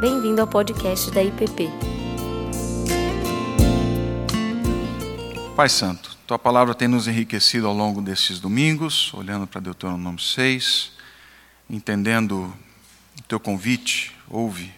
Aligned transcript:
Bem-vindo 0.00 0.40
ao 0.40 0.46
podcast 0.46 1.10
da 1.10 1.22
IPP. 1.22 1.68
Pai 5.54 5.68
Santo, 5.68 6.16
tua 6.26 6.38
palavra 6.38 6.74
tem 6.74 6.88
nos 6.88 7.06
enriquecido 7.06 7.66
ao 7.66 7.74
longo 7.74 8.00
desses 8.00 8.40
domingos, 8.40 9.12
olhando 9.12 9.46
para 9.46 9.60
Deuteronômio 9.60 10.18
6, 10.18 10.92
entendendo 11.68 12.44
o 13.18 13.22
teu 13.28 13.38
convite, 13.38 14.16
ouve, 14.30 14.72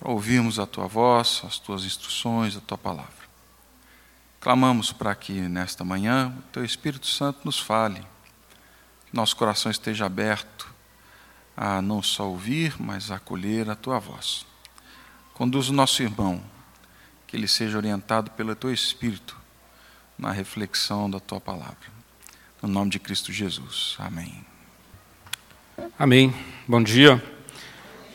para 0.00 0.10
ouvirmos 0.10 0.58
a 0.58 0.64
tua 0.64 0.86
voz, 0.86 1.42
as 1.44 1.58
tuas 1.58 1.84
instruções, 1.84 2.56
a 2.56 2.60
tua 2.60 2.78
palavra. 2.78 3.12
Clamamos 4.40 4.90
para 4.90 5.14
que 5.14 5.34
nesta 5.34 5.84
manhã 5.84 6.34
o 6.38 6.42
teu 6.50 6.64
Espírito 6.64 7.06
Santo 7.06 7.40
nos 7.44 7.58
fale, 7.58 8.00
que 9.04 9.14
nosso 9.14 9.36
coração 9.36 9.70
esteja 9.70 10.06
aberto 10.06 10.77
a 11.60 11.82
não 11.82 12.00
só 12.00 12.28
ouvir, 12.28 12.76
mas 12.78 13.10
a 13.10 13.16
acolher 13.16 13.68
a 13.68 13.74
tua 13.74 13.98
voz. 13.98 14.46
Conduz 15.34 15.68
o 15.68 15.72
nosso 15.72 16.00
irmão, 16.00 16.40
que 17.26 17.36
ele 17.36 17.48
seja 17.48 17.76
orientado 17.76 18.30
pelo 18.30 18.54
teu 18.54 18.72
Espírito 18.72 19.36
na 20.16 20.30
reflexão 20.30 21.10
da 21.10 21.18
tua 21.18 21.40
palavra. 21.40 21.98
No 22.62 22.68
nome 22.68 22.92
de 22.92 23.00
Cristo 23.00 23.32
Jesus. 23.32 23.96
Amém. 23.98 24.46
Amém. 25.98 26.32
Bom 26.66 26.80
dia. 26.80 27.20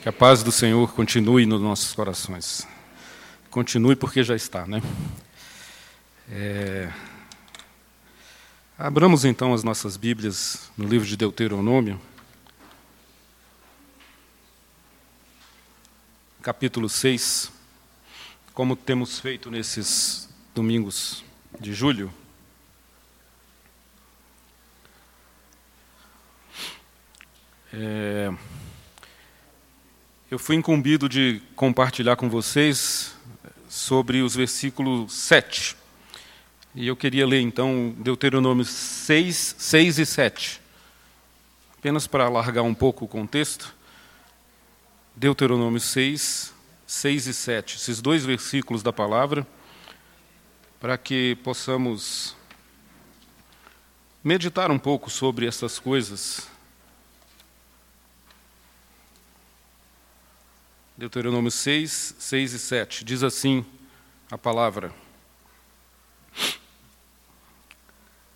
Que 0.02 0.08
a 0.08 0.14
paz 0.14 0.42
do 0.42 0.52
Senhor 0.52 0.94
continue 0.94 1.46
nos 1.46 1.62
nossos 1.62 1.94
corações. 1.94 2.66
Continue 3.50 3.98
porque 3.98 4.24
já 4.24 4.38
está, 4.38 4.66
né? 4.66 4.82
É... 6.32 6.90
Abramos 8.80 9.26
então 9.26 9.54
as 9.54 9.66
nossas 9.66 9.98
Bíblias 9.98 10.72
no 10.78 10.88
livro 10.88 11.06
de 11.06 11.18
Deuteronômio. 11.18 12.00
Capítulo 16.44 16.90
6, 16.90 17.54
como 18.54 18.76
temos 18.76 19.18
feito 19.18 19.50
nesses 19.50 20.28
domingos 20.54 21.24
de 21.58 21.74
julho. 21.74 22.14
É, 27.72 28.30
eu 30.30 30.38
fui 30.38 30.58
incumbido 30.58 31.08
de 31.08 31.42
compartilhar 31.56 32.18
com 32.18 32.30
vocês 32.30 33.16
sobre 33.70 34.22
os 34.22 34.36
versículos 34.36 35.14
7. 35.14 35.78
E 36.76 36.88
eu 36.88 36.96
queria 36.98 37.26
ler 37.26 37.40
então 37.40 37.96
Deuteronômio 38.00 38.66
6, 38.66 39.56
6 39.58 39.98
e 39.98 40.06
7. 40.06 40.62
Apenas 41.80 42.06
para 42.06 42.26
alargar 42.26 42.66
um 42.66 42.74
pouco 42.74 43.06
o 43.06 43.08
contexto. 43.08 43.74
Deuteronômio 45.16 45.80
6, 45.80 46.52
6 46.88 47.28
e 47.28 47.34
7, 47.36 47.76
esses 47.76 48.02
dois 48.02 48.26
versículos 48.26 48.82
da 48.82 48.92
palavra, 48.92 49.46
para 50.80 50.98
que 50.98 51.36
possamos 51.44 52.36
meditar 54.24 54.72
um 54.72 54.80
pouco 54.80 55.12
sobre 55.12 55.46
essas 55.46 55.78
coisas. 55.78 56.48
Deuteronômio 60.98 61.52
6, 61.52 62.16
6 62.18 62.54
e 62.54 62.60
7, 62.60 63.06
diz 63.06 63.22
assim 63.22 63.64
a 64.32 64.38
palavra: 64.38 64.92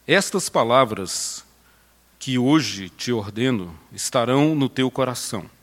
Estas 0.05 0.47
palavras 0.47 1.43
que 2.19 2.37
hoje 2.37 2.87
te 2.87 3.11
ordeno 3.11 3.77
estarão 3.91 4.53
no 4.53 4.69
teu 4.69 4.91
coração 4.91 5.56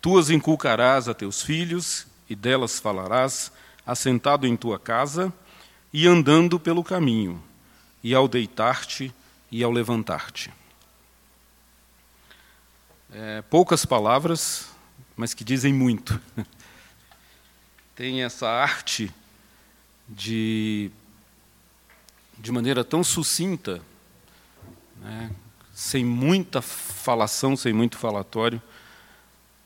Tu 0.00 0.18
as 0.18 0.30
inculcarás 0.30 1.08
a 1.08 1.14
teus 1.14 1.42
filhos, 1.42 2.06
e 2.28 2.34
delas 2.34 2.78
falarás, 2.78 3.52
assentado 3.86 4.46
em 4.46 4.56
tua 4.56 4.78
casa 4.78 5.32
e 5.92 6.06
andando 6.06 6.58
pelo 6.58 6.82
caminho, 6.82 7.42
e 8.02 8.14
ao 8.14 8.28
deitar-te 8.28 9.14
e 9.50 9.62
ao 9.62 9.70
levantar-te. 9.70 10.52
É, 13.12 13.42
poucas 13.42 13.86
palavras, 13.86 14.68
mas 15.16 15.32
que 15.32 15.44
dizem 15.44 15.72
muito. 15.72 16.20
Tem 17.94 18.22
essa 18.22 18.48
arte 18.48 19.10
de, 20.08 20.90
de 22.36 22.52
maneira 22.52 22.84
tão 22.84 23.02
sucinta, 23.02 23.80
né, 25.00 25.30
sem 25.72 26.04
muita 26.04 26.60
falação, 26.60 27.56
sem 27.56 27.72
muito 27.72 27.96
falatório, 27.96 28.60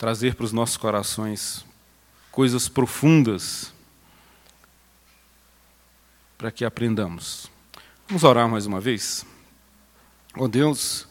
trazer 0.00 0.34
para 0.34 0.47
os 0.47 0.53
nossos 0.53 0.78
corações 0.78 1.62
coisas 2.33 2.71
profundas 2.71 3.71
para 6.38 6.50
que 6.50 6.65
aprendamos. 6.65 7.50
Vamos 8.09 8.25
orar 8.25 8.49
mais 8.49 8.65
uma 8.65 8.81
vez? 8.81 9.27
Ó 10.34 10.44
oh 10.44 10.49
Deus, 10.49 11.06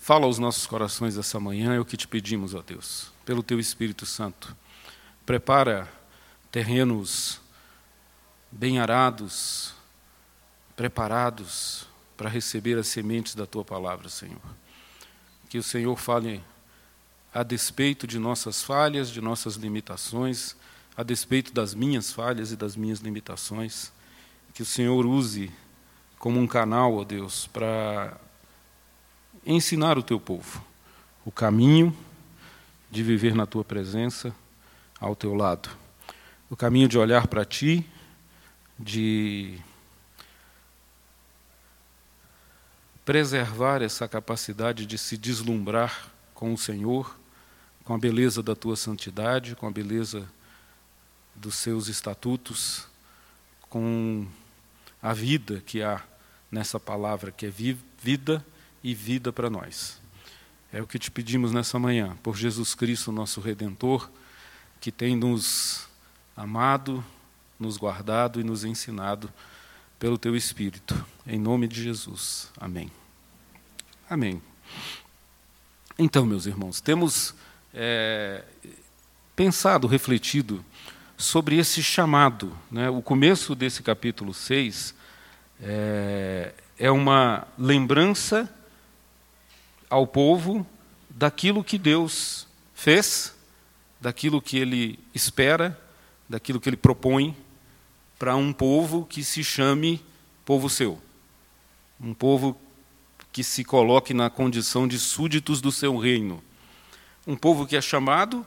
fala 0.00 0.26
aos 0.26 0.40
nossos 0.40 0.66
corações 0.66 1.16
essa 1.16 1.38
manhã, 1.38 1.74
é 1.74 1.78
o 1.78 1.84
que 1.84 1.96
te 1.96 2.08
pedimos, 2.08 2.54
ó 2.54 2.58
oh 2.58 2.62
Deus, 2.62 3.12
pelo 3.24 3.40
teu 3.40 3.60
Espírito 3.60 4.04
Santo. 4.04 4.56
Prepara 5.24 5.88
terrenos 6.50 7.40
bem 8.50 8.80
arados, 8.80 9.74
preparados 10.74 11.86
para 12.16 12.28
receber 12.28 12.76
as 12.76 12.88
sementes 12.88 13.36
da 13.36 13.46
tua 13.46 13.64
palavra, 13.64 14.08
Senhor. 14.08 14.42
Que 15.48 15.56
o 15.56 15.62
Senhor 15.62 15.96
fale 15.96 16.42
a 17.34 17.42
despeito 17.42 18.06
de 18.06 18.18
nossas 18.18 18.62
falhas, 18.62 19.10
de 19.10 19.20
nossas 19.20 19.54
limitações, 19.54 20.54
a 20.96 21.02
despeito 21.02 21.52
das 21.52 21.74
minhas 21.74 22.12
falhas 22.12 22.52
e 22.52 22.56
das 22.56 22.76
minhas 22.76 23.00
limitações. 23.00 23.92
Que 24.52 24.62
o 24.62 24.66
Senhor 24.66 25.06
use 25.06 25.50
como 26.18 26.38
um 26.38 26.46
canal, 26.46 26.94
ó 26.94 27.04
Deus, 27.04 27.46
para 27.46 28.16
ensinar 29.46 29.96
o 29.96 30.02
teu 30.02 30.20
povo 30.20 30.62
o 31.24 31.30
caminho 31.30 31.96
de 32.90 33.02
viver 33.02 33.34
na 33.34 33.46
tua 33.46 33.64
presença, 33.64 34.34
ao 34.98 35.14
teu 35.14 35.34
lado. 35.34 35.70
O 36.50 36.56
caminho 36.56 36.88
de 36.88 36.98
olhar 36.98 37.26
para 37.26 37.44
ti, 37.44 37.86
de 38.78 39.58
preservar 43.04 43.82
essa 43.82 44.06
capacidade 44.06 44.84
de 44.84 44.98
se 44.98 45.16
deslumbrar 45.16 46.10
com 46.34 46.52
o 46.52 46.58
Senhor 46.58 47.16
com 47.84 47.94
a 47.94 47.98
beleza 47.98 48.42
da 48.42 48.54
tua 48.54 48.76
santidade, 48.76 49.56
com 49.56 49.66
a 49.66 49.70
beleza 49.70 50.28
dos 51.34 51.56
seus 51.56 51.88
estatutos, 51.88 52.86
com 53.68 54.26
a 55.02 55.12
vida 55.12 55.62
que 55.66 55.82
há 55.82 56.02
nessa 56.50 56.78
palavra, 56.78 57.32
que 57.32 57.46
é 57.46 57.50
vida 57.50 58.44
e 58.84 58.94
vida 58.94 59.32
para 59.32 59.50
nós. 59.50 60.00
É 60.72 60.80
o 60.80 60.86
que 60.86 60.98
te 60.98 61.10
pedimos 61.10 61.52
nessa 61.52 61.78
manhã, 61.78 62.16
por 62.22 62.36
Jesus 62.36 62.74
Cristo, 62.74 63.10
nosso 63.10 63.40
Redentor, 63.40 64.10
que 64.80 64.92
tem 64.92 65.16
nos 65.16 65.86
amado, 66.36 67.04
nos 67.58 67.76
guardado 67.76 68.40
e 68.40 68.44
nos 68.44 68.64
ensinado 68.64 69.32
pelo 69.98 70.18
teu 70.18 70.34
Espírito. 70.34 71.04
Em 71.26 71.38
nome 71.38 71.68
de 71.68 71.82
Jesus. 71.82 72.50
Amém. 72.58 72.90
Amém. 74.08 74.42
Então, 75.98 76.26
meus 76.26 76.46
irmãos, 76.46 76.80
temos 76.80 77.34
é, 77.74 78.44
pensado, 79.34 79.86
refletido 79.86 80.64
sobre 81.16 81.58
esse 81.58 81.82
chamado. 81.82 82.56
Né? 82.70 82.90
O 82.90 83.00
começo 83.00 83.54
desse 83.54 83.82
capítulo 83.82 84.34
6 84.34 84.94
é, 85.60 86.52
é 86.78 86.90
uma 86.90 87.46
lembrança 87.58 88.52
ao 89.88 90.06
povo 90.06 90.66
daquilo 91.08 91.62
que 91.62 91.78
Deus 91.78 92.46
fez, 92.74 93.34
daquilo 94.00 94.42
que 94.42 94.56
ele 94.56 94.98
espera, 95.14 95.78
daquilo 96.28 96.60
que 96.60 96.68
ele 96.68 96.76
propõe 96.76 97.36
para 98.18 98.34
um 98.36 98.52
povo 98.52 99.04
que 99.04 99.22
se 99.22 99.44
chame 99.44 100.04
povo 100.44 100.68
seu. 100.68 101.00
Um 102.00 102.14
povo 102.14 102.56
que 103.30 103.44
se 103.44 103.64
coloque 103.64 104.12
na 104.12 104.28
condição 104.28 104.86
de 104.88 104.98
súditos 104.98 105.60
do 105.60 105.70
seu 105.70 105.96
reino. 105.96 106.42
Um 107.26 107.36
povo 107.36 107.66
que 107.66 107.76
é 107.76 107.80
chamado, 107.80 108.44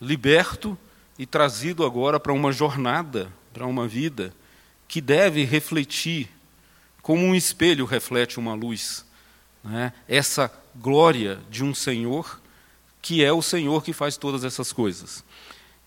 liberto 0.00 0.76
e 1.18 1.24
trazido 1.26 1.84
agora 1.84 2.18
para 2.18 2.32
uma 2.32 2.52
jornada, 2.52 3.32
para 3.52 3.66
uma 3.66 3.86
vida 3.86 4.34
que 4.88 5.00
deve 5.00 5.44
refletir, 5.44 6.28
como 7.02 7.24
um 7.24 7.34
espelho 7.34 7.84
reflete 7.84 8.38
uma 8.38 8.54
luz, 8.54 9.04
né? 9.62 9.92
essa 10.08 10.52
glória 10.74 11.38
de 11.50 11.64
um 11.64 11.74
Senhor 11.74 12.40
que 13.06 13.22
é 13.24 13.32
o 13.32 13.40
Senhor 13.40 13.84
que 13.84 13.92
faz 13.92 14.16
todas 14.16 14.42
essas 14.42 14.72
coisas. 14.72 15.22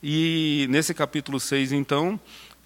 E 0.02 0.66
nesse 0.70 0.94
capítulo 0.94 1.38
6, 1.38 1.74
então, 1.74 2.18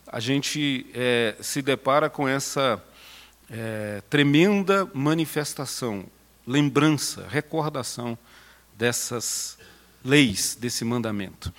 a 0.05 0.19
gente 0.19 0.85
é, 0.93 1.35
se 1.41 1.59
depara 1.59 2.07
com 2.07 2.27
essa 2.27 2.79
é, 3.49 4.03
tremenda 4.11 4.87
manifestação, 4.93 6.05
lembrança, 6.45 7.25
recordação 7.27 8.15
dessas 8.77 9.57
leis, 10.03 10.57
desse 10.59 10.83
mandamento. 10.83 11.53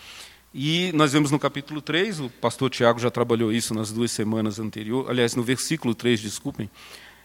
E 0.53 0.93
nós 0.95 1.13
vemos 1.13 1.31
no 1.31 1.39
capítulo 1.39 1.83
3, 1.83 2.21
o 2.21 2.31
pastor 2.31 2.71
Tiago 2.71 3.01
já 3.01 3.11
trabalhou 3.11 3.53
isso 3.53 3.75
nas 3.75 3.91
duas 3.91 4.13
semanas 4.13 4.59
anteriores, 4.59 5.11
aliás, 5.11 5.35
no 5.35 5.43
versículo 5.43 5.95
3, 5.95 6.21
desculpem, 6.21 6.71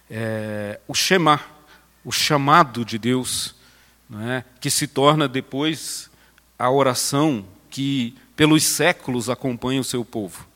é, 0.09 0.79
o 0.87 0.95
Shema, 0.95 1.39
o 2.03 2.11
chamado 2.11 2.83
de 2.83 2.97
Deus, 2.97 3.55
é, 4.15 4.43
que 4.59 4.71
se 4.71 4.87
torna 4.87 5.27
depois 5.27 6.09
a 6.57 6.71
oração 6.71 7.45
que 7.69 8.15
pelos 8.35 8.63
séculos 8.63 9.29
acompanha 9.29 9.81
o 9.81 9.83
seu 9.83 10.03
povo, 10.03 10.47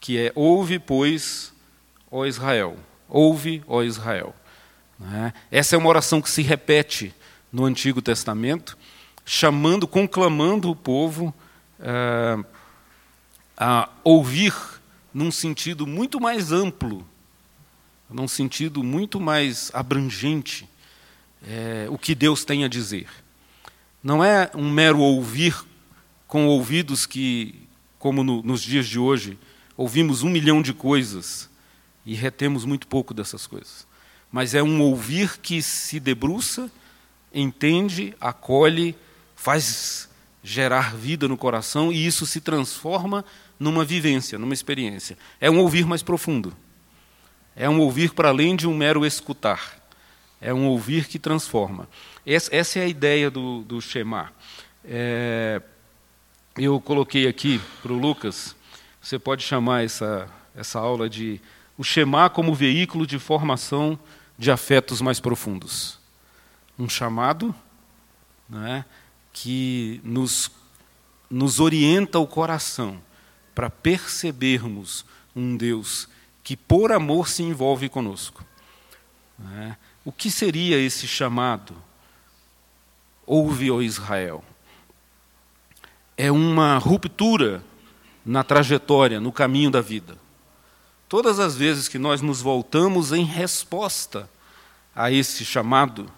que 0.00 0.18
é: 0.18 0.32
Ouve, 0.34 0.78
pois, 0.78 1.52
ó 2.10 2.26
Israel, 2.26 2.76
ouve, 3.08 3.62
ó 3.68 3.82
Israel. 3.82 4.34
É? 5.00 5.32
Essa 5.58 5.76
é 5.76 5.78
uma 5.78 5.88
oração 5.88 6.20
que 6.20 6.30
se 6.30 6.42
repete 6.42 7.14
no 7.52 7.64
Antigo 7.64 8.02
Testamento, 8.02 8.75
chamando, 9.28 9.88
conclamando 9.88 10.70
o 10.70 10.76
povo 10.76 11.34
é, 11.80 12.38
a 13.56 13.88
ouvir 14.04 14.54
num 15.12 15.32
sentido 15.32 15.84
muito 15.84 16.20
mais 16.20 16.52
amplo, 16.52 17.04
num 18.08 18.28
sentido 18.28 18.84
muito 18.84 19.18
mais 19.18 19.72
abrangente, 19.74 20.68
é, 21.44 21.88
o 21.90 21.98
que 21.98 22.14
Deus 22.14 22.44
tem 22.44 22.64
a 22.64 22.68
dizer. 22.68 23.08
Não 24.00 24.22
é 24.22 24.48
um 24.54 24.70
mero 24.70 25.00
ouvir 25.00 25.56
com 26.28 26.46
ouvidos 26.46 27.04
que, 27.04 27.66
como 27.98 28.22
no, 28.22 28.42
nos 28.42 28.62
dias 28.62 28.86
de 28.86 28.98
hoje, 28.98 29.36
ouvimos 29.76 30.22
um 30.22 30.30
milhão 30.30 30.62
de 30.62 30.72
coisas 30.72 31.50
e 32.04 32.14
retemos 32.14 32.64
muito 32.64 32.86
pouco 32.86 33.12
dessas 33.12 33.46
coisas. 33.46 33.86
Mas 34.30 34.54
é 34.54 34.62
um 34.62 34.80
ouvir 34.82 35.38
que 35.38 35.60
se 35.60 35.98
debruça, 35.98 36.70
entende, 37.34 38.14
acolhe, 38.20 38.94
faz 39.46 40.08
gerar 40.42 40.96
vida 40.96 41.28
no 41.28 41.36
coração 41.36 41.92
e 41.92 42.04
isso 42.04 42.26
se 42.26 42.40
transforma 42.40 43.24
numa 43.60 43.84
vivência, 43.84 44.36
numa 44.40 44.52
experiência. 44.52 45.16
É 45.40 45.48
um 45.48 45.60
ouvir 45.60 45.86
mais 45.86 46.02
profundo. 46.02 46.52
É 47.54 47.70
um 47.70 47.78
ouvir 47.78 48.12
para 48.12 48.30
além 48.30 48.56
de 48.56 48.66
um 48.66 48.76
mero 48.76 49.06
escutar. 49.06 49.88
É 50.40 50.52
um 50.52 50.66
ouvir 50.66 51.06
que 51.06 51.16
transforma. 51.16 51.88
Essa 52.26 52.80
é 52.80 52.82
a 52.82 52.88
ideia 52.88 53.30
do, 53.30 53.62
do 53.62 53.80
Shema. 53.80 54.32
É, 54.84 55.62
eu 56.58 56.80
coloquei 56.80 57.28
aqui 57.28 57.60
para 57.80 57.92
o 57.92 57.98
Lucas, 57.98 58.56
você 59.00 59.16
pode 59.16 59.44
chamar 59.44 59.84
essa, 59.84 60.28
essa 60.56 60.80
aula 60.80 61.08
de 61.08 61.40
o 61.78 61.84
Shema 61.84 62.28
como 62.28 62.52
veículo 62.52 63.06
de 63.06 63.20
formação 63.20 63.96
de 64.36 64.50
afetos 64.50 65.00
mais 65.00 65.20
profundos. 65.20 66.00
Um 66.76 66.88
chamado 66.88 67.54
né, 68.48 68.84
que 69.38 70.00
nos, 70.02 70.50
nos 71.28 71.60
orienta 71.60 72.18
o 72.18 72.26
coração 72.26 72.98
para 73.54 73.68
percebermos 73.68 75.04
um 75.34 75.58
Deus 75.58 76.08
que, 76.42 76.56
por 76.56 76.90
amor, 76.90 77.28
se 77.28 77.42
envolve 77.42 77.90
conosco. 77.90 78.42
Né? 79.38 79.76
O 80.06 80.10
que 80.10 80.30
seria 80.30 80.78
esse 80.78 81.06
chamado? 81.06 81.76
Ouve, 83.26 83.70
ó 83.70 83.82
Israel. 83.82 84.42
É 86.16 86.32
uma 86.32 86.78
ruptura 86.78 87.62
na 88.24 88.42
trajetória, 88.42 89.20
no 89.20 89.30
caminho 89.30 89.70
da 89.70 89.82
vida. 89.82 90.16
Todas 91.10 91.38
as 91.38 91.54
vezes 91.54 91.88
que 91.88 91.98
nós 91.98 92.22
nos 92.22 92.40
voltamos 92.40 93.12
em 93.12 93.24
resposta 93.24 94.30
a 94.94 95.12
esse 95.12 95.44
chamado, 95.44 96.10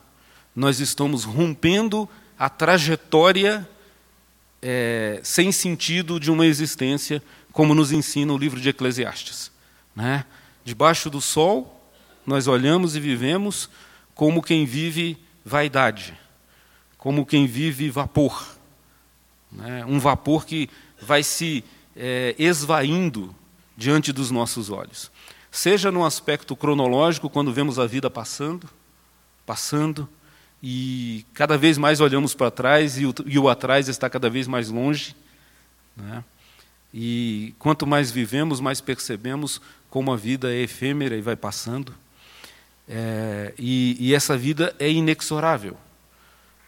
nós 0.55 0.79
estamos 0.79 1.25
rompendo 1.25 2.09
a 2.39 2.49
trajetória 2.49 3.69
é, 4.63 5.21
sem 5.23 5.51
sentido 5.51 6.21
de 6.21 6.31
uma 6.31 6.47
existência, 6.47 7.23
como 7.53 7.75
nos 7.75 7.93
ensina 7.93 8.33
o 8.33 8.39
livro 8.39 8.61
de 8.61 8.69
Eclesiastes. 8.69 9.51
Né? 9.95 10.25
Debaixo 10.65 11.11
do 11.11 11.21
sol, 11.21 11.83
nós 12.27 12.47
olhamos 12.47 12.95
e 12.95 13.01
vivemos 13.01 13.69
como 14.15 14.43
quem 14.43 14.65
vive 14.65 15.19
vaidade, 15.45 16.19
como 16.97 17.25
quem 17.25 17.47
vive 17.47 17.91
vapor. 17.91 18.47
Né? 19.51 19.85
Um 19.87 19.99
vapor 19.99 20.45
que 20.45 20.69
vai 21.01 21.23
se 21.23 21.65
é, 21.97 22.35
esvaindo 22.39 23.35
diante 23.77 24.13
dos 24.13 24.31
nossos 24.31 24.71
olhos. 24.71 25.11
Seja 25.51 25.91
no 25.91 26.05
aspecto 26.05 26.55
cronológico, 26.55 27.31
quando 27.31 27.53
vemos 27.53 27.79
a 27.79 27.87
vida 27.87 28.11
passando, 28.11 28.69
passando, 29.47 30.09
e 30.63 31.25
cada 31.35 31.57
vez 31.57 31.79
mais 31.79 32.01
olhamos 32.01 32.35
para 32.35 32.51
trás 32.51 32.99
e 32.99 33.07
o, 33.07 33.15
e 33.27 33.39
o, 33.39 33.49
atrás 33.49 33.89
está 33.89 34.11
cada 34.11 34.29
vez 34.29 34.47
mais 34.47 34.69
longe. 34.69 35.15
Né? 35.97 36.25
E 36.93 37.55
quanto 37.59 37.87
mais 37.87 38.11
vivemos, 38.11 38.61
mais 38.61 38.81
percebemos 38.81 39.61
como 39.91 40.13
a 40.13 40.17
vida 40.17 40.53
é 40.53 40.63
efêmera 40.63 41.17
e 41.17 41.21
vai 41.21 41.37
passando. 41.37 41.95
É, 42.89 43.53
e, 43.59 43.97
e 44.01 44.15
essa 44.15 44.37
vida 44.37 44.75
é 44.79 44.91
inexorável, 44.91 45.77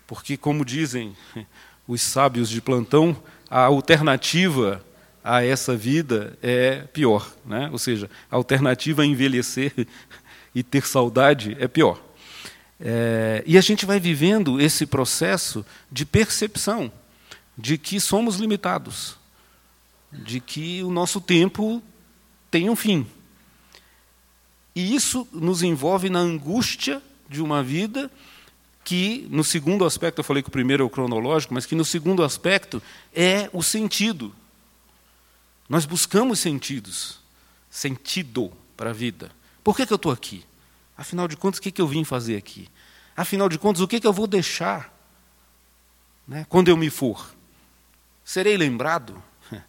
porque, 0.06 0.36
como 0.36 0.64
dizem 0.64 1.16
os 1.88 2.02
sábios 2.02 2.48
de 2.48 2.60
plantão, 2.60 3.16
a 3.48 3.62
alternativa 3.62 4.84
a 5.24 5.44
essa 5.44 5.76
vida 5.76 6.38
é 6.42 6.82
pior. 6.92 7.30
Né? 7.44 7.68
Ou 7.72 7.78
seja, 7.78 8.10
a 8.30 8.36
alternativa 8.36 9.02
a 9.02 9.06
envelhecer 9.06 9.72
e 10.54 10.62
ter 10.62 10.86
saudade 10.86 11.56
é 11.58 11.66
pior. 11.66 12.00
É, 12.80 13.44
e 13.46 13.58
a 13.58 13.60
gente 13.60 13.84
vai 13.84 14.00
vivendo 14.00 14.58
esse 14.58 14.86
processo 14.86 15.64
de 15.92 16.06
percepção 16.06 16.90
de 17.56 17.76
que 17.76 18.00
somos 18.00 18.36
limitados, 18.36 19.16
de 20.10 20.40
que 20.40 20.82
o 20.82 20.90
nosso 20.90 21.20
tempo 21.20 21.82
tem 22.50 22.70
um 22.70 22.76
fim. 22.76 23.06
E 24.74 24.94
isso 24.94 25.28
nos 25.30 25.62
envolve 25.62 26.08
na 26.08 26.20
angústia 26.20 27.02
de 27.28 27.42
uma 27.42 27.62
vida 27.62 28.10
que, 28.82 29.26
no 29.30 29.44
segundo 29.44 29.84
aspecto, 29.84 30.20
eu 30.20 30.24
falei 30.24 30.42
que 30.42 30.48
o 30.48 30.52
primeiro 30.52 30.82
é 30.82 30.86
o 30.86 30.90
cronológico, 30.90 31.52
mas 31.52 31.66
que 31.66 31.74
no 31.74 31.84
segundo 31.84 32.24
aspecto 32.24 32.82
é 33.12 33.50
o 33.52 33.62
sentido. 33.62 34.34
Nós 35.68 35.84
buscamos 35.84 36.40
sentidos, 36.40 37.20
sentido 37.68 38.50
para 38.76 38.90
a 38.90 38.94
vida. 38.94 39.30
Por 39.62 39.76
que, 39.76 39.86
que 39.86 39.92
eu 39.92 39.96
estou 39.96 40.10
aqui? 40.10 40.44
Afinal 41.00 41.26
de 41.26 41.34
contas, 41.34 41.58
o 41.58 41.62
que, 41.62 41.80
eu 41.80 41.88
vim 41.88 42.04
fazer 42.04 42.36
aqui? 42.36 42.68
Afinal 43.16 43.48
de 43.48 43.58
contas, 43.58 43.80
o 43.80 43.88
que, 43.88 44.06
eu 44.06 44.12
vou 44.12 44.26
deixar 44.26 44.94
né, 46.28 46.44
quando 46.46 46.68
eu 46.68 46.76
me 46.76 46.90
for? 46.90 47.34
Serei 48.22 48.54
lembrado? 48.58 49.22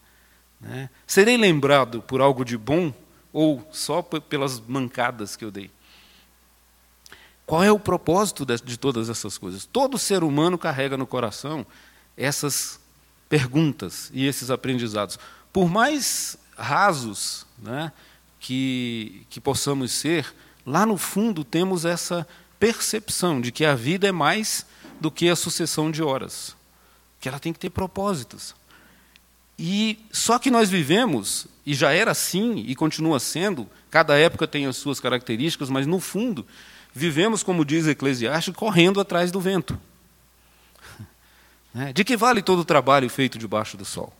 Né? 0.59 0.91
Serei 1.07 1.37
lembrado 1.37 2.03
por 2.03 2.21
algo 2.21 2.45
de 2.45 2.55
bom 2.55 2.93
ou 3.33 3.67
só 3.71 4.03
pelas 4.03 4.59
mancadas 4.59 5.35
que 5.35 5.43
eu 5.43 5.49
dei? 5.49 5.71
Qual 7.47 7.63
é 7.63 7.71
o 7.71 7.79
propósito 7.79 8.45
de, 8.45 8.57
de 8.57 8.77
todas 8.77 9.09
essas 9.09 9.39
coisas? 9.39 9.65
Todo 9.65 9.97
ser 9.97 10.23
humano 10.23 10.59
carrega 10.59 10.97
no 10.97 11.07
coração 11.07 11.65
essas 12.15 12.79
perguntas 13.27 14.11
e 14.13 14.27
esses 14.27 14.51
aprendizados. 14.51 15.17
Por 15.51 15.67
mais 15.67 16.37
rasos 16.55 17.47
né, 17.57 17.91
que, 18.39 19.25
que 19.31 19.41
possamos 19.41 19.93
ser, 19.93 20.31
lá 20.65 20.85
no 20.85 20.97
fundo 20.97 21.43
temos 21.43 21.85
essa 21.85 22.27
percepção 22.59 23.41
de 23.41 23.51
que 23.51 23.65
a 23.65 23.75
vida 23.75 24.07
é 24.07 24.11
mais 24.11 24.65
do 24.99 25.09
que 25.09 25.29
a 25.29 25.35
sucessão 25.35 25.89
de 25.89 26.03
horas, 26.03 26.55
que 27.19 27.27
ela 27.27 27.39
tem 27.39 27.51
que 27.51 27.59
ter 27.59 27.69
propósitos. 27.71 28.55
E 29.57 29.99
só 30.11 30.39
que 30.39 30.49
nós 30.49 30.69
vivemos, 30.69 31.47
e 31.65 31.73
já 31.73 31.91
era 31.91 32.11
assim 32.11 32.63
e 32.67 32.75
continua 32.75 33.19
sendo, 33.19 33.69
cada 33.89 34.17
época 34.17 34.47
tem 34.47 34.65
as 34.65 34.77
suas 34.77 34.99
características, 34.99 35.69
mas 35.69 35.85
no 35.85 35.99
fundo, 35.99 36.45
vivemos, 36.93 37.43
como 37.43 37.65
diz 37.65 37.87
Eclesiastes, 37.87 38.55
correndo 38.55 38.99
atrás 38.99 39.31
do 39.31 39.39
vento. 39.39 39.79
Né? 41.73 41.93
De 41.93 42.03
que 42.03 42.17
vale 42.17 42.41
todo 42.41 42.59
o 42.59 42.65
trabalho 42.65 43.09
feito 43.09 43.37
debaixo 43.39 43.77
do 43.77 43.85
sol? 43.85 44.11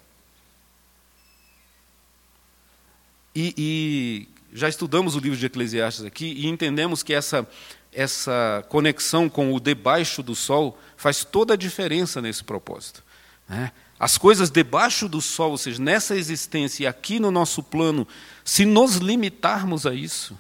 E, 3.36 3.54
e, 3.58 4.28
já 4.54 4.68
estudamos 4.68 5.16
o 5.16 5.20
livro 5.20 5.38
de 5.38 5.46
Eclesiastes 5.46 6.06
aqui 6.06 6.34
e 6.38 6.48
entendemos 6.48 7.04
que 7.04 7.14
essa, 7.14 7.48
essa 7.92 8.66
conexão 8.70 9.30
com 9.30 9.54
o 9.54 9.60
debaixo 9.60 10.22
do 10.22 10.36
sol 10.36 10.78
faz 10.98 11.24
toda 11.24 11.54
a 11.54 11.58
diferença 11.58 12.22
nesse 12.22 12.44
propósito. 12.44 13.04
Né? 13.48 13.72
As 14.00 14.18
coisas 14.18 14.50
debaixo 14.50 15.08
do 15.08 15.22
sol, 15.22 15.52
ou 15.52 15.58
seja, 15.58 15.82
nessa 15.82 16.16
existência 16.16 16.84
e 16.84 16.88
aqui 16.88 17.20
no 17.20 17.32
nosso 17.32 17.62
plano, 17.62 18.08
se 18.44 18.66
nos 18.66 18.96
limitarmos 18.96 19.86
a 19.86 19.94
isso, 19.94 20.38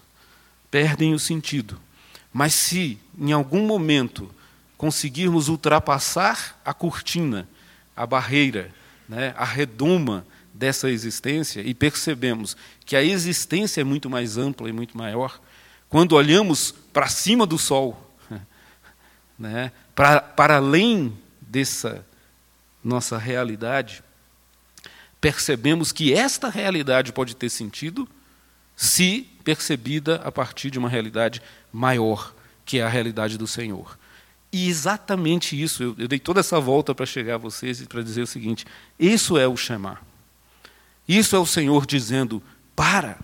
perdem 0.70 1.13
o 1.13 1.20
sentido. 1.20 1.80
Mas 2.34 2.53
se 2.53 2.98
em 3.18 3.32
algum 3.32 3.65
momento 3.65 4.30
conseguirmos 4.77 5.48
ultrapassar 5.48 6.60
a 6.65 6.74
cortina, 6.74 7.48
a 7.96 8.06
barreira, 8.06 8.74
né, 9.08 9.34
a 9.38 9.46
redoma 9.46 10.25
dessa 10.62 10.91
existência 10.91 11.62
e 11.62 11.74
percebemos 11.74 12.56
que 12.86 12.96
a 12.96 13.01
existência 13.01 13.82
é 13.82 13.84
muito 13.84 14.12
mais 14.12 14.38
ampla 14.38 14.70
e 14.70 14.72
muito 14.72 14.96
maior, 14.96 15.41
quando 15.89 16.12
olhamos 16.12 16.72
para 16.94 17.08
cima 17.08 17.48
do 17.48 17.58
sol, 17.58 18.15
né, 19.39 19.72
para, 19.96 20.22
para 20.22 20.58
além 20.58 21.18
dessa 21.41 22.06
nossa 22.84 23.18
realidade, 23.18 24.03
percebemos 25.20 25.91
que 25.91 26.13
esta 26.13 26.48
realidade 26.48 27.12
pode 27.12 27.36
ter 27.36 27.50
sentido 27.50 28.08
se 28.75 29.27
percebida 29.44 30.18
a 30.18 30.32
partir 30.32 30.70
de 30.70 30.77
uma 30.77 30.89
realidade 30.89 31.41
maior, 31.74 32.36
que 32.63 32.77
é 32.77 32.84
a 32.84 32.89
realidade 32.89 33.36
do 33.36 33.48
Senhor. 33.48 33.98
E 34.53 34.70
exatamente 34.70 35.60
isso, 35.60 35.82
eu, 35.82 35.96
eu 35.98 36.08
dei 36.08 36.20
toda 36.20 36.39
essa 36.39 36.60
volta 36.60 36.94
para 36.94 37.06
chegar 37.08 37.36
a 37.36 37.39
vocês 37.39 37.82
e 37.82 37.88
para 37.88 38.03
dizer 38.03 38.22
o 38.22 38.27
seguinte: 38.27 38.63
isso 39.00 39.39
é 39.39 39.48
o 39.48 39.58
chamar. 39.58 40.11
Isso 41.12 41.36
é 41.36 41.39
o 41.39 41.46
Senhor 41.46 41.86
dizendo: 41.86 42.41
para. 42.74 43.20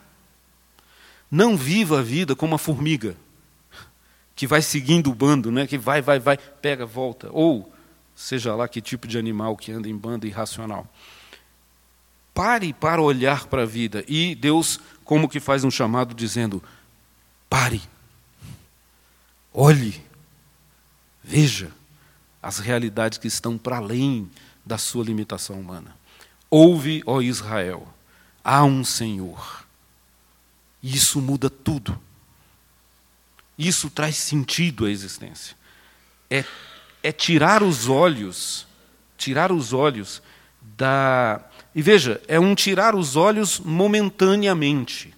Não 1.32 1.56
viva 1.56 2.00
a 2.00 2.04
vida 2.04 2.36
como 2.36 2.52
uma 2.52 2.58
formiga 2.58 3.16
que 4.36 4.46
vai 4.46 4.62
seguindo 4.62 5.10
o 5.10 5.16
bando, 5.16 5.52
né? 5.52 5.66
que 5.66 5.78
vai, 5.78 6.02
vai, 6.02 6.20
vai, 6.20 6.38
pega, 6.38 6.86
volta. 6.86 7.30
Ou 7.32 7.74
seja 8.14 8.54
lá 8.56 8.68
que 8.68 8.82
tipo 8.82 9.08
de 9.08 9.18
animal 9.18 9.56
que 9.56 9.72
anda 9.72 9.88
em 9.88 9.98
bando 9.98 10.28
irracional. 10.28 10.86
Pare 12.34 12.74
para 12.74 13.02
olhar 13.02 13.48
para 13.48 13.64
a 13.64 13.66
vida. 13.66 14.04
E 14.06 14.36
Deus, 14.36 14.80
como 15.06 15.30
que 15.30 15.40
faz 15.40 15.64
um 15.64 15.72
chamado 15.72 16.14
dizendo: 16.14 16.62
pare, 17.50 17.82
olhe, 19.54 20.02
veja 21.24 21.72
as 22.44 22.60
realidades 22.60 23.18
que 23.18 23.28
estão 23.28 23.58
para 23.58 23.78
além 23.78 24.30
da 24.66 24.78
sua 24.78 25.06
limitação 25.06 25.58
humana. 25.58 25.96
Ouve, 26.50 27.04
ó 27.06 27.22
Israel, 27.22 27.88
há 28.44 28.64
um 28.64 28.84
Senhor. 28.84 29.66
Isso 30.82 31.22
muda 31.22 31.50
tudo. 31.50 32.00
Isso 33.58 33.90
traz 33.90 34.16
sentido 34.16 34.86
à 34.86 34.92
existência. 34.92 35.56
É, 36.30 36.46
é 37.02 37.12
tirar 37.12 37.64
os 37.64 37.90
olhos, 37.90 38.68
tirar 39.18 39.52
os 39.52 39.74
olhos 39.74 40.22
da. 40.62 41.42
E 41.74 41.82
veja, 41.82 42.22
é 42.28 42.40
um 42.40 42.56
tirar 42.56 42.96
os 42.96 43.16
olhos 43.16 43.60
momentaneamente. 43.60 45.14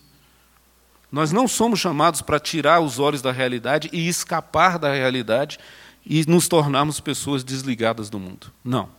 Nós 1.11 1.31
não 1.31 1.47
somos 1.47 1.79
chamados 1.79 2.21
para 2.21 2.39
tirar 2.39 2.79
os 2.79 2.99
olhos 2.99 3.21
da 3.21 3.31
realidade 3.31 3.89
e 3.91 4.07
escapar 4.07 4.77
da 4.77 4.93
realidade 4.93 5.59
e 6.05 6.23
nos 6.27 6.47
tornarmos 6.47 6.99
pessoas 6.99 7.43
desligadas 7.43 8.09
do 8.09 8.19
mundo. 8.19 8.51
Não. 8.63 8.98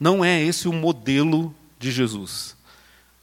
Não 0.00 0.24
é 0.24 0.42
esse 0.42 0.66
o 0.66 0.72
modelo 0.72 1.54
de 1.78 1.92
Jesus. 1.92 2.56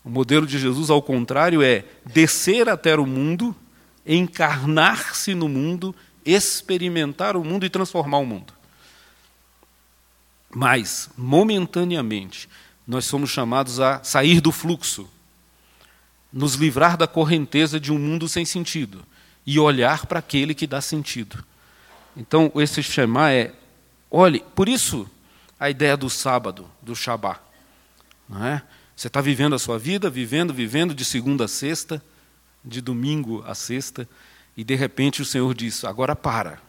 O 0.05 0.09
modelo 0.09 0.45
de 0.45 0.59
Jesus, 0.59 0.91
ao 0.91 1.01
contrário, 1.01 1.63
é 1.63 1.83
descer 2.05 2.69
até 2.69 2.95
o 2.95 3.05
mundo, 3.05 3.55
encarnar-se 4.05 5.33
no 5.33 5.49
mundo, 5.49 5.93
experimentar 6.23 7.35
o 7.35 7.43
mundo 7.43 7.65
e 7.65 7.69
transformar 7.69 8.19
o 8.19 8.25
mundo. 8.25 8.53
Mas, 10.49 11.09
momentaneamente, 11.17 12.47
nós 12.87 13.05
somos 13.05 13.31
chamados 13.31 13.79
a 13.79 14.03
sair 14.03 14.39
do 14.39 14.51
fluxo, 14.51 15.09
nos 16.31 16.53
livrar 16.53 16.95
da 16.95 17.07
correnteza 17.07 17.79
de 17.79 17.91
um 17.91 17.97
mundo 17.97 18.29
sem 18.29 18.45
sentido 18.45 19.03
e 19.45 19.59
olhar 19.59 20.05
para 20.05 20.19
aquele 20.19 20.53
que 20.53 20.67
dá 20.67 20.79
sentido. 20.79 21.43
Então, 22.15 22.51
esse 22.55 22.81
Shema 22.83 23.31
é, 23.31 23.53
olhe, 24.09 24.43
por 24.55 24.69
isso 24.69 25.09
a 25.59 25.69
ideia 25.69 25.97
do 25.97 26.09
sábado, 26.09 26.69
do 26.81 26.95
Shabat. 26.95 27.39
Não 28.27 28.45
é? 28.45 28.61
Você 28.95 29.07
está 29.07 29.21
vivendo 29.21 29.53
a 29.53 29.59
sua 29.59 29.77
vida, 29.77 30.09
vivendo, 30.09 30.53
vivendo 30.53 30.93
de 30.93 31.05
segunda 31.05 31.45
a 31.45 31.47
sexta, 31.47 32.03
de 32.63 32.81
domingo 32.81 33.43
a 33.45 33.53
sexta, 33.53 34.07
e 34.55 34.63
de 34.63 34.75
repente 34.75 35.21
o 35.21 35.25
Senhor 35.25 35.53
diz: 35.53 35.85
agora 35.85 36.15
para. 36.15 36.59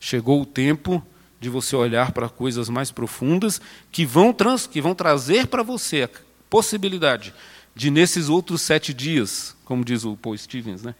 Chegou 0.00 0.42
o 0.42 0.46
tempo 0.46 1.06
de 1.38 1.48
você 1.48 1.76
olhar 1.76 2.12
para 2.12 2.28
coisas 2.28 2.68
mais 2.68 2.90
profundas 2.90 3.60
que 3.90 4.06
vão, 4.06 4.32
trans, 4.32 4.66
que 4.66 4.80
vão 4.80 4.94
trazer 4.94 5.46
para 5.46 5.62
você 5.62 6.04
a 6.04 6.10
possibilidade 6.48 7.34
de, 7.74 7.90
nesses 7.90 8.28
outros 8.28 8.62
sete 8.62 8.94
dias, 8.94 9.56
como 9.64 9.84
diz 9.84 10.04
o 10.04 10.16
Paul 10.16 10.36
Stevens, 10.36 10.82
né? 10.82 10.94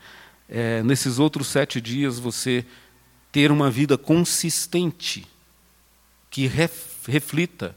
É, 0.49 0.83
nesses 0.83 1.19
outros 1.19 1.47
sete 1.47 1.81
dias 1.81 2.19
você 2.19 2.65
ter 3.31 3.51
uma 3.51 3.71
vida 3.71 3.97
consistente 3.97 5.27
que 6.33 6.47
ref, 6.47 7.07
reflita 7.07 7.77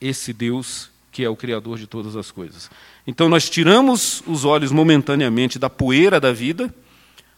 esse 0.00 0.32
Deus 0.32 0.90
que 1.12 1.22
é 1.22 1.28
o 1.28 1.36
Criador 1.36 1.78
de 1.78 1.86
todas 1.86 2.16
as 2.16 2.30
coisas. 2.30 2.70
Então 3.06 3.28
nós 3.28 3.50
tiramos 3.50 4.22
os 4.26 4.44
olhos 4.44 4.72
momentaneamente 4.72 5.58
da 5.58 5.68
poeira 5.68 6.20
da 6.20 6.32
vida, 6.32 6.74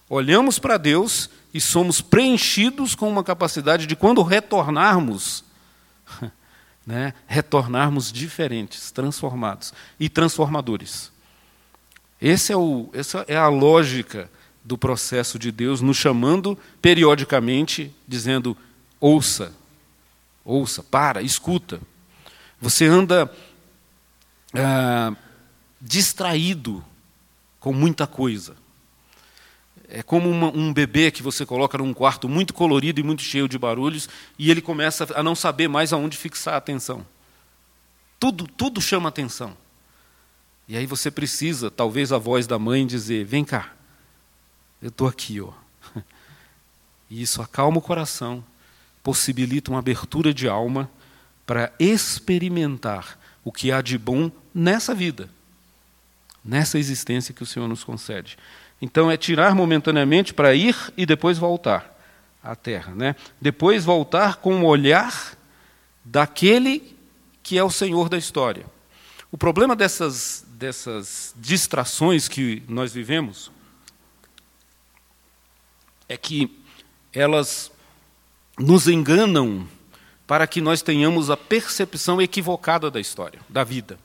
olhamos 0.08 0.58
para 0.58 0.76
Deus 0.76 1.28
e 1.52 1.60
somos 1.60 2.00
preenchidos 2.00 2.94
com 2.94 3.08
uma 3.08 3.24
capacidade 3.24 3.86
de, 3.86 3.96
quando 3.96 4.22
retornarmos, 4.22 5.42
né, 6.86 7.12
retornarmos 7.26 8.12
diferentes, 8.12 8.90
transformados 8.90 9.72
e 9.98 10.08
transformadores. 10.08 11.10
Esse 12.20 12.52
é 12.52 12.56
o, 12.56 12.88
essa 12.92 13.24
é 13.26 13.36
a 13.36 13.48
lógica 13.48 14.30
do 14.62 14.76
processo 14.76 15.38
de 15.38 15.50
Deus 15.50 15.80
nos 15.80 15.96
chamando 15.96 16.56
periodicamente, 16.82 17.90
dizendo: 18.06 18.54
ouça, 19.00 19.54
ouça, 20.44 20.82
para, 20.82 21.22
escuta. 21.22 21.80
Você 22.60 22.86
anda 22.86 23.32
ah, 24.54 25.14
distraído 25.80 26.84
com 27.58 27.72
muita 27.72 28.06
coisa. 28.06 28.56
É 29.88 30.02
como 30.02 30.30
uma, 30.30 30.48
um 30.48 30.72
bebê 30.72 31.10
que 31.10 31.22
você 31.22 31.44
coloca 31.44 31.76
num 31.78 31.92
quarto 31.92 32.28
muito 32.28 32.54
colorido 32.54 33.00
e 33.00 33.02
muito 33.02 33.22
cheio 33.22 33.48
de 33.48 33.58
barulhos 33.58 34.08
e 34.38 34.50
ele 34.50 34.62
começa 34.62 35.06
a 35.14 35.22
não 35.22 35.34
saber 35.34 35.68
mais 35.68 35.92
aonde 35.92 36.16
fixar 36.16 36.54
a 36.54 36.58
atenção. 36.58 37.04
Tudo, 38.18 38.46
tudo 38.46 38.80
chama 38.80 39.08
atenção. 39.08 39.56
E 40.68 40.76
aí 40.76 40.86
você 40.86 41.10
precisa, 41.10 41.70
talvez 41.70 42.12
a 42.12 42.18
voz 42.18 42.46
da 42.46 42.58
mãe 42.58 42.86
dizer: 42.86 43.24
"Vem 43.24 43.44
cá. 43.44 43.72
Eu 44.80 44.90
estou 44.90 45.08
aqui, 45.08 45.40
ó". 45.40 45.52
E 47.10 47.22
isso 47.22 47.42
acalma 47.42 47.78
o 47.78 47.82
coração, 47.82 48.44
possibilita 49.02 49.70
uma 49.70 49.78
abertura 49.78 50.32
de 50.32 50.48
alma 50.48 50.90
para 51.46 51.72
experimentar 51.78 53.18
o 53.44 53.50
que 53.50 53.72
há 53.72 53.80
de 53.80 53.98
bom 53.98 54.30
nessa 54.54 54.94
vida, 54.94 55.28
nessa 56.44 56.78
existência 56.78 57.34
que 57.34 57.42
o 57.42 57.46
Senhor 57.46 57.66
nos 57.66 57.82
concede. 57.82 58.36
Então 58.80 59.10
é 59.10 59.16
tirar 59.16 59.54
momentaneamente 59.54 60.32
para 60.32 60.54
ir 60.54 60.76
e 60.96 61.04
depois 61.04 61.38
voltar 61.38 61.98
à 62.42 62.54
terra, 62.54 62.94
né? 62.94 63.16
Depois 63.40 63.84
voltar 63.84 64.36
com 64.36 64.62
o 64.62 64.66
olhar 64.66 65.36
daquele 66.04 66.96
que 67.42 67.58
é 67.58 67.64
o 67.64 67.70
Senhor 67.70 68.08
da 68.08 68.16
história. 68.16 68.64
O 69.30 69.36
problema 69.36 69.74
dessas 69.76 70.44
dessas 70.60 71.34
distrações 71.38 72.28
que 72.28 72.62
nós 72.68 72.92
vivemos 72.92 73.50
é 76.06 76.18
que 76.18 76.54
elas 77.14 77.72
nos 78.60 78.86
enganam 78.86 79.66
para 80.26 80.46
que 80.46 80.60
nós 80.60 80.82
tenhamos 80.82 81.30
a 81.30 81.36
percepção 81.36 82.20
equivocada 82.20 82.90
da 82.90 83.00
história, 83.00 83.40
da 83.48 83.64
vida. 83.64 83.98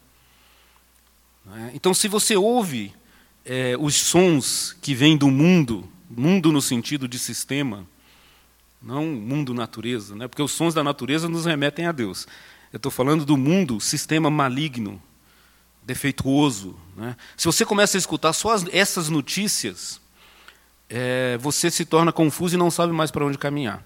É? 1.55 1.71
Então, 1.75 1.93
se 1.93 2.07
você 2.07 2.35
ouve 2.35 2.93
é, 3.45 3.75
os 3.79 3.95
sons 3.95 4.75
que 4.81 4.95
vêm 4.95 5.15
do 5.15 5.29
mundo, 5.29 5.87
mundo 6.09 6.51
no 6.51 6.61
sentido 6.61 7.07
de 7.07 7.19
sistema, 7.19 7.85
não 8.81 9.05
mundo 9.05 9.53
natureza, 9.53 10.15
né? 10.15 10.27
porque 10.27 10.41
os 10.41 10.51
sons 10.51 10.73
da 10.73 10.83
natureza 10.83 11.29
nos 11.29 11.45
remetem 11.45 11.85
a 11.85 11.91
Deus. 11.91 12.27
Eu 12.73 12.77
estou 12.77 12.91
falando 12.91 13.25
do 13.25 13.37
mundo, 13.37 13.79
sistema 13.79 14.29
maligno, 14.29 15.01
defeituoso. 15.83 16.75
Né? 16.95 17.15
Se 17.37 17.45
você 17.45 17.63
começa 17.63 17.97
a 17.97 17.99
escutar 17.99 18.33
só 18.33 18.53
as, 18.53 18.65
essas 18.71 19.09
notícias, 19.09 20.01
é, 20.89 21.37
você 21.39 21.69
se 21.69 21.85
torna 21.85 22.11
confuso 22.11 22.55
e 22.55 22.57
não 22.57 22.71
sabe 22.71 22.91
mais 22.91 23.11
para 23.11 23.25
onde 23.25 23.37
caminhar. 23.37 23.83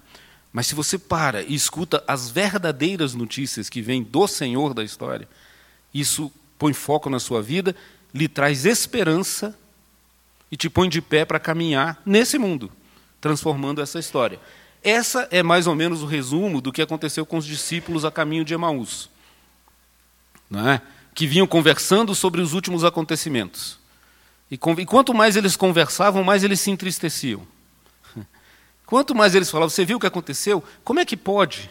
Mas 0.52 0.66
se 0.66 0.74
você 0.74 0.98
para 0.98 1.42
e 1.42 1.54
escuta 1.54 2.02
as 2.06 2.30
verdadeiras 2.30 3.14
notícias 3.14 3.68
que 3.68 3.80
vêm 3.80 4.02
do 4.02 4.26
Senhor 4.26 4.74
da 4.74 4.82
história, 4.82 5.28
isso 5.94 6.30
põe 6.58 6.72
foco 6.72 7.08
na 7.08 7.20
sua 7.20 7.40
vida, 7.40 7.74
lhe 8.12 8.28
traz 8.28 8.66
esperança 8.66 9.56
e 10.50 10.56
te 10.56 10.68
põe 10.68 10.88
de 10.88 11.00
pé 11.00 11.24
para 11.24 11.38
caminhar 11.38 12.00
nesse 12.04 12.38
mundo, 12.38 12.70
transformando 13.20 13.80
essa 13.80 13.98
história. 13.98 14.40
Essa 14.82 15.28
é 15.30 15.42
mais 15.42 15.66
ou 15.66 15.74
menos 15.74 16.02
o 16.02 16.06
resumo 16.06 16.60
do 16.60 16.72
que 16.72 16.82
aconteceu 16.82 17.24
com 17.24 17.36
os 17.36 17.46
discípulos 17.46 18.04
a 18.04 18.10
caminho 18.10 18.44
de 18.44 18.54
Emaús, 18.54 19.08
é? 20.52 20.80
que 21.14 21.26
vinham 21.26 21.46
conversando 21.46 22.14
sobre 22.14 22.40
os 22.40 22.54
últimos 22.54 22.82
acontecimentos. 22.82 23.78
E 24.50 24.58
quanto 24.58 25.14
mais 25.14 25.36
eles 25.36 25.54
conversavam, 25.54 26.24
mais 26.24 26.42
eles 26.42 26.58
se 26.60 26.72
entristeciam. 26.72 27.46
Quanto 28.90 29.14
mais 29.14 29.36
eles 29.36 29.48
falavam, 29.48 29.70
você 29.70 29.84
viu 29.84 29.98
o 29.98 30.00
que 30.00 30.06
aconteceu? 30.08 30.64
Como 30.82 30.98
é 30.98 31.04
que 31.04 31.16
pode? 31.16 31.70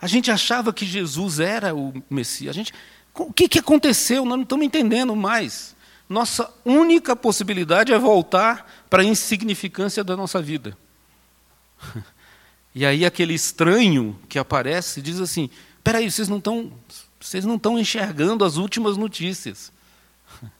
A 0.00 0.06
gente 0.06 0.30
achava 0.30 0.72
que 0.72 0.86
Jesus 0.86 1.38
era 1.38 1.74
o 1.74 1.92
Messias. 2.08 2.48
A 2.48 2.54
gente, 2.54 2.72
o 3.14 3.30
que, 3.30 3.46
que 3.46 3.58
aconteceu? 3.58 4.24
Nós 4.24 4.36
não 4.36 4.44
estamos 4.44 4.64
entendendo 4.64 5.14
mais. 5.14 5.76
Nossa 6.08 6.50
única 6.64 7.14
possibilidade 7.14 7.92
é 7.92 7.98
voltar 7.98 8.66
para 8.88 9.02
a 9.02 9.04
insignificância 9.04 10.02
da 10.02 10.16
nossa 10.16 10.40
vida. 10.40 10.76
E 12.72 12.86
aí 12.86 13.04
aquele 13.04 13.34
estranho 13.34 14.16
que 14.28 14.38
aparece 14.38 15.02
diz 15.02 15.18
assim: 15.18 15.50
espera 15.76 15.98
aí, 15.98 16.08
vocês 16.08 16.28
não 16.28 16.38
estão 16.38 16.72
vocês 17.20 17.44
não 17.44 17.56
estão 17.56 17.76
enxergando 17.76 18.44
as 18.44 18.56
últimas 18.56 18.96
notícias. 18.96 19.72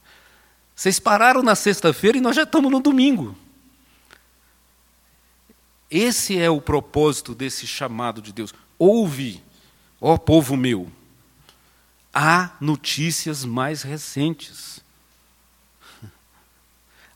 Vocês 0.75 0.99
pararam 0.99 1.41
na 1.41 1.55
sexta-feira 1.55 2.19
e 2.19 2.21
nós 2.21 2.35
já 2.35 2.43
estamos 2.43 2.69
no 2.69 2.81
domingo. 2.81 3.37
Esse 5.91 6.39
é 6.39 6.49
o 6.49 6.61
propósito 6.61 7.35
desse 7.35 7.67
chamado 7.67 8.23
de 8.23 8.33
Deus. 8.33 8.55
Ouve, 8.79 9.43
ó 10.01 10.17
povo 10.17 10.57
meu, 10.57 10.91
há 12.15 12.53
notícias 12.61 13.45
mais 13.45 13.83
recentes. 13.83 14.81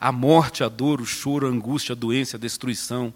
A 0.01 0.11
morte, 0.11 0.65
a 0.65 0.69
dor, 0.69 1.01
o 1.01 1.07
choro, 1.07 1.47
a 1.47 1.51
angústia, 1.51 1.93
a 1.93 1.97
doença, 1.97 2.37
a 2.37 2.41
destruição. 2.41 3.15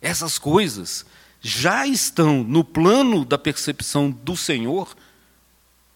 Essas 0.00 0.38
coisas 0.38 1.04
já 1.40 1.86
estão 1.86 2.42
no 2.44 2.64
plano 2.64 3.24
da 3.24 3.36
percepção 3.36 4.10
do 4.10 4.36
Senhor 4.36 4.94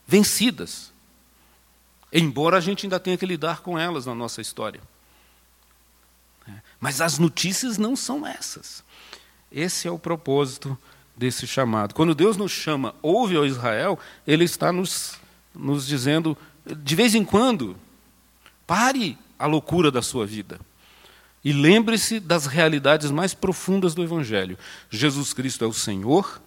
vencidas. 0.07 0.93
Embora 2.13 2.57
a 2.59 2.61
gente 2.61 2.85
ainda 2.85 2.99
tenha 2.99 3.17
que 3.17 3.25
lidar 3.25 3.61
com 3.61 3.79
elas 3.79 4.07
na 4.07 4.15
nossa 4.15 4.41
história. 4.41 4.81
Mas 6.81 7.01
as 7.01 7.19
notícias 7.19 7.79
não 7.79 7.97
são 7.97 8.27
essas. 8.27 8.85
Esse 9.51 9.89
é 9.89 9.91
o 9.91 9.99
propósito 9.99 10.79
desse 11.17 11.47
chamado. 11.47 11.95
Quando 11.95 12.15
Deus 12.15 12.37
nos 12.37 12.53
chama, 12.53 12.95
ouve 13.03 13.37
ao 13.37 13.45
Israel, 13.45 13.99
Ele 14.27 14.45
está 14.45 14.73
nos, 14.73 15.19
nos 15.55 15.87
dizendo, 15.87 16.37
de 16.65 16.95
vez 16.95 17.15
em 17.15 17.25
quando, 17.25 17.77
pare 18.67 19.19
a 19.39 19.47
loucura 19.47 19.91
da 19.91 20.03
sua 20.03 20.25
vida. 20.27 20.61
E 21.45 21.53
lembre-se 21.53 22.21
das 22.21 22.47
realidades 22.47 23.11
mais 23.11 23.35
profundas 23.35 23.95
do 23.95 24.03
Evangelho. 24.03 24.59
Jesus 24.91 25.33
Cristo 25.33 25.65
é 25.65 25.69
o 25.69 25.73
Senhor, 25.73 26.41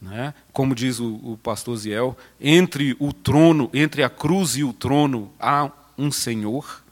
né? 0.00 0.34
como 0.52 0.74
diz 0.74 0.98
o, 0.98 1.14
o 1.22 1.38
pastor 1.42 1.76
Ziel, 1.76 2.16
entre 2.40 2.96
o 2.98 3.12
trono, 3.12 3.70
entre 3.72 4.02
a 4.02 4.10
cruz 4.10 4.56
e 4.56 4.64
o 4.64 4.72
trono 4.72 5.30
há 5.38 5.70
um 5.96 6.10
Senhor. 6.10 6.82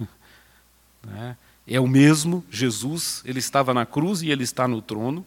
né? 1.06 1.36
É 1.70 1.78
o 1.78 1.86
mesmo, 1.86 2.42
Jesus, 2.50 3.22
ele 3.26 3.38
estava 3.38 3.74
na 3.74 3.84
cruz 3.84 4.22
e 4.22 4.30
ele 4.30 4.42
está 4.42 4.66
no 4.66 4.80
trono. 4.80 5.24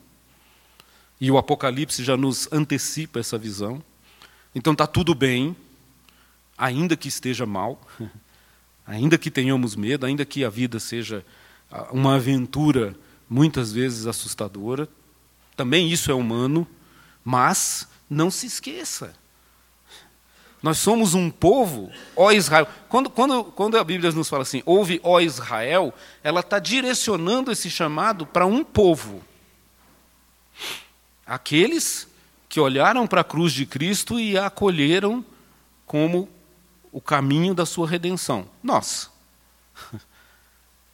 E 1.20 1.30
o 1.30 1.38
Apocalipse 1.38 2.04
já 2.04 2.18
nos 2.18 2.52
antecipa 2.52 3.20
essa 3.20 3.38
visão. 3.38 3.84
Então 4.56 4.74
está 4.74 4.88
tudo 4.88 5.14
bem, 5.14 5.56
ainda 6.58 6.98
que 6.98 7.08
esteja 7.08 7.46
mal, 7.46 7.80
ainda 8.88 9.20
que 9.20 9.30
tenhamos 9.30 9.76
medo, 9.76 10.04
ainda 10.04 10.26
que 10.26 10.44
a 10.44 10.50
vida 10.50 10.80
seja 10.80 11.24
ah, 11.72 11.90
uma 11.92 12.16
aventura 12.16 12.96
muitas 13.30 13.72
vezes 13.72 14.08
assustadora. 14.08 14.90
Também 15.56 15.92
isso 15.92 16.10
é 16.10 16.14
humano, 16.16 16.68
mas 17.24 17.88
não 18.10 18.32
se 18.32 18.48
esqueça. 18.48 19.14
Nós 20.62 20.78
somos 20.78 21.16
um 21.16 21.32
povo, 21.32 21.92
ó 22.16 22.32
Israel. 22.32 22.68
Quando, 22.88 23.10
quando, 23.10 23.44
quando 23.44 23.78
a 23.78 23.84
Bíblia 23.84 24.12
nos 24.12 24.30
fala 24.30 24.44
assim, 24.44 24.62
ouve, 24.66 25.00
ó 25.04 25.20
Israel, 25.20 25.94
ela 26.24 26.42
está 26.42 26.60
direcionando 26.60 27.52
esse 27.52 27.70
chamado 27.70 28.28
para 28.28 28.46
um 28.46 28.64
povo. 28.64 29.24
Aqueles 31.26 32.08
que 32.48 32.60
olharam 32.60 33.08
para 33.08 33.22
a 33.22 33.24
cruz 33.24 33.54
de 33.54 33.66
Cristo 33.66 34.20
e 34.20 34.38
a 34.38 34.48
acolheram 34.48 35.26
como 35.86 36.30
o 36.92 37.02
caminho 37.02 37.56
da 37.56 37.66
sua 37.66 37.88
redenção. 37.88 38.48
Nós. 38.62 39.10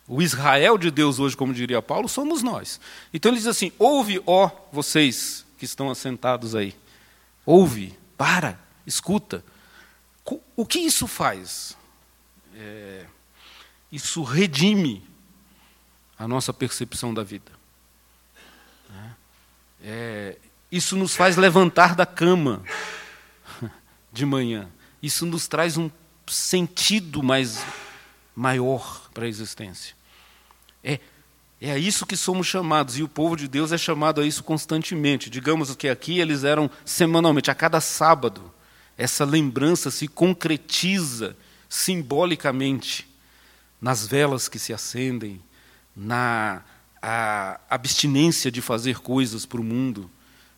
O 0.09 0.21
Israel 0.21 0.77
de 0.77 0.89
Deus 0.89 1.19
hoje, 1.19 1.35
como 1.35 1.53
diria 1.53 1.81
Paulo, 1.81 2.07
somos 2.07 2.41
nós. 2.41 2.79
Então 3.13 3.29
ele 3.29 3.39
diz 3.39 3.47
assim: 3.47 3.73
ouve, 3.77 4.23
ó 4.25 4.49
vocês 4.71 5.45
que 5.57 5.65
estão 5.65 5.89
assentados 5.89 6.55
aí. 6.55 6.73
Ouve, 7.45 7.93
para, 8.17 8.57
escuta. 8.85 9.43
O 10.55 10.65
que 10.65 10.79
isso 10.79 11.07
faz? 11.07 11.77
É, 12.55 13.05
isso 13.91 14.23
redime 14.23 15.03
a 16.17 16.27
nossa 16.27 16.51
percepção 16.51 17.13
da 17.13 17.23
vida. 17.23 17.51
É, 19.81 20.37
isso 20.71 20.97
nos 20.97 21.15
faz 21.15 21.37
levantar 21.37 21.95
da 21.95 22.05
cama 22.05 22.63
de 24.11 24.25
manhã. 24.25 24.67
Isso 25.01 25.25
nos 25.25 25.47
traz 25.47 25.77
um 25.77 25.89
sentido 26.27 27.23
mais 27.23 27.63
maior 28.35 29.09
para 29.13 29.25
a 29.25 29.29
existência. 29.29 29.95
É, 30.83 30.99
é 31.61 31.71
a 31.71 31.77
isso 31.77 32.05
que 32.05 32.17
somos 32.17 32.47
chamados, 32.47 32.97
e 32.97 33.03
o 33.03 33.07
povo 33.07 33.35
de 33.35 33.47
Deus 33.47 33.71
é 33.71 33.77
chamado 33.77 34.21
a 34.21 34.25
isso 34.25 34.43
constantemente. 34.43 35.29
Digamos 35.29 35.73
que 35.75 35.87
aqui 35.87 36.19
eles 36.19 36.43
eram 36.43 36.69
semanalmente, 36.83 37.49
a 37.49 37.55
cada 37.55 37.79
sábado. 37.79 38.53
Essa 38.97 39.23
lembrança 39.23 39.91
se 39.91 40.07
concretiza 40.07 41.37
simbolicamente 41.69 43.07
nas 43.79 44.07
velas 44.07 44.49
que 44.49 44.57
se 44.57 44.73
acendem, 44.73 45.41
na 45.95 46.63
abstinência 47.69 48.51
de 48.51 48.61
fazer 48.61 48.99
coisas 48.99 49.45
para 49.45 49.61
o 49.61 49.63
mundo, 49.63 50.09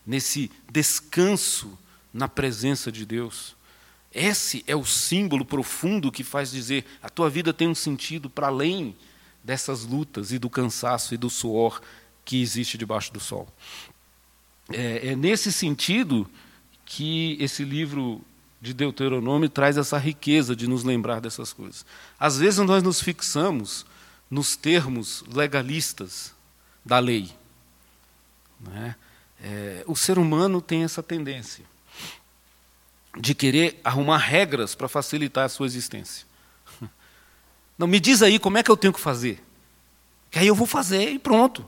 nesse 0.06 0.50
descanso 0.72 1.78
na 2.14 2.28
presença 2.28 2.92
de 2.92 3.06
Deus. 3.06 3.56
Esse 4.12 4.64
é 4.66 4.76
o 4.76 4.86
símbolo 4.86 5.46
profundo 5.46 6.12
que 6.12 6.24
faz 6.24 6.50
dizer 6.50 6.86
a 7.04 7.10
tua 7.10 7.30
vida 7.30 7.54
tem 7.54 7.68
um 7.68 7.76
sentido 7.76 8.30
para 8.30 8.48
além 8.48 8.96
dessas 9.44 9.86
lutas 9.86 10.32
e 10.32 10.40
do 10.40 10.50
cansaço 10.50 11.14
e 11.14 11.18
do 11.18 11.30
suor 11.30 11.82
que 12.26 12.42
existe 12.42 12.78
debaixo 12.78 13.14
do 13.14 13.20
sol. 13.20 13.48
É, 14.72 15.10
é 15.10 15.16
nesse 15.16 15.52
sentido 15.52 16.30
que 16.86 17.38
esse 17.40 17.64
livro 17.64 18.22
de 18.62 18.74
Deuteronômio 18.74 19.50
traz 19.50 19.78
essa 19.78 19.98
riqueza 19.98 20.56
de 20.56 20.68
nos 20.68 20.84
lembrar 20.84 21.22
dessas 21.22 21.54
coisas. 21.54 21.86
Às 22.20 22.38
vezes 22.38 22.60
nós 22.60 22.84
nos 22.84 23.02
fixamos 23.02 23.86
nos 24.30 24.56
termos 24.56 25.24
legalistas 25.32 26.34
da 26.86 27.00
lei. 27.00 27.32
É? 28.74 28.96
É, 29.42 29.84
o 29.88 29.96
ser 29.96 30.18
humano 30.18 30.62
tem 30.62 30.84
essa 30.84 31.02
tendência 31.02 31.64
de 33.18 33.34
querer 33.34 33.80
arrumar 33.84 34.18
regras 34.18 34.76
para 34.76 34.88
facilitar 34.88 35.46
a 35.46 35.50
sua 35.50 35.66
existência. 35.66 36.28
Não, 37.78 37.88
me 37.88 38.00
diz 38.00 38.22
aí 38.22 38.38
como 38.38 38.58
é 38.58 38.64
que 38.64 38.70
eu 38.70 38.78
tenho 38.78 38.94
que 38.94 39.00
fazer. 39.00 39.42
Que 40.30 40.40
aí 40.40 40.48
eu 40.48 40.56
vou 40.56 40.68
fazer 40.68 41.10
e 41.10 41.18
pronto. 41.18 41.66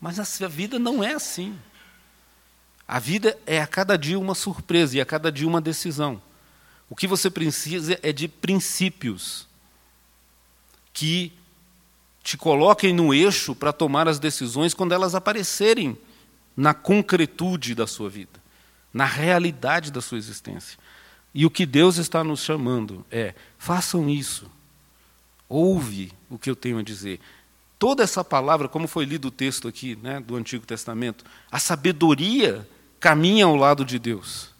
Mas 0.00 0.20
a 0.40 0.48
vida 0.48 0.78
não 0.78 1.02
é 1.02 1.14
assim. 1.14 1.58
A 2.88 2.98
vida 2.98 3.38
é 3.46 3.60
a 3.60 3.66
cada 3.66 3.98
dia 3.98 4.18
uma 4.18 4.34
surpresa 4.34 4.96
e 4.96 5.00
a 5.00 5.04
cada 5.04 5.30
dia 5.30 5.46
uma 5.46 5.60
decisão. 5.60 6.22
O 6.88 6.96
que 6.96 7.06
você 7.06 7.28
precisa 7.28 7.98
é 8.02 8.14
de 8.14 8.26
princípios 8.26 9.46
que 10.94 11.34
te 12.22 12.38
coloquem 12.38 12.94
no 12.94 13.12
eixo 13.12 13.54
para 13.54 13.74
tomar 13.74 14.08
as 14.08 14.18
decisões 14.18 14.72
quando 14.72 14.92
elas 14.92 15.14
aparecerem 15.14 15.98
na 16.56 16.72
concretude 16.72 17.74
da 17.74 17.86
sua 17.86 18.08
vida, 18.08 18.40
na 18.92 19.04
realidade 19.04 19.92
da 19.92 20.00
sua 20.00 20.16
existência. 20.16 20.78
E 21.34 21.44
o 21.44 21.50
que 21.50 21.66
Deus 21.66 21.98
está 21.98 22.24
nos 22.24 22.40
chamando 22.40 23.04
é: 23.10 23.34
façam 23.58 24.08
isso. 24.08 24.50
Ouve 25.46 26.10
o 26.30 26.38
que 26.38 26.48
eu 26.48 26.56
tenho 26.56 26.78
a 26.78 26.82
dizer. 26.82 27.20
Toda 27.78 28.02
essa 28.02 28.24
palavra, 28.24 28.66
como 28.66 28.88
foi 28.88 29.04
lido 29.04 29.28
o 29.28 29.30
texto 29.30 29.68
aqui 29.68 29.96
né, 30.02 30.20
do 30.20 30.36
Antigo 30.36 30.66
Testamento, 30.66 31.24
a 31.50 31.58
sabedoria 31.58 32.66
caminha 33.00 33.44
ao 33.44 33.56
lado 33.56 33.84
de 33.84 33.98
Deus 33.98 34.50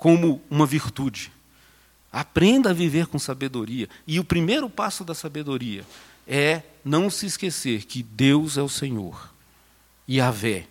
como 0.00 0.40
uma 0.50 0.64
virtude. 0.64 1.30
Aprenda 2.10 2.70
a 2.70 2.72
viver 2.72 3.06
com 3.06 3.18
sabedoria. 3.18 3.88
E 4.06 4.18
o 4.18 4.24
primeiro 4.24 4.68
passo 4.68 5.04
da 5.04 5.14
sabedoria 5.14 5.84
é 6.26 6.62
não 6.82 7.10
se 7.10 7.26
esquecer 7.26 7.84
que 7.84 8.02
Deus 8.02 8.56
é 8.56 8.62
o 8.62 8.68
Senhor. 8.68 9.30
Yahvé. 10.08 10.66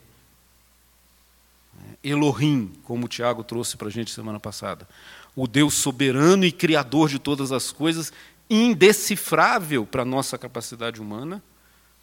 Elohim, 2.04 2.72
como 2.84 3.06
o 3.06 3.08
Tiago 3.08 3.44
trouxe 3.44 3.78
para 3.78 3.88
a 3.88 3.92
gente 3.92 4.12
semana 4.12 4.40
passada. 4.40 4.88
O 5.36 5.48
Deus 5.48 5.76
soberano 5.76 6.44
e 6.44 6.52
criador 6.52 7.08
de 7.08 7.20
todas 7.20 7.52
as 7.52 7.72
coisas, 7.72 8.12
indecifrável 8.50 9.86
para 9.86 10.02
a 10.02 10.06
nossa 10.06 10.38
capacidade 10.38 11.00
humana, 11.00 11.42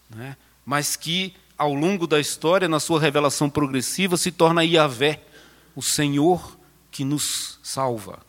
né? 0.08 0.36
mas 0.64 0.94
que, 0.94 1.34
ao 1.58 1.72
longo 1.72 2.06
da 2.06 2.20
história, 2.20 2.68
na 2.68 2.80
sua 2.80 3.00
revelação 3.00 3.48
progressiva, 3.48 4.16
se 4.16 4.30
torna 4.30 4.64
Yahvé, 4.64 5.22
o 5.74 5.82
Senhor 5.82 6.56
que 6.90 7.04
nos 7.04 7.58
salva. 7.62 8.20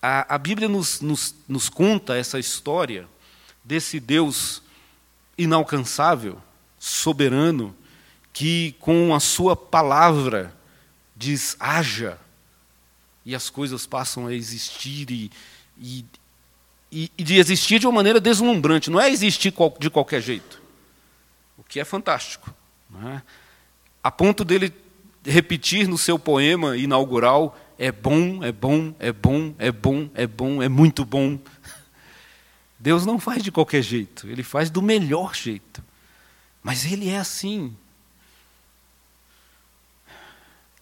A, 0.00 0.34
a 0.34 0.38
Bíblia 0.38 0.68
nos, 0.68 1.00
nos, 1.00 1.34
nos 1.48 1.68
conta 1.68 2.16
essa 2.16 2.38
história 2.38 3.08
desse 3.64 3.98
Deus 3.98 4.62
inalcançável, 5.36 6.40
soberano, 6.78 7.74
que 8.32 8.76
com 8.78 9.14
a 9.14 9.20
sua 9.20 9.56
palavra 9.56 10.54
diz 11.16 11.56
haja, 11.58 12.18
e 13.26 13.34
as 13.34 13.50
coisas 13.50 13.86
passam 13.86 14.26
a 14.26 14.34
existir, 14.34 15.10
e, 15.10 15.30
e, 15.76 16.04
e, 16.90 17.10
de 17.22 17.36
existir 17.36 17.78
de 17.80 17.86
uma 17.86 17.96
maneira 17.96 18.20
deslumbrante, 18.20 18.90
não 18.90 19.00
é 19.00 19.10
existir 19.10 19.52
de 19.80 19.90
qualquer 19.90 20.22
jeito, 20.22 20.62
que 21.68 21.78
é 21.78 21.84
fantástico. 21.84 22.52
É? 23.04 23.20
a 24.02 24.10
ponto 24.10 24.44
dele 24.44 24.72
repetir 25.24 25.86
no 25.86 25.98
seu 25.98 26.18
poema 26.18 26.76
inaugural: 26.76 27.58
é 27.78 27.92
bom, 27.92 28.42
é 28.42 28.50
bom, 28.50 28.94
é 28.98 29.12
bom, 29.12 29.54
é 29.58 29.70
bom, 29.70 30.10
é 30.14 30.26
bom, 30.26 30.62
é 30.62 30.68
muito 30.68 31.04
bom. 31.04 31.38
Deus 32.80 33.04
não 33.04 33.18
faz 33.18 33.42
de 33.42 33.52
qualquer 33.52 33.82
jeito, 33.82 34.26
ele 34.28 34.42
faz 34.42 34.70
do 34.70 34.80
melhor 34.80 35.34
jeito. 35.34 35.84
Mas 36.62 36.84
ele 36.90 37.08
é 37.08 37.18
assim. 37.18 37.76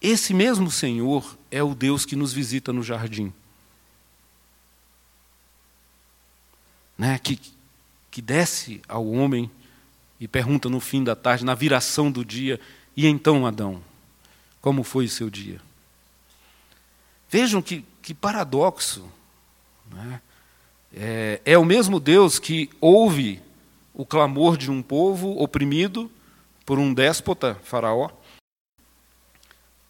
Esse 0.01 0.33
mesmo 0.33 0.69
Senhor 0.69 1.37
é 1.49 1.61
o 1.61 1.73
Deus 1.73 2.05
que 2.05 2.15
nos 2.15 2.31
visita 2.31 2.71
no 2.71 2.83
jardim. 2.83 3.33
Né? 6.97 7.17
Que, 7.19 7.39
que 8.11 8.21
desce 8.21 8.81
ao 8.87 9.07
homem 9.07 9.49
e 10.19 10.27
pergunta 10.27 10.69
no 10.69 10.79
fim 10.79 11.03
da 11.03 11.15
tarde, 11.15 11.45
na 11.45 11.55
viração 11.55 12.11
do 12.11 12.25
dia: 12.25 12.59
E 12.95 13.05
então, 13.07 13.45
Adão, 13.45 13.81
como 14.61 14.83
foi 14.83 15.05
o 15.05 15.09
seu 15.09 15.29
dia? 15.29 15.61
Vejam 17.29 17.61
que, 17.61 17.85
que 18.01 18.13
paradoxo. 18.13 19.05
Né? 19.91 20.21
É, 20.93 21.41
é 21.45 21.57
o 21.57 21.65
mesmo 21.65 21.99
Deus 21.99 22.39
que 22.39 22.69
ouve 22.79 23.41
o 23.93 24.05
clamor 24.05 24.57
de 24.57 24.71
um 24.71 24.81
povo 24.81 25.41
oprimido 25.41 26.09
por 26.65 26.79
um 26.79 26.93
déspota, 26.93 27.59
Faraó, 27.63 28.09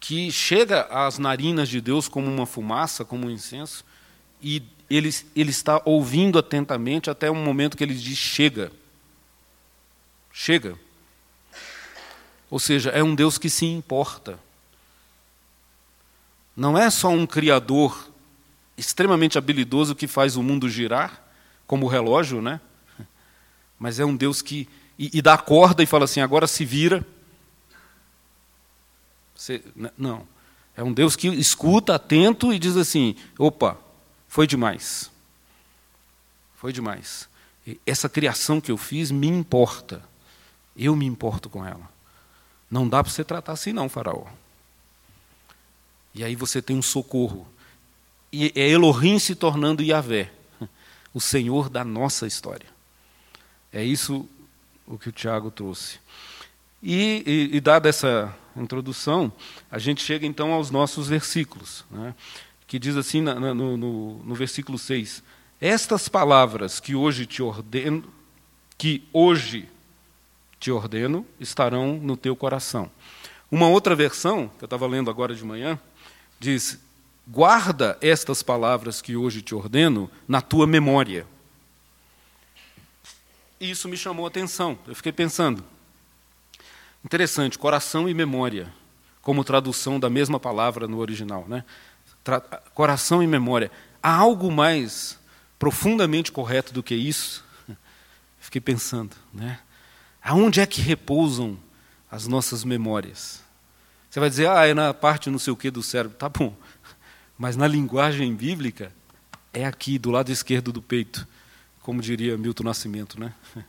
que 0.00 0.30
chega 0.30 0.82
às 0.82 1.18
narinas 1.18 1.68
de 1.68 1.80
Deus 1.80 2.08
como 2.08 2.26
uma 2.26 2.46
fumaça, 2.46 3.04
como 3.04 3.26
um 3.26 3.30
incenso, 3.30 3.84
e 4.40 4.62
ele, 4.88 5.10
ele 5.34 5.50
está 5.50 5.82
ouvindo 5.84 6.38
atentamente 6.38 7.10
até 7.10 7.30
o 7.30 7.34
momento 7.34 7.76
que 7.76 7.84
ele 7.84 7.94
diz: 7.94 8.16
chega. 8.16 8.72
Chega. 10.40 10.78
Ou 12.48 12.60
seja, 12.60 12.90
é 12.90 13.02
um 13.02 13.12
Deus 13.12 13.38
que 13.38 13.50
se 13.50 13.66
importa. 13.66 14.38
Não 16.56 16.78
é 16.78 16.88
só 16.90 17.08
um 17.08 17.26
criador 17.26 18.08
extremamente 18.76 19.36
habilidoso 19.36 19.96
que 19.96 20.06
faz 20.06 20.36
o 20.36 20.42
mundo 20.42 20.70
girar, 20.70 21.20
como 21.66 21.86
o 21.86 21.88
relógio, 21.88 22.40
né? 22.40 22.60
Mas 23.80 23.98
é 23.98 24.04
um 24.04 24.14
Deus 24.14 24.40
que. 24.40 24.68
E, 24.96 25.18
e 25.18 25.20
dá 25.20 25.36
corda 25.36 25.82
e 25.82 25.86
fala 25.86 26.04
assim: 26.04 26.20
agora 26.20 26.46
se 26.46 26.64
vira. 26.64 27.04
Você, 29.34 29.60
não. 29.98 30.24
É 30.76 30.84
um 30.84 30.92
Deus 30.92 31.16
que 31.16 31.26
escuta 31.26 31.96
atento 31.96 32.52
e 32.52 32.60
diz 32.60 32.76
assim: 32.76 33.16
opa, 33.36 33.76
foi 34.28 34.46
demais. 34.46 35.10
Foi 36.54 36.72
demais. 36.72 37.28
Essa 37.84 38.08
criação 38.08 38.60
que 38.60 38.70
eu 38.70 38.76
fiz 38.76 39.10
me 39.10 39.26
importa. 39.26 40.00
Eu 40.78 40.94
me 40.94 41.04
importo 41.04 41.50
com 41.50 41.66
ela. 41.66 41.90
Não 42.70 42.88
dá 42.88 43.02
para 43.02 43.12
você 43.12 43.24
tratar 43.24 43.52
assim, 43.52 43.72
não, 43.72 43.88
Faraó. 43.88 44.26
E 46.14 46.22
aí 46.22 46.36
você 46.36 46.62
tem 46.62 46.76
um 46.76 46.82
socorro. 46.82 47.46
E 48.32 48.52
é 48.54 48.68
Elohim 48.68 49.18
se 49.18 49.34
tornando 49.34 49.82
Yahvé, 49.82 50.30
o 51.12 51.20
Senhor 51.20 51.68
da 51.68 51.84
nossa 51.84 52.26
história. 52.26 52.68
É 53.72 53.82
isso 53.82 54.28
o 54.86 54.98
que 54.98 55.08
o 55.08 55.12
Tiago 55.12 55.50
trouxe. 55.50 55.98
E, 56.82 57.22
e, 57.26 57.56
e, 57.56 57.60
dada 57.60 57.88
essa 57.88 58.34
introdução, 58.56 59.32
a 59.70 59.78
gente 59.78 60.02
chega 60.02 60.26
então 60.26 60.52
aos 60.52 60.70
nossos 60.70 61.08
versículos, 61.08 61.84
né, 61.90 62.14
que 62.66 62.78
diz 62.78 62.96
assim 62.96 63.20
na, 63.20 63.34
no, 63.34 63.76
no, 63.76 64.18
no 64.18 64.34
versículo 64.34 64.78
6: 64.78 65.22
Estas 65.60 66.08
palavras 66.08 66.78
que 66.78 66.94
hoje 66.94 67.26
te 67.26 67.42
ordeno, 67.42 68.04
que 68.76 69.02
hoje 69.12 69.68
te 70.58 70.70
ordeno, 70.70 71.26
estarão 71.38 71.94
no 71.98 72.16
teu 72.16 72.34
coração. 72.34 72.90
Uma 73.50 73.68
outra 73.68 73.94
versão, 73.94 74.48
que 74.58 74.64
eu 74.64 74.66
estava 74.66 74.86
lendo 74.86 75.10
agora 75.10 75.34
de 75.34 75.44
manhã, 75.44 75.78
diz: 76.38 76.78
Guarda 77.26 77.98
estas 78.00 78.42
palavras 78.42 79.00
que 79.00 79.16
hoje 79.16 79.42
te 79.42 79.54
ordeno 79.54 80.10
na 80.26 80.40
tua 80.40 80.66
memória. 80.66 81.26
E 83.60 83.70
isso 83.70 83.88
me 83.88 83.96
chamou 83.96 84.24
a 84.24 84.28
atenção. 84.28 84.78
Eu 84.86 84.94
fiquei 84.94 85.12
pensando, 85.12 85.64
Interessante, 87.04 87.56
coração 87.56 88.08
e 88.08 88.14
memória, 88.14 88.72
como 89.22 89.44
tradução 89.44 90.00
da 90.00 90.10
mesma 90.10 90.40
palavra 90.40 90.88
no 90.88 90.98
original. 90.98 91.46
Né? 91.48 91.64
Tra 92.24 92.40
coração 92.74 93.22
e 93.22 93.26
memória. 93.26 93.70
Há 94.02 94.14
algo 94.14 94.50
mais 94.50 95.18
profundamente 95.58 96.32
correto 96.32 96.72
do 96.72 96.82
que 96.82 96.94
isso? 96.94 97.44
Fiquei 98.40 98.60
pensando. 98.60 99.14
Né? 99.32 99.58
Aonde 100.28 100.60
é 100.60 100.66
que 100.66 100.82
repousam 100.82 101.58
as 102.10 102.26
nossas 102.26 102.62
memórias? 102.62 103.42
Você 104.10 104.20
vai 104.20 104.28
dizer, 104.28 104.46
ah, 104.46 104.66
é 104.66 104.74
na 104.74 104.92
parte 104.92 105.30
não 105.30 105.38
sei 105.38 105.54
o 105.54 105.56
que 105.56 105.70
do 105.70 105.82
cérebro. 105.82 106.18
Tá 106.18 106.28
bom. 106.28 106.54
Mas 107.38 107.56
na 107.56 107.66
linguagem 107.66 108.34
bíblica, 108.34 108.92
é 109.54 109.64
aqui, 109.64 109.98
do 109.98 110.10
lado 110.10 110.30
esquerdo 110.30 110.70
do 110.70 110.82
peito, 110.82 111.26
como 111.80 112.02
diria 112.02 112.36
Milton 112.36 112.64
Nascimento. 112.64 113.18
Né? 113.18 113.32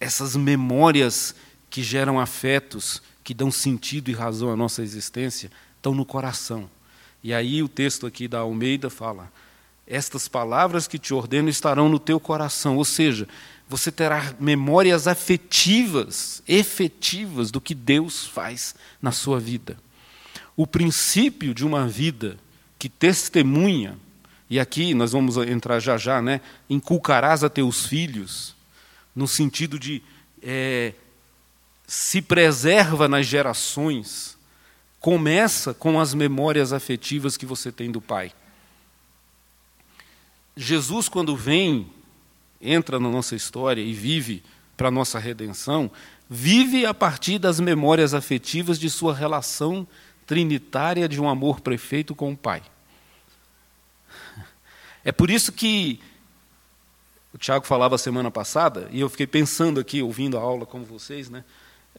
Essas 0.00 0.34
memórias 0.34 1.36
que 1.70 1.80
geram 1.80 2.18
afetos, 2.18 3.00
que 3.22 3.32
dão 3.32 3.52
sentido 3.52 4.10
e 4.10 4.14
razão 4.14 4.50
à 4.50 4.56
nossa 4.56 4.82
existência, 4.82 5.48
estão 5.76 5.94
no 5.94 6.04
coração. 6.04 6.68
E 7.22 7.32
aí 7.32 7.62
o 7.62 7.68
texto 7.68 8.04
aqui 8.04 8.26
da 8.26 8.40
Almeida 8.40 8.90
fala: 8.90 9.30
Estas 9.86 10.26
palavras 10.26 10.88
que 10.88 10.98
te 10.98 11.14
ordeno 11.14 11.48
estarão 11.48 11.88
no 11.88 12.00
teu 12.00 12.18
coração, 12.18 12.76
ou 12.76 12.84
seja, 12.84 13.28
você 13.68 13.90
terá 13.90 14.34
memórias 14.38 15.08
afetivas, 15.08 16.42
efetivas 16.46 17.50
do 17.50 17.60
que 17.60 17.74
Deus 17.74 18.26
faz 18.26 18.74
na 19.02 19.10
sua 19.10 19.40
vida. 19.40 19.76
O 20.56 20.66
princípio 20.66 21.52
de 21.54 21.64
uma 21.64 21.86
vida 21.86 22.38
que 22.78 22.88
testemunha, 22.88 23.98
e 24.48 24.60
aqui 24.60 24.94
nós 24.94 25.12
vamos 25.12 25.36
entrar 25.36 25.80
já 25.80 25.98
já, 25.98 26.22
né? 26.22 26.40
Inculcarás 26.70 27.42
a 27.42 27.50
teus 27.50 27.86
filhos, 27.86 28.54
no 29.14 29.26
sentido 29.26 29.78
de 29.78 30.02
é, 30.42 30.92
se 31.86 32.22
preserva 32.22 33.08
nas 33.08 33.26
gerações 33.26 34.36
começa 35.06 35.72
com 35.72 36.00
as 36.00 36.14
memórias 36.14 36.72
afetivas 36.72 37.36
que 37.36 37.46
você 37.46 37.70
tem 37.70 37.92
do 37.92 38.00
Pai. 38.00 38.32
Jesus, 40.56 41.08
quando 41.08 41.36
vem, 41.36 41.86
entra 42.60 42.98
na 42.98 43.08
nossa 43.08 43.34
história 43.34 43.80
e 43.80 43.92
vive 43.92 44.42
para 44.76 44.88
a 44.88 44.90
nossa 44.90 45.18
redenção, 45.18 45.90
vive 46.28 46.84
a 46.84 46.92
partir 46.92 47.38
das 47.38 47.60
memórias 47.60 48.14
afetivas 48.14 48.78
de 48.78 48.90
sua 48.90 49.14
relação 49.14 49.86
trinitária 50.26 51.08
de 51.08 51.20
um 51.20 51.28
amor 51.28 51.60
perfeito 51.60 52.14
com 52.14 52.32
o 52.32 52.36
Pai. 52.36 52.62
É 55.04 55.12
por 55.12 55.30
isso 55.30 55.52
que 55.52 56.00
o 57.32 57.38
Tiago 57.38 57.66
falava 57.66 57.96
semana 57.96 58.30
passada, 58.30 58.88
e 58.90 59.00
eu 59.00 59.08
fiquei 59.08 59.26
pensando 59.26 59.78
aqui, 59.78 60.02
ouvindo 60.02 60.36
a 60.36 60.40
aula 60.40 60.66
como 60.66 60.84
vocês, 60.84 61.28
né? 61.30 61.44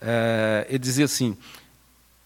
É, 0.02 0.66
ele 0.68 0.80
dizia 0.80 1.06
assim, 1.06 1.38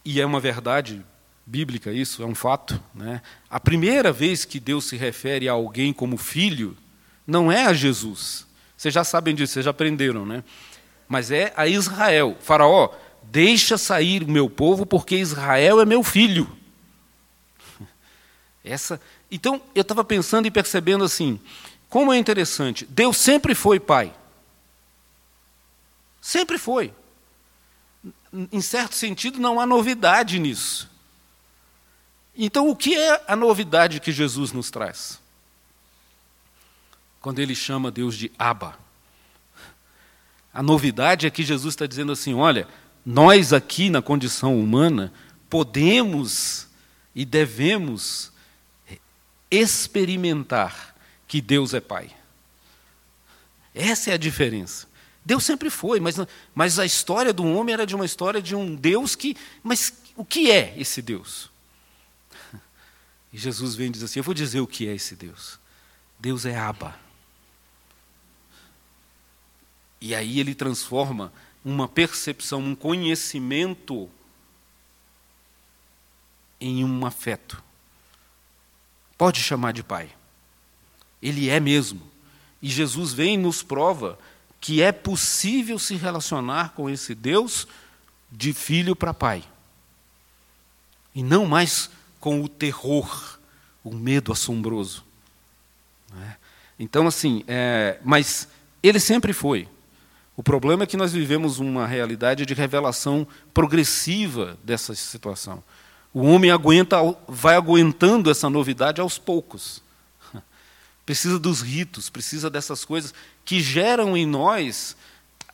e 0.04 0.20
é 0.20 0.26
uma 0.26 0.40
verdade 0.40 1.06
bíblica 1.46 1.92
isso, 1.92 2.24
é 2.24 2.26
um 2.26 2.34
fato. 2.34 2.82
Né? 2.96 3.22
A 3.50 3.60
primeira 3.60 4.12
vez 4.12 4.46
que 4.46 4.60
Deus 4.60 4.86
se 4.86 4.96
refere 4.98 5.48
a 5.48 5.52
alguém 5.52 5.94
como 5.94 6.18
filho, 6.18 6.76
não 7.26 7.52
é 7.52 7.66
a 7.66 7.74
Jesus. 7.74 8.46
Vocês 8.78 8.94
já 8.94 9.04
sabem 9.04 9.36
disso, 9.36 9.54
vocês 9.54 9.66
já 9.66 9.72
aprenderam, 9.72 10.26
né? 10.26 10.44
Mas 11.08 11.32
é 11.32 11.54
a 11.56 11.68
Israel. 11.68 12.38
Faraó, 12.42 12.90
deixa 13.24 13.78
sair 13.78 14.24
o 14.24 14.32
meu 14.32 14.50
povo, 14.50 14.86
porque 14.86 15.16
Israel 15.16 15.82
é 15.82 15.86
meu 15.86 16.04
filho. 16.04 16.50
Essa. 18.64 19.00
Então, 19.30 19.62
eu 19.76 19.82
estava 19.82 20.04
pensando 20.04 20.48
e 20.48 20.52
percebendo 20.52 21.04
assim, 21.04 21.40
como 21.90 22.12
é 22.12 22.18
interessante. 22.18 22.86
Deus 22.86 23.18
sempre 23.18 23.54
foi 23.54 23.80
pai. 23.80 24.14
Sempre 26.22 26.58
foi 26.58 26.94
em 28.52 28.62
certo 28.62 28.96
sentido, 28.96 29.40
não 29.40 29.60
há 29.60 29.66
novidade 29.66 30.40
nisso. 30.40 30.90
Então, 32.36 32.70
o 32.70 32.76
que 32.76 32.96
é 32.96 33.24
a 33.28 33.36
novidade 33.36 34.00
que 34.00 34.12
Jesus 34.12 34.54
nos 34.54 34.72
traz? 34.72 35.20
Quando 37.22 37.40
ele 37.40 37.56
chama 37.56 37.92
Deus 37.92 38.18
de 38.18 38.32
Abba. 38.38 38.78
A 40.54 40.62
novidade 40.62 41.26
é 41.26 41.30
que 41.30 41.44
Jesus 41.44 41.74
está 41.74 41.86
dizendo 41.86 42.12
assim: 42.12 42.34
olha, 42.34 42.68
nós 43.06 43.54
aqui 43.54 43.90
na 43.90 44.02
condição 44.02 44.60
humana 44.60 45.14
podemos 45.50 46.68
e 47.16 47.24
devemos 47.24 48.32
experimentar 49.50 50.96
que 51.28 51.42
Deus 51.42 51.74
é 51.74 51.80
Pai. 51.80 52.10
Essa 53.74 54.12
é 54.12 54.14
a 54.14 54.18
diferença. 54.18 54.88
Deus 55.24 55.44
sempre 55.44 55.70
foi, 55.70 56.00
mas, 56.00 56.18
mas 56.54 56.80
a 56.80 56.86
história 56.86 57.32
do 57.32 57.46
homem 57.46 57.74
era 57.74 57.86
de 57.86 57.96
uma 57.96 58.06
história 58.06 58.42
de 58.42 58.56
um 58.56 58.76
Deus 58.76 59.16
que. 59.16 59.38
Mas 59.64 59.94
o 60.16 60.26
que 60.26 60.52
é 60.52 60.74
esse 60.78 61.02
Deus? 61.02 61.50
E 63.32 63.38
Jesus 63.38 63.76
vem 63.76 63.88
e 63.88 63.92
diz 63.92 64.04
assim: 64.04 64.20
Eu 64.20 64.24
vou 64.24 64.34
dizer 64.34 64.60
o 64.60 64.68
que 64.68 64.88
é 64.88 64.94
esse 64.94 65.16
Deus. 65.16 65.60
Deus 66.20 66.46
é 66.46 66.58
Abba. 66.58 66.96
E 70.02 70.16
aí 70.16 70.40
ele 70.40 70.56
transforma 70.56 71.32
uma 71.64 71.88
percepção, 71.88 72.60
um 72.60 72.76
conhecimento 72.76 74.10
em 76.60 76.84
um 76.84 77.06
afeto. 77.06 77.64
Pode 79.18 79.40
chamar 79.40 79.72
de 79.72 79.84
pai. 79.84 80.10
Ele 81.22 81.50
é 81.50 81.60
mesmo. 81.60 82.02
E 82.60 82.68
Jesus 82.68 83.14
vem 83.14 83.36
e 83.36 83.38
nos 83.38 83.62
prova 83.62 84.18
que 84.60 84.82
é 84.82 84.92
possível 84.92 85.78
se 85.78 85.96
relacionar 85.96 86.74
com 86.74 86.90
esse 86.90 87.14
Deus 87.16 87.68
de 88.32 88.54
filho 88.54 88.96
para 88.96 89.14
pai. 89.14 89.44
E 91.14 91.22
não 91.22 91.46
mais 91.46 91.90
com 92.20 92.42
o 92.42 92.48
terror, 92.48 93.40
o 93.84 93.94
medo 93.94 94.32
assombroso. 94.32 95.04
É? 96.16 96.36
Então, 96.80 97.08
assim, 97.08 97.44
é, 97.48 98.00
mas 98.04 98.48
ele 98.82 99.00
sempre 99.00 99.34
foi. 99.34 99.68
O 100.42 100.44
problema 100.44 100.86
é 100.86 100.88
que 100.88 100.98
nós 100.98 101.14
vivemos 101.14 101.60
uma 101.60 101.86
realidade 101.86 102.48
de 102.48 102.56
revelação 102.56 103.28
progressiva 103.54 104.58
dessa 104.64 104.96
situação. 104.96 105.64
O 106.12 106.22
homem 106.22 106.50
aguenta, 106.50 106.98
vai 107.28 107.56
aguentando 107.56 108.28
essa 108.32 108.50
novidade 108.50 109.00
aos 109.00 109.20
poucos. 109.20 109.84
Precisa 111.06 111.38
dos 111.38 111.62
ritos, 111.62 112.10
precisa 112.10 112.50
dessas 112.50 112.84
coisas 112.84 113.14
que 113.46 113.62
geram 113.62 114.18
em 114.18 114.26
nós 114.26 114.98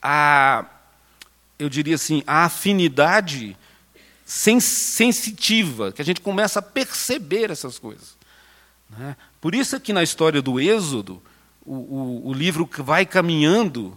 a, 0.01 0.63
eu 1.59 1.67
diria 1.67 1.95
assim, 1.95 2.23
a 2.25 2.45
afinidade 2.45 3.57
sensitiva, 4.25 5.91
que 5.91 6.01
a 6.01 6.05
gente 6.05 6.21
começa 6.21 6.59
a 6.59 6.61
perceber 6.61 7.51
essas 7.51 7.77
coisas. 7.77 8.15
Né? 8.89 9.17
Por 9.41 9.53
isso 9.53 9.75
é 9.75 9.81
que 9.81 9.91
na 9.91 10.01
história 10.01 10.41
do 10.41 10.61
Êxodo, 10.61 11.21
o, 11.65 11.75
o, 11.75 12.27
o 12.29 12.33
livro 12.33 12.69
vai 12.77 13.05
caminhando 13.05 13.93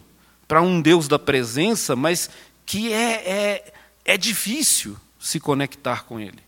para 0.51 0.61
um 0.61 0.81
Deus 0.81 1.07
da 1.07 1.17
presença, 1.17 1.95
mas 1.95 2.29
que 2.65 2.91
é, 2.91 3.13
é, 3.25 3.73
é 4.03 4.17
difícil 4.17 4.97
se 5.17 5.39
conectar 5.39 6.03
com 6.03 6.19
Ele. 6.19 6.39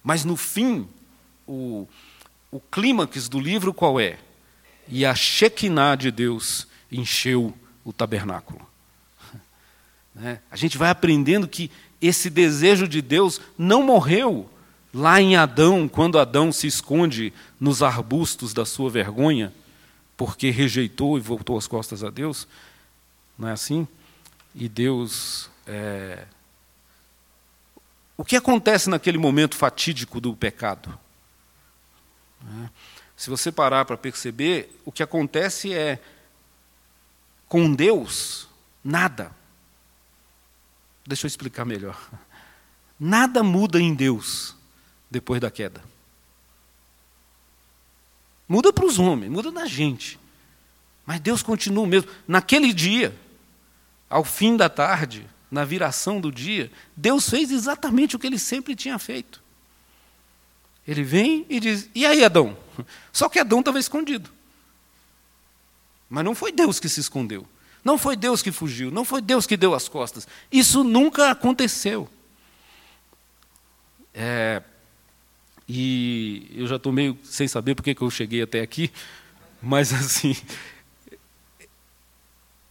Mas 0.00 0.24
no 0.24 0.36
fim, 0.36 0.86
o, 1.44 1.88
o 2.52 2.60
clímax 2.60 3.28
do 3.28 3.40
livro 3.40 3.74
qual 3.74 3.98
é? 3.98 4.16
E 4.86 5.04
a 5.04 5.12
Shekinah 5.12 5.96
de 5.96 6.12
Deus 6.12 6.68
encheu 6.88 7.52
o 7.84 7.92
tabernáculo. 7.92 8.64
Né? 10.14 10.40
A 10.50 10.56
gente 10.56 10.78
vai 10.78 10.90
aprendendo 10.90 11.48
que 11.48 11.68
esse 12.00 12.30
desejo 12.30 12.86
de 12.86 13.02
Deus 13.02 13.40
não 13.56 13.82
morreu 13.82 14.48
lá 14.94 15.20
em 15.20 15.34
Adão, 15.34 15.88
quando 15.88 16.18
Adão 16.18 16.52
se 16.52 16.68
esconde 16.68 17.32
nos 17.58 17.82
arbustos 17.82 18.54
da 18.54 18.64
sua 18.64 18.88
vergonha, 18.88 19.52
porque 20.16 20.48
rejeitou 20.50 21.18
e 21.18 21.20
voltou 21.20 21.58
as 21.58 21.66
costas 21.66 22.04
a 22.04 22.10
Deus. 22.10 22.46
Não 23.38 23.48
é 23.48 23.52
assim? 23.52 23.86
E 24.54 24.68
Deus. 24.68 25.48
É... 25.66 26.26
O 28.16 28.24
que 28.24 28.34
acontece 28.34 28.90
naquele 28.90 29.16
momento 29.16 29.56
fatídico 29.56 30.20
do 30.20 30.34
pecado? 30.34 30.98
É. 32.42 32.68
Se 33.16 33.30
você 33.30 33.50
parar 33.50 33.84
para 33.84 33.96
perceber, 33.96 34.80
o 34.84 34.92
que 34.92 35.02
acontece 35.02 35.74
é, 35.74 36.00
com 37.48 37.74
Deus, 37.74 38.48
nada. 38.82 39.32
Deixa 41.06 41.26
eu 41.26 41.28
explicar 41.28 41.64
melhor. 41.64 41.98
Nada 43.00 43.44
muda 43.44 43.80
em 43.80 43.94
Deus 43.94 44.56
depois 45.08 45.40
da 45.40 45.50
queda. 45.50 45.80
Muda 48.48 48.72
para 48.72 48.86
os 48.86 48.98
homens, 48.98 49.30
muda 49.30 49.52
na 49.52 49.66
gente. 49.66 50.18
Mas 51.06 51.20
Deus 51.20 51.42
continua 51.42 51.84
o 51.84 51.86
mesmo. 51.86 52.10
Naquele 52.26 52.72
dia, 52.72 53.16
ao 54.08 54.24
fim 54.24 54.56
da 54.56 54.68
tarde, 54.68 55.28
na 55.50 55.64
viração 55.64 56.20
do 56.20 56.30
dia, 56.30 56.70
Deus 56.96 57.28
fez 57.28 57.50
exatamente 57.50 58.16
o 58.16 58.18
que 58.18 58.26
ele 58.26 58.38
sempre 58.38 58.74
tinha 58.74 58.98
feito. 58.98 59.42
Ele 60.86 61.02
vem 61.02 61.44
e 61.48 61.60
diz: 61.60 61.88
E 61.94 62.06
aí, 62.06 62.24
Adão? 62.24 62.56
Só 63.12 63.28
que 63.28 63.38
Adão 63.38 63.60
estava 63.60 63.78
escondido. 63.78 64.30
Mas 66.08 66.24
não 66.24 66.34
foi 66.34 66.50
Deus 66.50 66.80
que 66.80 66.88
se 66.88 67.00
escondeu. 67.00 67.46
Não 67.84 67.96
foi 67.98 68.16
Deus 68.16 68.42
que 68.42 68.50
fugiu, 68.50 68.90
não 68.90 69.04
foi 69.04 69.20
Deus 69.20 69.46
que 69.46 69.56
deu 69.56 69.74
as 69.74 69.88
costas. 69.88 70.26
Isso 70.50 70.82
nunca 70.82 71.30
aconteceu. 71.30 72.08
É, 74.12 74.62
e 75.68 76.50
eu 76.54 76.66
já 76.66 76.76
estou 76.76 76.90
meio 76.90 77.16
sem 77.22 77.46
saber 77.46 77.74
porque 77.74 77.94
que 77.94 78.02
eu 78.02 78.10
cheguei 78.10 78.42
até 78.42 78.60
aqui, 78.60 78.90
mas 79.62 79.92
assim, 79.92 80.34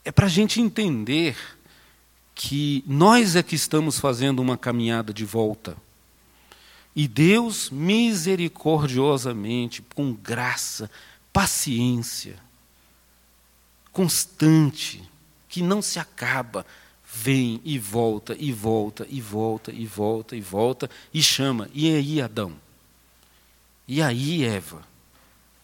é 0.08 0.12
para 0.12 0.28
a 0.28 0.30
gente 0.30 0.62
entender 0.62 1.36
que 2.34 2.82
nós 2.88 3.36
é 3.36 3.44
que 3.44 3.56
estamos 3.56 4.00
fazendo 4.00 4.40
uma 4.40 4.58
caminhada 4.58 5.14
de 5.14 5.26
volta. 5.26 5.76
E 6.96 7.10
Deus, 7.10 7.70
misericordiosamente, 7.70 9.82
com 9.94 10.14
graça, 10.14 10.90
paciência, 11.34 12.40
constante, 13.92 15.04
que 15.50 15.62
não 15.62 15.82
se 15.82 16.00
acaba, 16.00 16.66
vem 17.14 17.60
e 17.66 17.78
volta, 17.78 18.34
e 18.40 18.54
volta, 18.54 19.06
e 19.10 19.20
volta, 19.20 19.74
e 19.74 19.86
volta, 19.86 20.38
e 20.38 20.42
volta, 20.42 20.90
e 21.14 21.22
chama. 21.22 21.70
E 21.74 21.94
aí, 21.94 22.22
Adão? 22.22 22.54
E 23.86 24.02
aí, 24.02 24.46
Eva? 24.46 24.88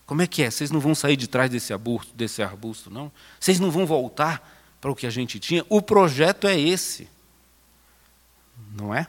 Como 0.05 0.21
é 0.21 0.27
que 0.27 0.43
é? 0.43 0.51
Vocês 0.51 0.71
não 0.71 0.79
vão 0.79 0.93
sair 0.93 1.15
de 1.15 1.27
trás 1.27 1.49
desse 1.49 1.71
arbusto, 1.73 2.13
desse 2.13 2.41
arbusto, 2.41 2.89
não? 2.89 3.11
Vocês 3.39 3.59
não 3.59 3.71
vão 3.71 3.85
voltar 3.85 4.61
para 4.81 4.91
o 4.91 4.95
que 4.95 5.07
a 5.07 5.09
gente 5.09 5.39
tinha? 5.39 5.65
O 5.69 5.81
projeto 5.81 6.47
é 6.47 6.59
esse. 6.59 7.07
Não 8.75 8.93
é? 8.93 9.07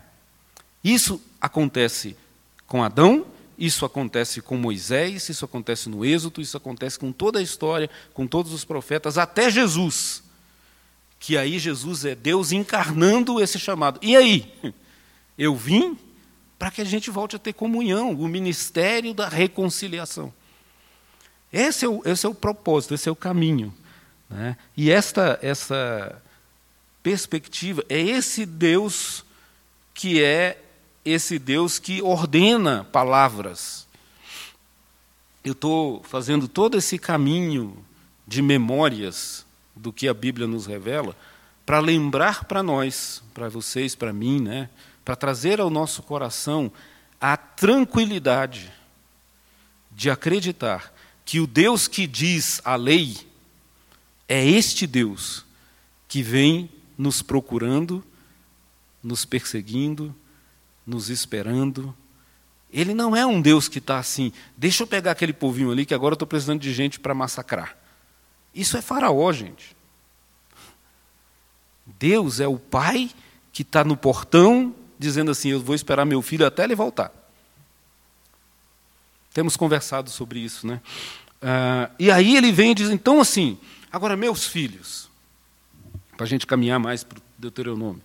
Isso 0.83 1.21
acontece 1.41 2.17
com 2.67 2.83
Adão 2.83 3.27
isso 3.59 3.85
acontece 3.85 4.41
com 4.41 4.57
Moisés, 4.57 5.29
isso 5.29 5.45
acontece 5.45 5.89
no 5.89 6.05
Êxodo, 6.05 6.41
isso 6.41 6.57
acontece 6.57 6.99
com 6.99 7.13
toda 7.13 7.39
a 7.39 7.43
história, 7.43 7.89
com 8.13 8.27
todos 8.27 8.53
os 8.53 8.65
profetas, 8.65 9.17
até 9.17 9.51
Jesus. 9.51 10.23
Que 11.21 11.37
aí 11.37 11.59
Jesus 11.59 12.05
é 12.05 12.15
Deus 12.15 12.53
encarnando 12.53 13.41
esse 13.41 13.59
chamado. 13.59 13.99
E 14.03 14.17
aí? 14.17 14.53
Eu 15.39 15.55
vim 15.57 15.97
para 16.59 16.71
que 16.71 16.81
a 16.81 16.85
gente 16.85 17.11
volte 17.11 17.37
a 17.37 17.39
ter 17.39 17.53
comunhão, 17.53 18.13
o 18.13 18.29
ministério 18.29 19.15
da 19.15 19.29
reconciliação. 19.29 20.33
Esse 21.55 21.85
é 21.85 21.89
o, 21.89 22.03
esse 22.05 22.27
é 22.27 22.29
o 22.29 22.35
propósito, 22.35 22.95
esse 22.95 23.09
é 23.09 23.13
o 23.13 23.17
caminho. 23.17 23.73
Né? 24.29 24.57
E 24.77 24.91
esta, 24.91 25.39
essa 25.41 26.21
perspectiva 27.01 27.85
é 27.89 28.01
esse 28.01 28.45
Deus 28.45 29.25
que 29.95 30.21
é 30.21 30.61
esse 31.05 31.39
Deus 31.39 31.79
que 31.79 32.03
ordena 32.03 32.83
palavras. 32.91 33.87
Eu 35.45 35.53
estou 35.53 36.03
fazendo 36.03 36.49
todo 36.49 36.77
esse 36.77 36.99
caminho 36.99 37.77
de 38.27 38.43
memórias 38.43 39.47
do 39.77 39.93
que 39.93 40.09
a 40.09 40.15
Bíblia 40.15 40.49
nos 40.49 40.67
revela, 40.67 41.15
para 41.65 41.79
lembrar 41.79 42.45
para 42.47 42.63
nós, 42.65 43.23
para 43.33 43.49
vocês, 43.49 43.95
para 43.95 44.13
mim, 44.13 44.41
né, 44.41 44.69
para 45.05 45.15
trazer 45.15 45.61
ao 45.61 45.71
nosso 45.71 46.03
coração 46.03 46.73
a 47.21 47.37
tranquilidade 47.37 48.73
de 49.93 50.11
acreditar 50.11 50.94
que 51.25 51.41
o 51.41 51.47
Deus 51.47 51.89
que 51.89 52.07
diz 52.07 52.61
a 52.65 52.77
lei 52.77 53.17
é 54.29 54.45
este 54.45 54.87
Deus 54.87 55.45
que 56.07 56.23
vem 56.23 56.71
nos 56.97 57.23
procurando, 57.23 58.05
nos 59.03 59.25
perseguindo, 59.25 60.15
nos 60.87 61.09
esperando. 61.09 61.95
Ele 62.73 62.95
não 62.95 63.17
é 63.17 63.25
um 63.25 63.41
Deus 63.41 63.69
que 63.69 63.79
está 63.79 63.99
assim, 63.99 64.33
deixa 64.57 64.83
eu 64.83 64.87
pegar 64.87 65.13
aquele 65.13 65.33
povinho 65.33 65.71
ali 65.71 65.87
que 65.87 65.95
agora 65.95 66.13
eu 66.13 66.17
estou 66.17 66.29
precisando 66.29 66.61
de 66.61 66.73
gente 66.73 67.01
para 67.01 67.15
massacrar. 67.15 67.77
Isso 68.55 68.77
é 68.77 68.83
Faraó, 68.83 69.33
gente. 69.33 69.75
Deus 71.99 72.41
é 72.41 72.47
o 72.47 72.59
pai 72.59 73.11
que 73.53 73.63
está 73.63 73.85
no 73.85 73.97
portão 73.97 74.75
dizendo 74.99 75.31
assim: 75.31 75.51
Eu 75.51 75.61
vou 75.61 75.75
esperar 75.75 76.05
meu 76.05 76.23
filho 76.23 76.47
até 76.47 76.65
ele 76.65 76.75
voltar. 76.75 77.24
Temos 79.35 79.57
conversado 79.57 80.09
sobre 80.09 80.39
isso, 80.39 80.67
né? 80.67 80.81
Ah, 81.43 81.91
e 81.99 82.11
aí 82.11 82.37
ele 82.37 82.51
vem 82.51 82.71
e 82.71 82.75
diz: 82.75 82.89
Então, 82.89 83.21
assim, 83.21 83.59
agora, 83.93 84.17
meus 84.17 84.47
filhos, 84.47 85.11
para 86.17 86.25
a 86.25 86.29
gente 86.29 86.47
caminhar 86.47 86.79
mais 86.79 87.03
para 87.03 87.19
o 87.19 87.23
Deuteronômio. 87.37 88.03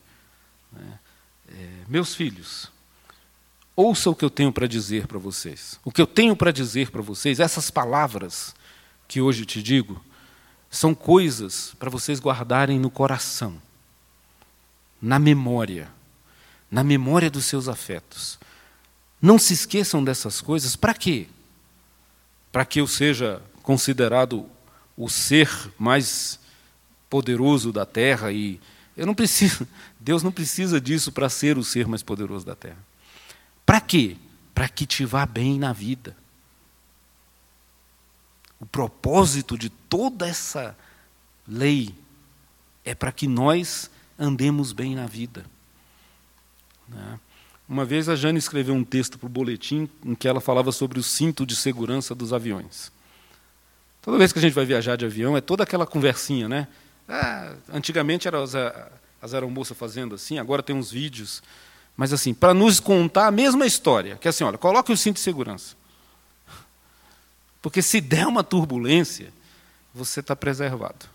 Né? 0.73 0.99
É, 1.47 1.69
meus 1.87 2.15
filhos, 2.15 2.71
ouça 3.75 4.09
o 4.09 4.15
que 4.15 4.25
eu 4.25 4.29
tenho 4.29 4.51
para 4.51 4.67
dizer 4.67 5.07
para 5.07 5.19
vocês. 5.19 5.79
O 5.85 5.91
que 5.91 6.01
eu 6.01 6.07
tenho 6.07 6.35
para 6.35 6.51
dizer 6.51 6.89
para 6.89 7.01
vocês, 7.01 7.39
essas 7.39 7.69
palavras 7.69 8.55
que 9.07 9.21
hoje 9.21 9.45
te 9.45 9.61
digo, 9.61 10.03
são 10.69 10.95
coisas 10.95 11.75
para 11.79 11.89
vocês 11.89 12.19
guardarem 12.19 12.79
no 12.79 12.89
coração, 12.89 13.59
na 15.01 15.17
memória, 15.17 15.89
na 16.69 16.83
memória 16.83 17.29
dos 17.29 17.45
seus 17.45 17.67
afetos. 17.67 18.38
Não 19.21 19.37
se 19.37 19.53
esqueçam 19.53 20.03
dessas 20.03 20.41
coisas, 20.41 20.75
para 20.75 20.93
quê? 20.93 21.27
Para 22.51 22.65
que 22.65 22.79
eu 22.79 22.87
seja 22.87 23.41
considerado 23.61 24.45
o 24.95 25.09
ser 25.09 25.49
mais 25.77 26.39
poderoso 27.09 27.71
da 27.71 27.85
terra 27.85 28.31
e 28.31 28.59
eu 28.95 29.05
não 29.05 29.15
preciso, 29.15 29.67
Deus 29.99 30.23
não 30.23 30.31
precisa 30.31 30.79
disso 30.79 31.11
para 31.11 31.29
ser 31.29 31.57
o 31.57 31.63
ser 31.63 31.87
mais 31.87 32.03
poderoso 32.03 32.45
da 32.45 32.55
terra. 32.55 32.77
Para 33.65 33.81
quê? 33.81 34.17
para 34.59 34.67
que 34.67 34.85
te 34.85 35.05
vá 35.05 35.25
bem 35.25 35.57
na 35.57 35.71
vida. 35.71 36.17
O 38.59 38.65
propósito 38.65 39.57
de 39.57 39.69
toda 39.69 40.27
essa 40.27 40.77
lei 41.47 41.95
é 42.83 42.93
para 42.93 43.09
que 43.13 43.25
nós 43.25 43.89
andemos 44.19 44.73
bem 44.73 44.95
na 44.95 45.07
vida. 45.07 45.45
Né? 46.89 47.19
Uma 47.69 47.85
vez 47.85 48.09
a 48.09 48.15
Jane 48.15 48.39
escreveu 48.39 48.73
um 48.73 48.83
texto 48.83 49.19
para 49.19 49.27
o 49.27 49.29
boletim 49.29 49.87
em 50.03 50.15
que 50.15 50.27
ela 50.27 50.41
falava 50.41 50.71
sobre 50.71 50.97
o 50.99 51.03
cinto 51.03 51.45
de 51.45 51.55
segurança 51.55 52.15
dos 52.15 52.33
aviões. 52.33 52.91
Toda 54.01 54.17
vez 54.17 54.33
que 54.33 54.39
a 54.39 54.41
gente 54.41 54.53
vai 54.53 54.65
viajar 54.65 54.95
de 54.95 55.05
avião, 55.05 55.37
é 55.37 55.41
toda 55.41 55.61
aquela 55.61 55.85
conversinha, 55.85 56.49
né? 56.49 56.67
Ah, 57.07 57.53
antigamente 57.71 58.27
eram 58.27 58.41
as, 58.41 58.55
as 59.21 59.35
aeromoças 59.35 59.77
fazendo 59.77 60.15
assim, 60.15 60.39
agora 60.39 60.63
tem 60.63 60.75
uns 60.75 60.89
vídeos. 60.89 61.43
Mas 61.95 62.11
assim, 62.11 62.33
para 62.33 62.55
nos 62.55 62.79
contar 62.79 63.27
a 63.27 63.31
mesma 63.31 63.67
história, 63.67 64.15
que 64.15 64.27
é 64.27 64.29
assim, 64.29 64.43
olha, 64.43 64.57
coloque 64.57 64.91
o 64.91 64.97
cinto 64.97 65.17
de 65.17 65.21
segurança. 65.21 65.75
Porque 67.61 67.83
se 67.83 68.01
der 68.01 68.25
uma 68.25 68.43
turbulência, 68.43 69.31
você 69.93 70.21
está 70.21 70.35
preservado. 70.35 71.05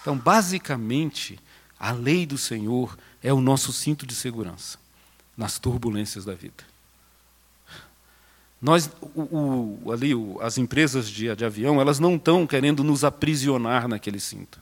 Então, 0.00 0.18
basicamente, 0.18 1.38
a 1.78 1.92
lei 1.92 2.26
do 2.26 2.36
Senhor 2.36 2.98
é 3.22 3.32
o 3.32 3.40
nosso 3.40 3.72
cinto 3.72 4.04
de 4.04 4.16
segurança 4.16 4.80
nas 5.40 5.58
turbulências 5.58 6.26
da 6.26 6.34
vida. 6.34 6.62
Nós, 8.60 8.90
o, 9.00 9.80
o, 9.86 9.90
ali, 9.90 10.14
o, 10.14 10.38
as 10.42 10.58
empresas 10.58 11.08
de, 11.08 11.34
de 11.34 11.44
avião, 11.46 11.80
elas 11.80 11.98
não 11.98 12.16
estão 12.16 12.46
querendo 12.46 12.84
nos 12.84 13.04
aprisionar 13.04 13.88
naquele 13.88 14.20
cinto. 14.20 14.60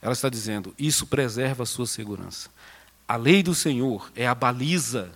Ela 0.00 0.14
está 0.14 0.30
dizendo: 0.30 0.74
isso 0.78 1.06
preserva 1.06 1.64
a 1.64 1.66
sua 1.66 1.86
segurança. 1.86 2.48
A 3.06 3.14
lei 3.16 3.42
do 3.42 3.54
Senhor 3.54 4.10
é 4.16 4.26
a 4.26 4.34
baliza 4.34 5.12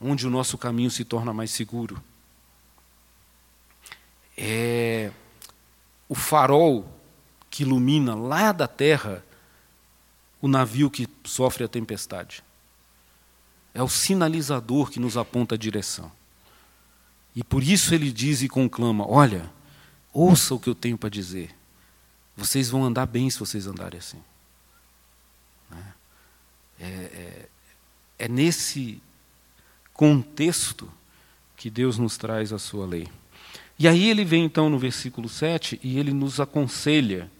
onde 0.00 0.26
o 0.26 0.30
nosso 0.30 0.58
caminho 0.58 0.90
se 0.90 1.04
torna 1.04 1.32
mais 1.32 1.52
seguro. 1.52 2.02
É 4.36 5.12
o 6.08 6.16
farol 6.16 6.92
que 7.48 7.62
ilumina 7.62 8.16
lá 8.16 8.50
da 8.50 8.66
terra 8.66 9.24
o 10.40 10.48
navio 10.48 10.90
que 10.90 11.06
sofre 11.22 11.62
a 11.62 11.68
tempestade. 11.68 12.42
É 13.74 13.82
o 13.82 13.88
sinalizador 13.88 14.90
que 14.90 15.00
nos 15.00 15.16
aponta 15.16 15.54
a 15.54 15.58
direção. 15.58 16.10
E 17.34 17.42
por 17.42 17.62
isso 17.62 17.94
ele 17.94 18.12
diz 18.12 18.42
e 18.42 18.48
conclama: 18.48 19.08
Olha, 19.08 19.50
ouça 20.12 20.54
o 20.54 20.60
que 20.60 20.68
eu 20.68 20.74
tenho 20.74 20.98
para 20.98 21.08
dizer. 21.08 21.54
Vocês 22.36 22.68
vão 22.68 22.84
andar 22.84 23.06
bem 23.06 23.28
se 23.30 23.38
vocês 23.38 23.66
andarem 23.66 23.98
assim. 23.98 24.20
Né? 25.70 25.94
É, 26.80 26.86
é, 26.86 27.48
é 28.20 28.28
nesse 28.28 29.02
contexto 29.94 30.90
que 31.56 31.70
Deus 31.70 31.98
nos 31.98 32.16
traz 32.16 32.52
a 32.52 32.58
sua 32.58 32.86
lei. 32.86 33.08
E 33.78 33.88
aí 33.88 34.08
ele 34.08 34.24
vem 34.24 34.44
então 34.44 34.68
no 34.68 34.78
versículo 34.78 35.28
7 35.28 35.80
e 35.82 35.98
ele 35.98 36.12
nos 36.12 36.40
aconselha, 36.40 37.30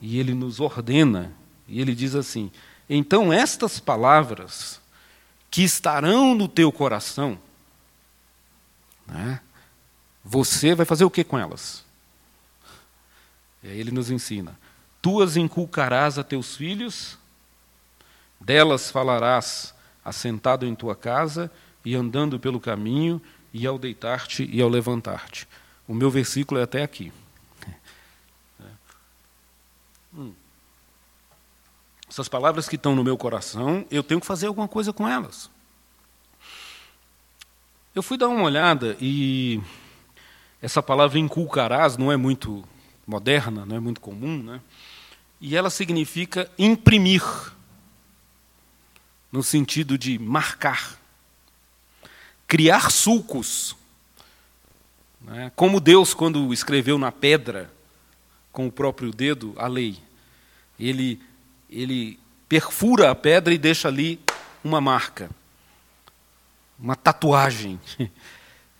e 0.00 0.18
ele 0.18 0.34
nos 0.34 0.60
ordena, 0.60 1.32
e 1.66 1.80
ele 1.80 1.94
diz 1.94 2.14
assim: 2.14 2.50
Então 2.88 3.32
estas 3.32 3.80
palavras 3.80 4.80
que 5.56 5.64
estarão 5.64 6.34
no 6.34 6.48
teu 6.48 6.70
coração, 6.70 7.38
né, 9.06 9.40
você 10.22 10.74
vai 10.74 10.84
fazer 10.84 11.06
o 11.06 11.10
que 11.10 11.24
com 11.24 11.38
elas? 11.38 11.82
E 13.62 13.68
aí 13.70 13.80
ele 13.80 13.90
nos 13.90 14.10
ensina: 14.10 14.54
Tu 15.00 15.22
as 15.22 15.34
inculcarás 15.34 16.18
a 16.18 16.22
teus 16.22 16.54
filhos, 16.54 17.16
delas 18.38 18.90
falarás 18.90 19.72
assentado 20.04 20.66
em 20.66 20.74
tua 20.74 20.94
casa 20.94 21.50
e 21.82 21.94
andando 21.94 22.38
pelo 22.38 22.60
caminho, 22.60 23.18
e 23.50 23.66
ao 23.66 23.78
deitar-te 23.78 24.46
e 24.52 24.60
ao 24.60 24.68
levantar-te. 24.68 25.48
O 25.88 25.94
meu 25.94 26.10
versículo 26.10 26.60
é 26.60 26.64
até 26.64 26.82
aqui. 26.82 27.10
Essas 32.16 32.30
palavras 32.30 32.66
que 32.66 32.76
estão 32.76 32.94
no 32.94 33.04
meu 33.04 33.18
coração, 33.18 33.84
eu 33.90 34.02
tenho 34.02 34.18
que 34.18 34.26
fazer 34.26 34.46
alguma 34.46 34.66
coisa 34.66 34.90
com 34.90 35.06
elas. 35.06 35.50
Eu 37.94 38.02
fui 38.02 38.16
dar 38.16 38.28
uma 38.28 38.42
olhada 38.42 38.96
e 38.98 39.60
essa 40.62 40.82
palavra 40.82 41.18
inculcarás 41.18 41.98
não 41.98 42.10
é 42.10 42.16
muito 42.16 42.64
moderna, 43.06 43.66
não 43.66 43.76
é 43.76 43.80
muito 43.80 44.00
comum, 44.00 44.42
né? 44.42 44.62
E 45.42 45.54
ela 45.54 45.68
significa 45.68 46.50
imprimir, 46.58 47.22
no 49.30 49.42
sentido 49.42 49.98
de 49.98 50.18
marcar, 50.18 50.98
criar 52.46 52.90
sulcos. 52.90 53.76
Né? 55.20 55.52
Como 55.54 55.80
Deus, 55.80 56.14
quando 56.14 56.50
escreveu 56.50 56.96
na 56.96 57.12
pedra, 57.12 57.70
com 58.52 58.66
o 58.68 58.72
próprio 58.72 59.10
dedo, 59.10 59.52
a 59.58 59.66
lei, 59.66 59.98
ele 60.80 61.20
ele 61.70 62.18
perfura 62.48 63.10
a 63.10 63.14
pedra 63.14 63.52
e 63.52 63.58
deixa 63.58 63.88
ali 63.88 64.20
uma 64.62 64.80
marca, 64.80 65.30
uma 66.78 66.96
tatuagem. 66.96 67.80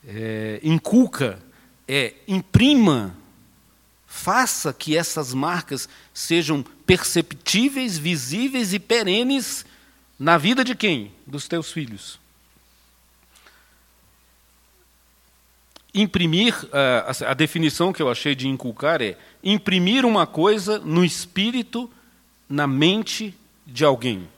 É, 0.08 0.60
inculca, 0.62 1.42
é, 1.88 2.14
imprima, 2.28 3.12
faça 4.06 4.72
que 4.72 4.96
essas 4.96 5.34
marcas 5.34 5.88
sejam 6.14 6.62
perceptíveis, 6.86 7.98
visíveis 7.98 8.72
e 8.72 8.78
perenes 8.78 9.66
na 10.16 10.38
vida 10.38 10.62
de 10.62 10.76
quem? 10.76 11.12
Dos 11.26 11.48
teus 11.48 11.72
filhos. 11.72 12.20
Imprimir, 15.92 16.54
a 17.26 17.34
definição 17.34 17.92
que 17.92 18.00
eu 18.00 18.08
achei 18.08 18.36
de 18.36 18.46
inculcar 18.46 19.02
é 19.02 19.18
imprimir 19.42 20.04
uma 20.04 20.24
coisa 20.24 20.78
no 20.78 21.04
espírito 21.04 21.90
na 22.48 22.66
mente 22.66 23.36
de 23.66 23.84
alguém. 23.84 24.28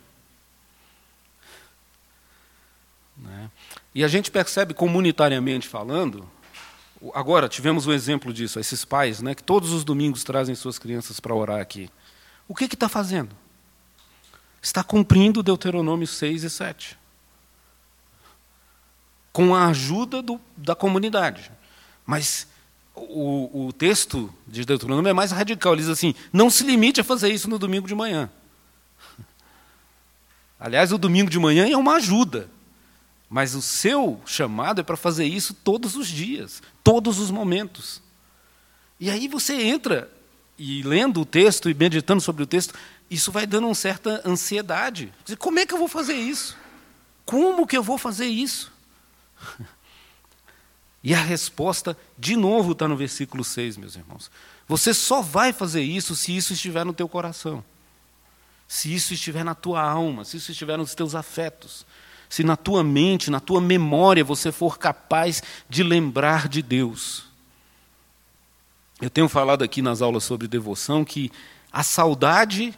Né? 3.16 3.51
E 3.94 4.05
a 4.05 4.09
gente 4.09 4.31
percebe 4.31 4.75
comunitariamente 4.75 5.68
falando, 5.68 6.29
agora 7.14 7.49
tivemos 7.49 7.87
um 7.87 7.92
exemplo 7.92 8.33
disso, 8.33 8.59
esses 8.59 8.85
pais 8.85 9.21
né, 9.21 9.35
que 9.35 9.42
todos 9.42 9.73
os 9.73 9.85
domingos 9.85 10.25
trazem 10.25 10.55
suas 10.55 10.79
crianças 10.79 11.21
para 11.21 11.35
orar 11.35 11.61
aqui. 11.61 11.90
O 12.47 12.55
que 12.55 12.64
está 12.64 12.88
fazendo? 12.88 13.35
Está 14.62 14.83
cumprindo 14.83 15.42
Deuteronômio 15.42 16.07
6 16.07 16.44
e 16.44 16.51
7. 16.51 16.99
Com 19.33 19.55
a 19.55 19.68
ajuda 19.68 20.23
do, 20.23 20.40
da 20.57 20.75
comunidade. 20.75 21.53
Mas 22.05 22.49
o, 23.08 23.68
o 23.68 23.72
texto 23.72 24.32
de 24.46 24.64
Deuteronômio 24.64 25.11
é 25.11 25.12
mais 25.12 25.30
radical. 25.30 25.72
Ele 25.72 25.82
diz 25.82 25.90
assim: 25.90 26.14
não 26.32 26.50
se 26.50 26.64
limite 26.64 27.00
a 27.00 27.04
fazer 27.04 27.30
isso 27.30 27.48
no 27.48 27.58
domingo 27.58 27.87
de 27.87 27.94
manhã. 27.94 28.30
Aliás, 30.58 30.92
o 30.92 30.98
domingo 30.98 31.30
de 31.30 31.38
manhã 31.38 31.68
é 31.68 31.76
uma 31.76 31.96
ajuda. 31.96 32.48
Mas 33.30 33.54
o 33.54 33.61
seu 33.61 34.20
chamado 34.24 34.80
é 34.80 34.84
para 34.84 34.96
fazer 34.96 35.26
isso 35.26 35.52
todos 35.52 35.96
os 35.96 36.08
dias, 36.08 36.62
todos 36.82 37.18
os 37.18 37.30
momentos. 37.30 38.00
E 38.98 39.11
aí 39.11 39.28
você 39.28 39.54
entra 39.54 40.11
e 40.58 40.82
lendo 40.82 41.20
o 41.20 41.26
texto 41.26 41.68
e 41.68 41.74
meditando 41.74 42.20
sobre 42.20 42.42
o 42.42 42.46
texto, 42.46 42.74
isso 43.11 43.30
vai 43.30 43.46
dando 43.46 43.66
uma 43.66 43.74
certa 43.74 44.22
ansiedade. 44.24 45.12
Como 45.38 45.58
é 45.58 45.66
que 45.66 45.74
eu 45.74 45.78
vou 45.78 45.88
fazer 45.88 46.14
isso? 46.14 46.56
Como 47.24 47.66
que 47.66 47.76
eu 47.76 47.82
vou 47.82 47.98
fazer 47.98 48.26
isso? 48.26 48.72
E 51.02 51.14
a 51.14 51.20
resposta, 51.20 51.96
de 52.18 52.37
novo, 52.37 52.73
está 52.73 52.88
no 52.88 52.96
versículo 52.96 53.44
6, 53.44 53.77
meus 53.77 53.94
irmãos. 53.96 54.31
Você 54.66 54.92
só 54.92 55.23
vai 55.23 55.52
fazer 55.52 55.83
isso 55.83 56.14
se 56.14 56.37
isso 56.37 56.52
estiver 56.52 56.85
no 56.85 56.92
teu 56.92 57.08
coração, 57.08 57.64
se 58.66 58.92
isso 58.92 59.14
estiver 59.14 59.44
na 59.44 59.54
tua 59.54 59.81
alma, 59.81 60.25
se 60.25 60.37
isso 60.37 60.50
estiver 60.50 60.77
nos 60.77 60.94
teus 60.94 61.14
afetos, 61.14 61.87
se 62.29 62.44
na 62.44 62.56
tua 62.56 62.85
mente, 62.85 63.31
na 63.31 63.40
tua 63.40 63.60
memória 63.60 64.23
você 64.23 64.52
for 64.52 64.79
capaz 64.79 65.42
de 65.68 65.83
lembrar 65.83 66.48
de 66.48 66.60
Deus. 66.60 67.25
Eu 69.00 69.08
tenho 69.08 69.29
falado 69.29 69.62
aqui 69.62 69.81
nas 69.81 70.02
aulas 70.02 70.25
sobre 70.25 70.48
devoção 70.48 71.04
que 71.04 71.31
a 71.73 71.83
saudade 71.83 72.75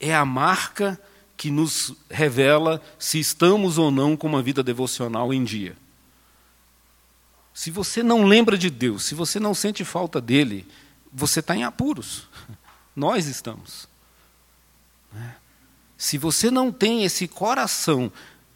é 0.00 0.14
a 0.14 0.24
marca 0.24 1.00
que 1.36 1.50
nos 1.50 1.94
revela 2.10 2.82
se 2.98 3.20
estamos 3.20 3.78
ou 3.78 3.90
não 3.90 4.16
com 4.16 4.26
uma 4.26 4.42
vida 4.42 4.62
devocional 4.62 5.32
em 5.32 5.44
dia. 5.44 5.76
Se 7.58 7.72
você 7.72 8.04
não 8.04 8.22
lembra 8.22 8.56
de 8.56 8.70
Deus, 8.70 9.02
se 9.02 9.16
você 9.16 9.40
não 9.40 9.52
sente 9.52 9.84
falta 9.84 10.20
dele, 10.20 10.64
você 11.12 11.40
está 11.40 11.56
em 11.56 11.64
apuros. 11.64 12.28
Nós 12.94 13.26
estamos. 13.26 13.88
Né? 15.12 15.34
Se 15.96 16.16
você 16.16 16.52
não 16.52 16.70
tem 16.70 17.02
esse 17.02 17.26
coração 17.26 18.12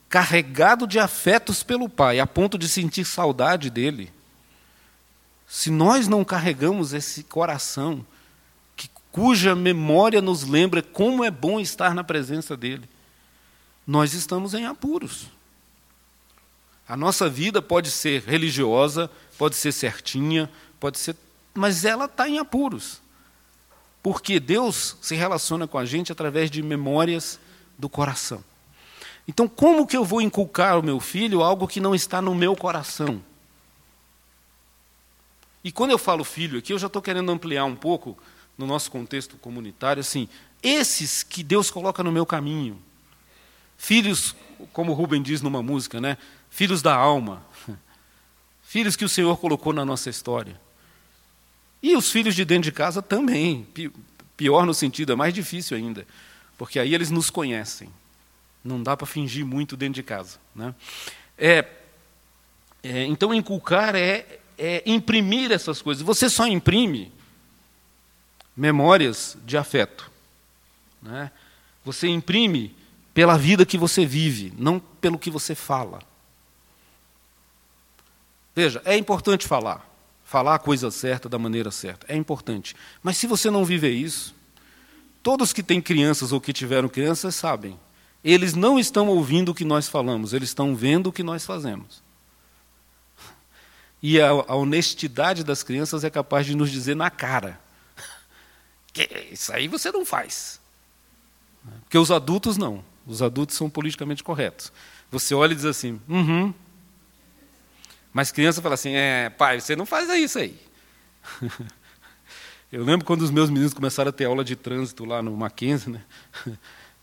carregado 0.08 0.86
de 0.86 1.00
afetos 1.00 1.64
pelo 1.64 1.88
Pai, 1.88 2.20
a 2.20 2.28
ponto 2.28 2.56
de 2.56 2.68
sentir 2.68 3.04
saudade 3.04 3.70
dele, 3.70 4.12
se 5.48 5.68
nós 5.68 6.06
não 6.06 6.24
carregamos 6.24 6.92
esse 6.92 7.24
coração, 7.24 8.06
que, 8.76 8.88
cuja 9.10 9.56
memória 9.56 10.22
nos 10.22 10.44
lembra 10.44 10.80
como 10.80 11.24
é 11.24 11.30
bom 11.30 11.58
estar 11.58 11.92
na 11.92 12.04
presença 12.04 12.56
dele, 12.56 12.88
nós 13.84 14.14
estamos 14.14 14.54
em 14.54 14.64
apuros. 14.64 15.26
A 16.88 16.96
nossa 16.96 17.28
vida 17.28 17.62
pode 17.62 17.90
ser 17.90 18.22
religiosa, 18.22 19.10
pode 19.38 19.56
ser 19.56 19.72
certinha, 19.72 20.50
pode 20.80 20.98
ser, 20.98 21.16
mas 21.54 21.84
ela 21.84 22.06
está 22.06 22.28
em 22.28 22.38
apuros. 22.38 23.00
Porque 24.02 24.40
Deus 24.40 24.96
se 25.00 25.14
relaciona 25.14 25.66
com 25.66 25.78
a 25.78 25.84
gente 25.84 26.10
através 26.10 26.50
de 26.50 26.62
memórias 26.62 27.38
do 27.78 27.88
coração. 27.88 28.44
Então, 29.26 29.46
como 29.46 29.86
que 29.86 29.96
eu 29.96 30.04
vou 30.04 30.20
inculcar 30.20 30.72
ao 30.72 30.82
meu 30.82 30.98
filho 30.98 31.42
algo 31.42 31.68
que 31.68 31.80
não 31.80 31.94
está 31.94 32.20
no 32.20 32.34
meu 32.34 32.56
coração? 32.56 33.22
E 35.62 35.70
quando 35.70 35.92
eu 35.92 35.98
falo 35.98 36.24
filho 36.24 36.58
aqui, 36.58 36.72
eu 36.72 36.78
já 36.78 36.88
estou 36.88 37.00
querendo 37.00 37.30
ampliar 37.30 37.64
um 37.64 37.76
pouco 37.76 38.18
no 38.58 38.66
nosso 38.66 38.90
contexto 38.90 39.36
comunitário, 39.36 40.00
assim, 40.00 40.28
esses 40.62 41.22
que 41.22 41.42
Deus 41.42 41.70
coloca 41.70 42.02
no 42.02 42.10
meu 42.10 42.26
caminho. 42.26 42.78
Filhos, 43.78 44.34
como 44.72 44.92
Rubem 44.92 45.22
diz 45.22 45.40
numa 45.40 45.62
música, 45.62 46.00
né? 46.00 46.18
Filhos 46.52 46.82
da 46.82 46.94
alma. 46.94 47.42
Filhos 48.62 48.94
que 48.94 49.06
o 49.06 49.08
Senhor 49.08 49.38
colocou 49.38 49.72
na 49.72 49.86
nossa 49.86 50.10
história. 50.10 50.60
E 51.82 51.96
os 51.96 52.12
filhos 52.12 52.34
de 52.34 52.44
dentro 52.44 52.64
de 52.64 52.72
casa 52.72 53.00
também. 53.00 53.66
Pior 54.36 54.66
no 54.66 54.74
sentido, 54.74 55.12
é 55.12 55.16
mais 55.16 55.32
difícil 55.32 55.78
ainda. 55.78 56.06
Porque 56.58 56.78
aí 56.78 56.94
eles 56.94 57.10
nos 57.10 57.30
conhecem. 57.30 57.88
Não 58.62 58.82
dá 58.82 58.94
para 58.94 59.06
fingir 59.06 59.46
muito 59.46 59.78
dentro 59.78 59.94
de 59.94 60.02
casa. 60.02 60.38
Né? 60.54 60.74
É, 61.38 61.66
é, 62.82 63.04
então, 63.06 63.32
inculcar 63.32 63.94
é, 63.96 64.38
é 64.58 64.82
imprimir 64.84 65.50
essas 65.52 65.80
coisas. 65.80 66.02
Você 66.02 66.28
só 66.28 66.46
imprime 66.46 67.10
memórias 68.54 69.38
de 69.46 69.56
afeto. 69.56 70.10
Né? 71.00 71.30
Você 71.82 72.08
imprime 72.08 72.76
pela 73.14 73.38
vida 73.38 73.64
que 73.64 73.78
você 73.78 74.04
vive, 74.04 74.52
não 74.58 74.78
pelo 74.78 75.18
que 75.18 75.30
você 75.30 75.54
fala. 75.54 76.11
Veja, 78.54 78.82
é 78.84 78.96
importante 78.96 79.46
falar 79.46 79.92
falar 80.32 80.54
a 80.54 80.58
coisa 80.58 80.90
certa 80.90 81.28
da 81.28 81.38
maneira 81.38 81.70
certa. 81.70 82.06
É 82.10 82.16
importante. 82.16 82.74
Mas 83.02 83.18
se 83.18 83.26
você 83.26 83.50
não 83.50 83.66
viver 83.66 83.90
isso, 83.90 84.34
todos 85.22 85.52
que 85.52 85.62
têm 85.62 85.78
crianças 85.78 86.32
ou 86.32 86.40
que 86.40 86.54
tiveram 86.54 86.88
crianças 86.88 87.34
sabem. 87.34 87.78
Eles 88.24 88.54
não 88.54 88.78
estão 88.78 89.08
ouvindo 89.08 89.50
o 89.50 89.54
que 89.54 89.64
nós 89.64 89.88
falamos, 89.88 90.32
eles 90.32 90.48
estão 90.48 90.74
vendo 90.74 91.08
o 91.08 91.12
que 91.12 91.22
nós 91.22 91.44
fazemos. 91.44 92.02
E 94.02 94.18
a, 94.18 94.30
a 94.30 94.54
honestidade 94.54 95.44
das 95.44 95.62
crianças 95.62 96.02
é 96.02 96.08
capaz 96.08 96.46
de 96.46 96.56
nos 96.56 96.70
dizer 96.70 96.96
na 96.96 97.10
cara: 97.10 97.60
que 98.90 99.06
isso 99.30 99.52
aí 99.52 99.68
você 99.68 99.92
não 99.92 100.06
faz. 100.06 100.58
Porque 101.82 101.98
os 101.98 102.10
adultos 102.10 102.56
não. 102.56 102.82
Os 103.06 103.20
adultos 103.20 103.56
são 103.56 103.68
politicamente 103.68 104.24
corretos. 104.24 104.72
Você 105.10 105.34
olha 105.34 105.52
e 105.52 105.56
diz 105.56 105.66
assim: 105.66 106.00
uhum, 106.08 106.54
mas 108.12 108.30
criança 108.30 108.60
fala 108.60 108.74
assim: 108.74 108.94
é, 108.94 109.30
pai, 109.30 109.60
você 109.60 109.74
não 109.74 109.86
faz 109.86 110.08
isso 110.10 110.38
aí. 110.38 110.56
Eu 112.70 112.84
lembro 112.84 113.04
quando 113.04 113.22
os 113.22 113.30
meus 113.30 113.50
meninos 113.50 113.74
começaram 113.74 114.08
a 114.08 114.12
ter 114.12 114.24
aula 114.24 114.42
de 114.42 114.56
trânsito 114.56 115.04
lá 115.04 115.22
no 115.22 115.36
Mackenzie, 115.36 115.90
né? 115.90 116.02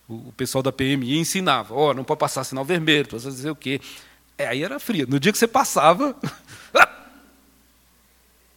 o 0.07 0.31
pessoal 0.33 0.63
da 0.63 0.71
PMI 0.71 1.17
ensinava: 1.17 1.73
ó, 1.73 1.91
oh, 1.91 1.93
não 1.93 2.03
pode 2.03 2.19
passar 2.19 2.43
sinal 2.43 2.65
vermelho, 2.65 3.07
precisa 3.07 3.31
dizer 3.31 3.51
o 3.51 3.55
quê. 3.55 3.79
É, 4.37 4.47
aí 4.47 4.63
era 4.63 4.79
frio. 4.79 5.05
No 5.07 5.19
dia 5.19 5.31
que 5.31 5.37
você 5.37 5.47
passava, 5.47 6.13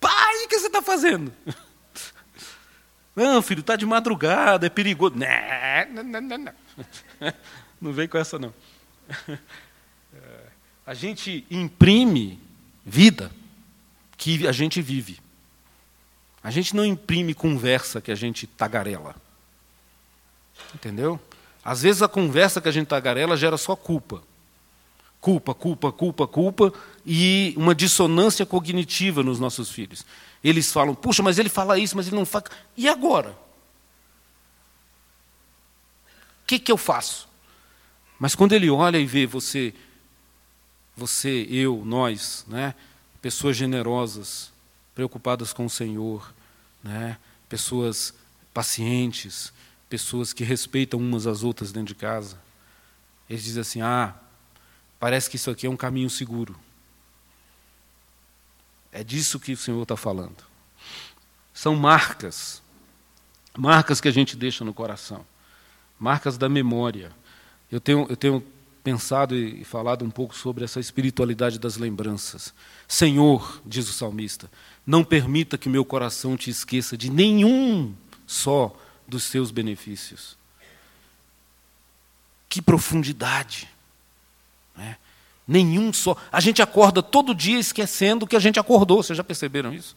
pai, 0.01 0.45
o 0.45 0.49
que 0.49 0.59
você 0.59 0.69
está 0.69 0.81
fazendo? 0.81 1.33
Não, 3.15 3.43
filho, 3.43 3.61
está 3.61 3.77
de 3.77 3.85
madrugada, 3.85 4.67
é 4.67 4.71
perigoso. 4.71 5.15
Não, 5.17 6.03
não, 6.03 6.21
não, 6.21 6.39
não. 6.39 6.53
Não 7.81 7.93
vem 7.93 8.09
com 8.09 8.17
essa, 8.17 8.39
não. 8.39 8.55
A 10.93 10.95
gente 10.95 11.47
imprime 11.51 12.39
vida 12.85 13.33
que 14.19 14.47
a 14.47 14.53
gente 14.53 14.83
vive. 14.83 15.19
A 16.45 16.51
gente 16.51 16.77
não 16.77 16.85
imprime 16.85 17.33
conversa 17.33 17.99
que 17.99 18.13
a 18.13 18.15
gente 18.15 18.47
tagarela. 18.47 19.17
Entendeu? 20.75 21.19
Às 21.65 21.81
vezes 21.81 22.03
a 22.03 22.09
conversa 22.09 22.61
que 22.61 22.69
a 22.69 22.71
gente 22.71 22.89
tagarela 22.89 23.39
gera 23.39 23.57
só 23.57 23.75
culpa. 23.75 24.23
Culpa, 25.19 25.55
culpa, 25.55 25.91
culpa, 25.91 26.27
culpa 26.27 26.75
e 27.07 27.55
uma 27.57 27.75
dissonância 27.75 28.45
cognitiva 28.45 29.23
nos 29.23 29.41
nossos 29.41 29.71
filhos. 29.71 30.05
Eles 30.45 30.71
falam, 30.71 30.95
puxa, 30.95 31.23
mas 31.23 31.39
ele 31.39 31.49
fala 31.49 31.79
isso, 31.79 31.97
mas 31.97 32.07
ele 32.07 32.17
não 32.17 32.27
fala. 32.27 32.45
E 32.77 32.87
agora? 32.87 33.31
O 36.43 36.47
que, 36.47 36.59
que 36.59 36.71
eu 36.71 36.77
faço? 36.77 37.27
Mas 38.19 38.35
quando 38.35 38.53
ele 38.53 38.69
olha 38.69 38.99
e 38.99 39.07
vê 39.07 39.25
você 39.25 39.73
você, 40.97 41.47
eu, 41.51 41.83
nós, 41.85 42.45
né? 42.49 42.75
pessoas 43.21 43.57
generosas, 43.57 44.53
preocupadas 44.95 45.53
com 45.53 45.65
o 45.65 45.71
Senhor, 45.71 46.33
né? 46.83 47.19
pessoas 47.49 48.15
pacientes, 48.53 49.53
pessoas 49.89 50.33
que 50.33 50.45
respeitam 50.45 51.01
umas 51.01 51.27
às 51.27 51.43
outras 51.43 51.73
dentro 51.73 51.89
de 51.89 51.95
casa. 51.95 52.39
Eles 53.29 53.45
dizem 53.45 53.61
assim: 53.61 53.81
ah, 53.81 54.15
parece 54.99 55.31
que 55.31 55.37
isso 55.37 55.51
aqui 55.51 55.67
é 55.67 55.71
um 55.71 55.77
caminho 55.77 56.11
seguro. 56.11 56.59
É 58.91 59.03
disso 59.03 59.41
que 59.41 59.53
o 59.53 59.57
Senhor 59.57 59.83
está 59.83 59.97
falando. 59.97 60.45
São 61.55 61.75
marcas, 61.75 62.63
marcas 63.57 64.01
que 64.01 64.09
a 64.09 64.13
gente 64.13 64.37
deixa 64.37 64.65
no 64.65 64.75
coração, 64.75 65.25
marcas 65.99 66.37
da 66.37 66.49
memória. 66.49 67.13
Eu 67.71 67.81
tenho, 67.81 68.07
eu 68.09 68.17
tenho 68.17 68.45
pensado 68.83 69.37
e 69.37 69.65
falado 69.65 70.05
um 70.05 70.11
pouco 70.11 70.35
sobre 70.35 70.65
essa 70.65 70.81
espiritualidade 70.81 71.59
das 71.59 71.77
lembranças. 71.77 72.53
Senhor, 72.89 73.61
diz 73.65 73.89
o 73.89 73.93
salmista, 73.93 74.51
não 74.87 75.05
permita 75.05 75.57
que 75.57 75.69
meu 75.69 75.85
coração 75.85 76.37
te 76.37 76.51
esqueça 76.51 76.97
de 76.97 77.11
nenhum 77.11 77.95
só 78.27 78.75
dos 79.07 79.25
seus 79.25 79.51
benefícios. 79.51 80.37
Que 82.49 82.61
profundidade! 82.61 83.69
Né? 84.77 84.97
Nenhum 85.47 85.93
só. 85.93 86.17
A 86.31 86.41
gente 86.41 86.61
acorda 86.61 87.03
todo 87.03 87.35
dia 87.35 87.59
esquecendo 87.59 88.27
que 88.27 88.37
a 88.37 88.41
gente 88.41 88.59
acordou, 88.59 89.03
vocês 89.03 89.17
já 89.17 89.25
perceberam 89.25 89.73
isso? 89.73 89.97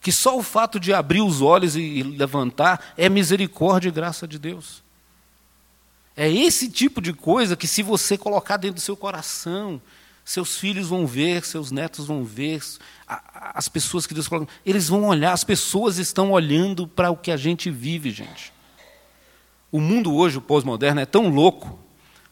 Que 0.00 0.12
só 0.12 0.36
o 0.36 0.42
fato 0.42 0.80
de 0.80 0.92
abrir 0.92 1.22
os 1.22 1.40
olhos 1.40 1.76
e 1.76 2.02
levantar 2.02 2.92
é 2.96 3.08
misericórdia 3.08 3.88
e 3.88 3.92
graça 3.92 4.26
de 4.26 4.38
Deus. 4.38 4.82
É 6.16 6.30
esse 6.30 6.68
tipo 6.68 7.00
de 7.00 7.12
coisa 7.12 7.56
que, 7.56 7.66
se 7.66 7.82
você 7.82 8.18
colocar 8.18 8.56
dentro 8.56 8.76
do 8.76 8.80
seu 8.80 8.96
coração, 8.96 9.80
seus 10.24 10.56
filhos 10.56 10.88
vão 10.88 11.06
ver, 11.06 11.44
seus 11.44 11.70
netos 11.70 12.06
vão 12.06 12.24
ver, 12.24 12.62
as 13.06 13.68
pessoas 13.68 14.06
que 14.06 14.14
Deus 14.14 14.28
coloca, 14.28 14.52
eles 14.64 14.88
vão 14.88 15.04
olhar, 15.04 15.32
as 15.32 15.44
pessoas 15.44 15.98
estão 15.98 16.30
olhando 16.30 16.86
para 16.86 17.10
o 17.10 17.16
que 17.16 17.30
a 17.30 17.36
gente 17.36 17.70
vive, 17.70 18.10
gente. 18.10 18.52
O 19.70 19.80
mundo 19.80 20.14
hoje, 20.14 20.38
o 20.38 20.42
pós-moderno, 20.42 21.00
é 21.00 21.06
tão 21.06 21.28
louco, 21.28 21.78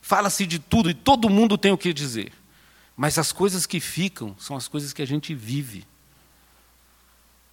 fala-se 0.01 0.47
de 0.47 0.59
tudo 0.59 0.91
e 0.91 0.95
todo 0.95 1.31
mundo 1.31 1.59
tem 1.59 1.73
o 1.73 1.79
que 1.79 1.93
dizer, 1.93 2.33
mas 2.97 3.19
as 3.19 3.33
coisas 3.33 3.67
que 3.67 3.81
ficam 3.81 4.37
são 4.39 4.57
as 4.57 4.69
coisas 4.69 4.93
que 4.93 5.03
a 5.03 5.07
gente 5.07 5.35
vive. 5.35 5.85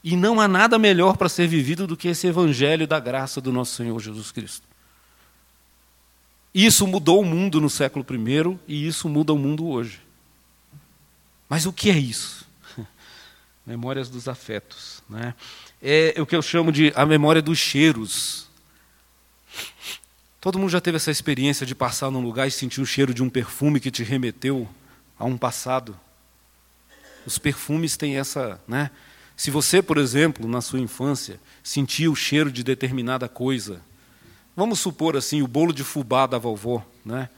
E 0.03 0.15
não 0.15 0.39
há 0.39 0.47
nada 0.47 0.77
melhor 0.77 1.17
para 1.17 1.29
ser 1.29 1.47
vivido 1.47 1.87
do 1.87 1.97
que 1.97 2.09
esse 2.09 2.27
evangelho 2.27 2.85
da 2.85 2.99
graça 2.99 3.41
do 3.41 3.51
nosso 3.51 3.75
Senhor 3.75 3.99
Jesus 3.99 4.31
Cristo. 4.31 4.67
Isso 6.53 6.87
mudou 6.87 7.21
o 7.21 7.25
mundo 7.25 7.61
no 7.61 7.69
século 7.69 8.05
I 8.09 8.59
e 8.67 8.87
isso 8.87 9.07
muda 9.07 9.33
o 9.33 9.37
mundo 9.37 9.67
hoje. 9.67 10.01
Mas 11.49 11.65
o 11.65 11.73
que 11.73 11.89
é 11.89 11.97
isso? 11.97 12.47
Memórias 13.65 14.09
dos 14.09 14.27
afetos. 14.27 15.03
Né? 15.09 15.33
É 15.81 16.15
o 16.19 16.25
que 16.25 16.35
eu 16.35 16.41
chamo 16.41 16.71
de 16.71 16.91
a 16.95 17.05
memória 17.05 17.41
dos 17.41 17.57
cheiros. 17.57 18.47
Todo 20.41 20.59
mundo 20.59 20.69
já 20.69 20.81
teve 20.81 20.97
essa 20.97 21.11
experiência 21.11 21.65
de 21.65 21.75
passar 21.75 22.09
num 22.09 22.21
lugar 22.21 22.47
e 22.47 22.51
sentir 22.51 22.81
o 22.81 22.85
cheiro 22.85 23.13
de 23.13 23.21
um 23.21 23.29
perfume 23.29 23.79
que 23.79 23.91
te 23.91 24.03
remeteu 24.03 24.67
a 25.17 25.25
um 25.25 25.37
passado. 25.37 25.97
Os 27.25 27.37
perfumes 27.37 27.97
têm 27.97 28.17
essa. 28.17 28.59
Né? 28.67 28.89
Se 29.35 29.51
você, 29.51 29.81
por 29.81 29.97
exemplo, 29.97 30.47
na 30.47 30.61
sua 30.61 30.79
infância, 30.79 31.39
sentia 31.61 32.09
o 32.09 32.15
cheiro 32.15 32.51
de 32.51 32.63
determinada 32.63 33.27
coisa, 33.27 33.81
Vamos 34.57 34.79
supor 34.79 35.15
assim, 35.15 35.43
o 35.43 35.47
bolo 35.47 35.71
de 35.71 35.83
fubá 35.83 36.25
da 36.25 36.39
vovó, 36.39 36.83
né? 37.05 37.29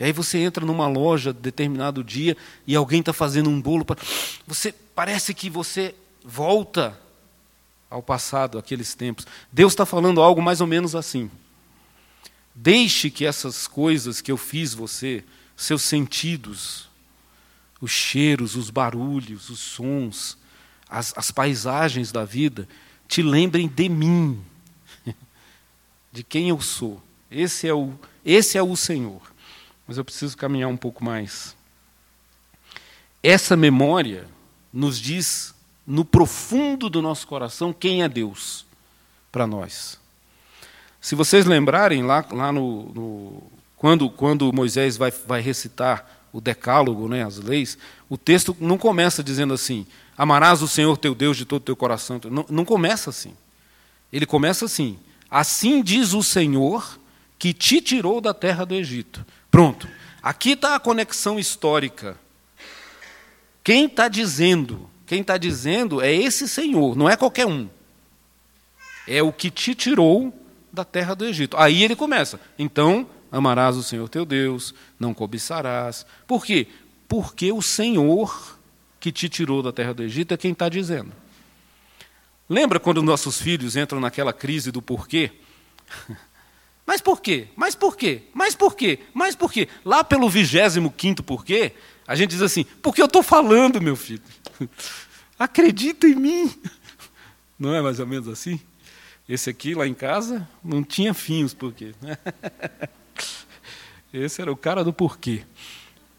E 0.00 0.04
aí 0.04 0.12
você 0.12 0.38
entra 0.38 0.64
numa 0.64 0.88
loja 0.88 1.30
determinado 1.30 2.02
dia 2.02 2.34
e 2.66 2.74
alguém 2.74 3.00
está 3.00 3.12
fazendo 3.12 3.50
um 3.50 3.60
bolo 3.60 3.84
para 3.84 4.00
você 4.46 4.72
parece 4.72 5.34
que 5.34 5.50
você 5.50 5.94
volta 6.24 6.98
ao 7.90 8.02
passado, 8.02 8.56
aqueles 8.56 8.94
tempos. 8.94 9.26
Deus 9.52 9.74
está 9.74 9.84
falando 9.84 10.22
algo 10.22 10.40
mais 10.40 10.62
ou 10.62 10.66
menos 10.66 10.96
assim. 10.96 11.30
Deixe 12.54 13.10
que 13.10 13.26
essas 13.26 13.66
coisas 13.68 14.22
que 14.22 14.32
eu 14.32 14.38
fiz 14.38 14.72
você, 14.72 15.22
seus 15.54 15.82
sentidos, 15.82 16.88
os 17.82 17.90
cheiros, 17.90 18.56
os 18.56 18.70
barulhos, 18.70 19.50
os 19.50 19.58
sons, 19.58 20.38
as, 20.88 21.12
as 21.18 21.30
paisagens 21.30 22.10
da 22.10 22.24
vida, 22.24 22.66
te 23.06 23.22
lembrem 23.22 23.68
de 23.68 23.90
mim 23.90 24.42
de 26.12 26.22
quem 26.22 26.50
eu 26.50 26.60
sou. 26.60 27.02
Esse 27.30 27.66
é 27.66 27.72
o, 27.72 27.94
esse 28.24 28.58
é 28.58 28.62
o 28.62 28.76
Senhor. 28.76 29.20
Mas 29.88 29.96
eu 29.96 30.04
preciso 30.04 30.36
caminhar 30.36 30.68
um 30.68 30.76
pouco 30.76 31.02
mais. 31.04 31.56
essa 33.22 33.56
memória 33.56 34.26
nos 34.72 34.98
diz 34.98 35.54
no 35.86 36.04
profundo 36.04 36.88
do 36.88 37.02
nosso 37.02 37.26
coração 37.26 37.72
quem 37.72 38.02
é 38.02 38.08
Deus 38.08 38.64
para 39.30 39.46
nós. 39.46 39.98
Se 41.00 41.14
vocês 41.14 41.46
lembrarem, 41.46 42.04
lá, 42.04 42.24
lá 42.30 42.52
no, 42.52 42.84
no, 42.92 43.42
quando, 43.76 44.08
quando 44.08 44.52
Moisés 44.52 44.96
vai, 44.96 45.10
vai 45.10 45.40
recitar 45.40 46.06
o 46.32 46.40
decálogo, 46.40 47.08
né, 47.08 47.24
as 47.24 47.38
leis, 47.38 47.76
o 48.08 48.16
texto 48.16 48.56
não 48.60 48.78
começa 48.78 49.22
dizendo 49.22 49.52
assim: 49.52 49.86
amarás 50.16 50.62
o 50.62 50.68
Senhor 50.68 50.96
teu 50.96 51.14
Deus 51.14 51.36
de 51.36 51.44
todo 51.44 51.62
o 51.62 51.64
teu 51.64 51.76
coração. 51.76 52.20
Não, 52.30 52.46
não 52.48 52.64
começa 52.64 53.10
assim. 53.10 53.34
Ele 54.12 54.24
começa 54.24 54.64
assim: 54.64 54.98
assim 55.32 55.82
diz 55.82 56.12
o 56.12 56.22
Senhor 56.22 57.00
que 57.38 57.54
te 57.54 57.80
tirou 57.80 58.20
da 58.20 58.34
terra 58.34 58.66
do 58.66 58.74
Egito. 58.74 59.24
Pronto. 59.50 59.88
Aqui 60.22 60.50
está 60.50 60.76
a 60.76 60.80
conexão 60.80 61.38
histórica. 61.38 62.16
Quem 63.64 63.86
está 63.86 64.08
dizendo? 64.08 64.88
Quem 65.06 65.22
está 65.22 65.38
dizendo 65.38 66.00
é 66.00 66.12
esse 66.12 66.46
Senhor, 66.46 66.94
não 66.96 67.08
é 67.08 67.16
qualquer 67.16 67.46
um. 67.46 67.68
É 69.08 69.22
o 69.22 69.32
que 69.32 69.50
te 69.50 69.74
tirou 69.74 70.32
da 70.72 70.84
terra 70.84 71.14
do 71.14 71.24
Egito. 71.24 71.56
Aí 71.56 71.82
ele 71.82 71.96
começa. 71.96 72.38
Então, 72.58 73.06
amarás 73.30 73.76
o 73.76 73.82
Senhor 73.82 74.08
teu 74.08 74.24
Deus, 74.24 74.74
não 74.98 75.12
cobiçarás. 75.12 76.06
Por 76.26 76.44
quê? 76.44 76.68
Porque 77.08 77.50
o 77.50 77.60
Senhor 77.60 78.58
que 79.00 79.10
te 79.10 79.28
tirou 79.28 79.62
da 79.62 79.72
terra 79.72 79.92
do 79.92 80.02
Egito 80.02 80.32
é 80.32 80.36
quem 80.36 80.52
está 80.52 80.68
dizendo. 80.68 81.12
Lembra 82.52 82.78
quando 82.78 83.02
nossos 83.02 83.40
filhos 83.40 83.76
entram 83.76 83.98
naquela 83.98 84.30
crise 84.30 84.70
do 84.70 84.82
porquê? 84.82 85.32
Mas 86.86 87.00
por 87.00 87.22
quê? 87.22 87.48
Mas 87.56 87.74
por 87.74 87.96
quê? 87.96 88.24
Mas 88.34 88.54
por 88.54 88.76
quê? 88.76 88.98
Mas 89.14 89.34
por 89.34 89.50
quê? 89.50 89.68
Lá 89.82 90.04
pelo 90.04 90.28
vigésimo 90.28 90.92
quinto 90.92 91.22
porquê, 91.22 91.72
a 92.06 92.14
gente 92.14 92.32
diz 92.32 92.42
assim, 92.42 92.64
porque 92.82 93.00
eu 93.00 93.06
estou 93.06 93.22
falando, 93.22 93.80
meu 93.80 93.96
filho. 93.96 94.20
Acredita 95.38 96.06
em 96.06 96.14
mim. 96.14 96.54
Não 97.58 97.74
é 97.74 97.80
mais 97.80 97.98
ou 97.98 98.06
menos 98.06 98.28
assim? 98.28 98.60
Esse 99.26 99.48
aqui, 99.48 99.74
lá 99.74 99.86
em 99.86 99.94
casa, 99.94 100.46
não 100.62 100.82
tinha 100.82 101.14
fim 101.14 101.44
os 101.44 101.54
porquê. 101.54 101.94
Esse 104.12 104.42
era 104.42 104.52
o 104.52 104.56
cara 104.56 104.84
do 104.84 104.92
porquê. 104.92 105.46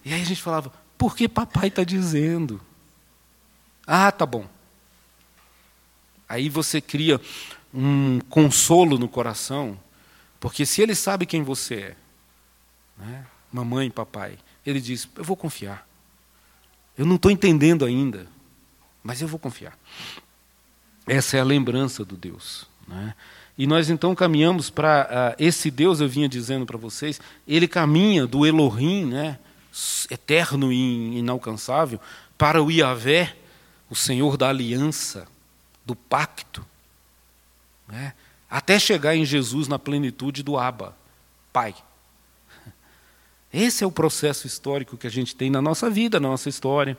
E 0.03 0.11
aí 0.11 0.21
a 0.21 0.25
gente 0.25 0.41
falava, 0.41 0.73
por 0.97 1.15
que 1.15 1.27
papai 1.27 1.67
está 1.67 1.83
dizendo? 1.83 2.59
Ah, 3.85 4.11
tá 4.11 4.25
bom. 4.25 4.47
Aí 6.33 6.49
você 6.49 6.81
cria 6.81 7.21
um 7.71 8.19
consolo 8.27 8.97
no 8.97 9.07
coração, 9.07 9.79
porque 10.39 10.65
se 10.65 10.81
ele 10.81 10.95
sabe 10.95 11.27
quem 11.27 11.43
você 11.43 11.75
é, 11.75 11.95
né, 12.97 13.25
mamãe, 13.51 13.91
papai, 13.91 14.39
ele 14.65 14.81
diz: 14.81 15.07
Eu 15.15 15.23
vou 15.23 15.37
confiar. 15.37 15.87
Eu 16.97 17.05
não 17.05 17.17
estou 17.17 17.29
entendendo 17.29 17.85
ainda, 17.85 18.25
mas 19.03 19.21
eu 19.21 19.27
vou 19.27 19.37
confiar. 19.37 19.77
Essa 21.05 21.37
é 21.37 21.39
a 21.39 21.43
lembrança 21.43 22.03
do 22.03 22.17
Deus. 22.17 22.67
Né? 22.87 23.13
E 23.55 23.67
nós 23.67 23.91
então 23.91 24.15
caminhamos 24.15 24.71
para 24.71 25.35
uh, 25.37 25.43
esse 25.43 25.69
Deus, 25.69 26.01
eu 26.01 26.09
vinha 26.09 26.27
dizendo 26.27 26.65
para 26.65 26.79
vocês, 26.79 27.21
ele 27.47 27.67
caminha 27.67 28.25
do 28.25 28.43
Elohim, 28.43 29.05
né, 29.05 29.37
eterno 30.09 30.73
e 30.73 31.19
inalcançável, 31.19 31.99
para 32.39 32.61
o 32.63 32.71
Iavé, 32.71 33.35
o 33.87 33.95
Senhor 33.95 34.35
da 34.35 34.49
aliança, 34.49 35.27
do 35.85 35.95
pacto, 35.95 36.65
né, 37.87 38.13
até 38.49 38.77
chegar 38.79 39.15
em 39.15 39.25
Jesus 39.25 39.67
na 39.67 39.79
plenitude 39.79 40.43
do 40.43 40.57
Abba, 40.57 40.95
Pai. 41.51 41.75
Esse 43.53 43.83
é 43.83 43.87
o 43.87 43.91
processo 43.91 44.47
histórico 44.47 44.97
que 44.97 45.05
a 45.05 45.11
gente 45.11 45.35
tem 45.35 45.49
na 45.49 45.61
nossa 45.61 45.89
vida, 45.89 46.19
na 46.19 46.29
nossa 46.29 46.49
história. 46.49 46.97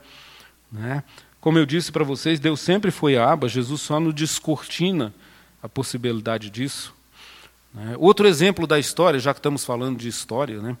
Né? 0.71 1.03
Como 1.41 1.57
eu 1.57 1.65
disse 1.65 1.91
para 1.91 2.03
vocês, 2.03 2.39
Deus 2.39 2.61
sempre 2.61 2.91
foi 2.91 3.17
Abba, 3.17 3.49
Jesus 3.49 3.81
só 3.81 3.99
nos 3.99 4.13
descortina 4.13 5.13
a 5.61 5.67
possibilidade 5.67 6.49
disso. 6.49 6.93
Né? 7.73 7.95
Outro 7.99 8.25
exemplo 8.25 8.65
da 8.65 8.79
história, 8.79 9.19
já 9.19 9.33
que 9.33 9.39
estamos 9.39 9.65
falando 9.65 9.99
de 9.99 10.07
história, 10.07 10.61
né? 10.61 10.77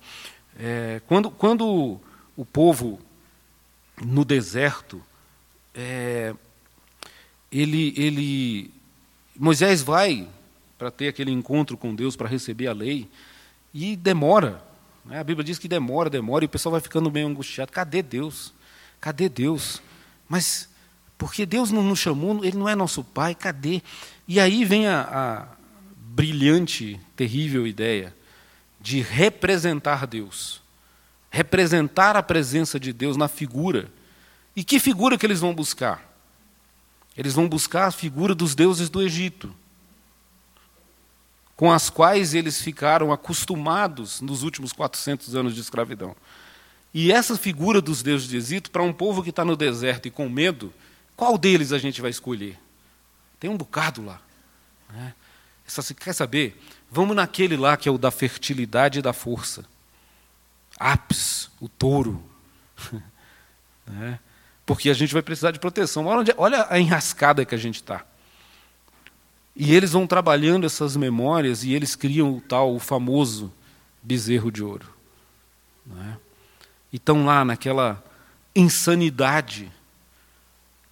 É, 0.57 1.01
quando, 1.07 1.29
quando 1.29 1.99
o 2.37 2.45
povo 2.45 2.99
no 4.01 4.23
deserto, 4.23 5.01
é, 5.73 6.33
ele, 7.61 7.93
ele, 7.95 8.71
Moisés 9.37 9.81
vai 9.81 10.27
para 10.77 10.91
ter 10.91 11.07
aquele 11.07 11.31
encontro 11.31 11.77
com 11.77 11.95
Deus, 11.95 12.15
para 12.15 12.27
receber 12.27 12.67
a 12.67 12.73
lei, 12.73 13.07
e 13.73 13.95
demora. 13.95 14.61
Né? 15.05 15.19
A 15.19 15.23
Bíblia 15.23 15.43
diz 15.43 15.57
que 15.57 15.67
demora, 15.67 16.09
demora, 16.09 16.43
e 16.43 16.47
o 16.47 16.49
pessoal 16.49 16.71
vai 16.71 16.81
ficando 16.81 17.09
meio 17.09 17.27
angustiado. 17.27 17.71
Cadê 17.71 18.01
Deus? 18.01 18.53
Cadê 18.99 19.29
Deus? 19.29 19.81
Mas 20.27 20.69
porque 21.17 21.45
Deus 21.45 21.71
não 21.71 21.81
nos 21.81 21.99
chamou, 21.99 22.43
Ele 22.43 22.57
não 22.57 22.67
é 22.67 22.75
nosso 22.75 23.03
Pai, 23.03 23.33
cadê? 23.33 23.81
E 24.27 24.37
aí 24.39 24.65
vem 24.65 24.87
a, 24.87 25.01
a 25.01 25.47
brilhante, 25.95 26.99
terrível 27.15 27.65
ideia 27.65 28.13
de 28.81 29.01
representar 29.01 30.05
Deus. 30.05 30.61
Representar 31.31 32.17
a 32.17 32.23
presença 32.23 32.79
de 32.79 32.91
Deus 32.91 33.15
na 33.15 33.27
figura. 33.27 33.89
E 34.55 34.63
que 34.63 34.79
figura 34.79 35.17
que 35.17 35.25
eles 35.25 35.39
vão 35.39 35.53
buscar? 35.55 36.14
Eles 37.17 37.33
vão 37.33 37.47
buscar 37.47 37.87
a 37.87 37.91
figura 37.91 38.35
dos 38.35 38.55
deuses 38.55 38.89
do 38.89 39.01
Egito, 39.01 39.53
com 41.55 41.71
as 41.71 41.89
quais 41.89 42.33
eles 42.33 42.61
ficaram 42.61 43.13
acostumados 43.13 44.19
nos 44.19 44.43
últimos 44.43 44.73
400 44.73 45.35
anos 45.35 45.55
de 45.55 45.61
escravidão. 45.61 46.15
E 46.93 47.11
essa 47.11 47.37
figura 47.37 47.81
dos 47.81 48.01
deuses 48.01 48.27
do 48.27 48.35
Egito, 48.35 48.71
para 48.71 48.83
um 48.83 48.93
povo 48.93 49.23
que 49.23 49.29
está 49.29 49.45
no 49.45 49.55
deserto 49.55 50.07
e 50.07 50.11
com 50.11 50.27
medo, 50.29 50.73
qual 51.15 51.37
deles 51.37 51.71
a 51.71 51.77
gente 51.77 52.01
vai 52.01 52.09
escolher? 52.09 52.57
Tem 53.39 53.49
um 53.49 53.57
bocado 53.57 54.03
lá. 54.03 54.21
Né? 54.89 55.13
Quer 55.99 56.13
saber? 56.13 56.61
Vamos 56.91 57.15
naquele 57.15 57.57
lá 57.57 57.75
que 57.77 57.89
é 57.89 57.91
o 57.91 57.97
da 57.97 58.11
fertilidade 58.11 58.99
e 58.99 59.01
da 59.01 59.13
força. 59.13 59.65
Apis, 60.77 61.49
o 61.59 61.67
touro. 61.67 62.23
né? 63.87 64.19
Porque 64.65 64.89
a 64.89 64.93
gente 64.93 65.13
vai 65.13 65.21
precisar 65.21 65.51
de 65.51 65.59
proteção. 65.59 66.05
Olha, 66.05 66.33
olha 66.37 66.67
a 66.69 66.79
enrascada 66.79 67.45
que 67.45 67.53
a 67.53 67.57
gente 67.57 67.75
está. 67.75 68.03
E 69.55 69.73
eles 69.73 69.91
vão 69.91 70.07
trabalhando 70.07 70.65
essas 70.65 70.95
memórias 70.97 71.63
e 71.63 71.73
eles 71.73 71.95
criam 71.95 72.35
o 72.35 72.41
tal, 72.41 72.75
o 72.75 72.79
famoso 72.79 73.53
bezerro 74.01 74.51
de 74.51 74.63
ouro. 74.63 74.93
Né? 75.85 76.17
E 76.91 76.97
estão 76.97 77.25
lá 77.25 77.45
naquela 77.45 78.03
insanidade 78.55 79.71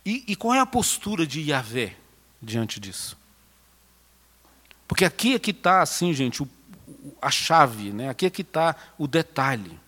e, 0.06 0.24
e 0.28 0.36
qual 0.36 0.54
é 0.54 0.60
a 0.60 0.66
postura 0.66 1.26
de 1.26 1.42
Yahvé 1.42 1.96
diante 2.42 2.80
disso? 2.80 3.18
Porque 4.88 5.06
aqui 5.06 5.34
é 5.34 5.40
que 5.40 5.52
está, 5.52 5.82
assim, 5.82 6.14
gente, 6.14 6.44
o, 6.44 6.50
a 7.22 7.32
chave, 7.32 7.92
né? 7.92 8.10
aqui 8.10 8.26
é 8.26 8.30
que 8.30 8.42
está 8.42 8.76
o 8.98 9.08
detalhe. 9.08 9.80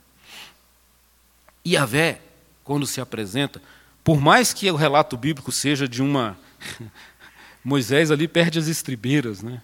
Yahvé, 1.67 2.21
quando 2.63 2.87
se 2.87 3.01
apresenta, 3.01 3.61
por 4.05 4.21
mais 4.21 4.53
que 4.53 4.71
o 4.71 4.75
relato 4.77 5.17
bíblico 5.17 5.51
seja 5.51 5.85
de 5.85 6.01
uma. 6.01 6.37
Moisés 7.61 8.11
ali 8.11 8.27
perde 8.27 8.59
as 8.59 8.67
estribeiras, 8.67 9.41
né? 9.41 9.61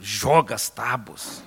joga 0.00 0.54
as 0.54 0.68
tábuas. 0.68 1.42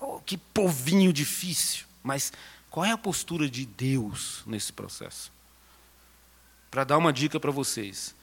Oh, 0.00 0.20
que 0.20 0.38
povinho 0.38 1.12
difícil. 1.12 1.84
Mas 2.02 2.32
qual 2.70 2.86
é 2.86 2.92
a 2.92 2.98
postura 2.98 3.50
de 3.50 3.66
Deus 3.66 4.42
nesse 4.46 4.72
processo? 4.72 5.30
para 6.70 6.84
dar 6.84 6.98
uma 6.98 7.12
dica 7.12 7.40
para 7.40 7.50
vocês. 7.50 8.14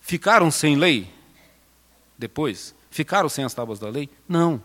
Ficaram 0.00 0.50
sem 0.50 0.76
lei? 0.76 1.12
Depois? 2.16 2.74
Ficaram 2.90 3.28
sem 3.28 3.44
as 3.44 3.52
tábuas 3.52 3.78
da 3.78 3.88
lei? 3.88 4.08
Não. 4.28 4.62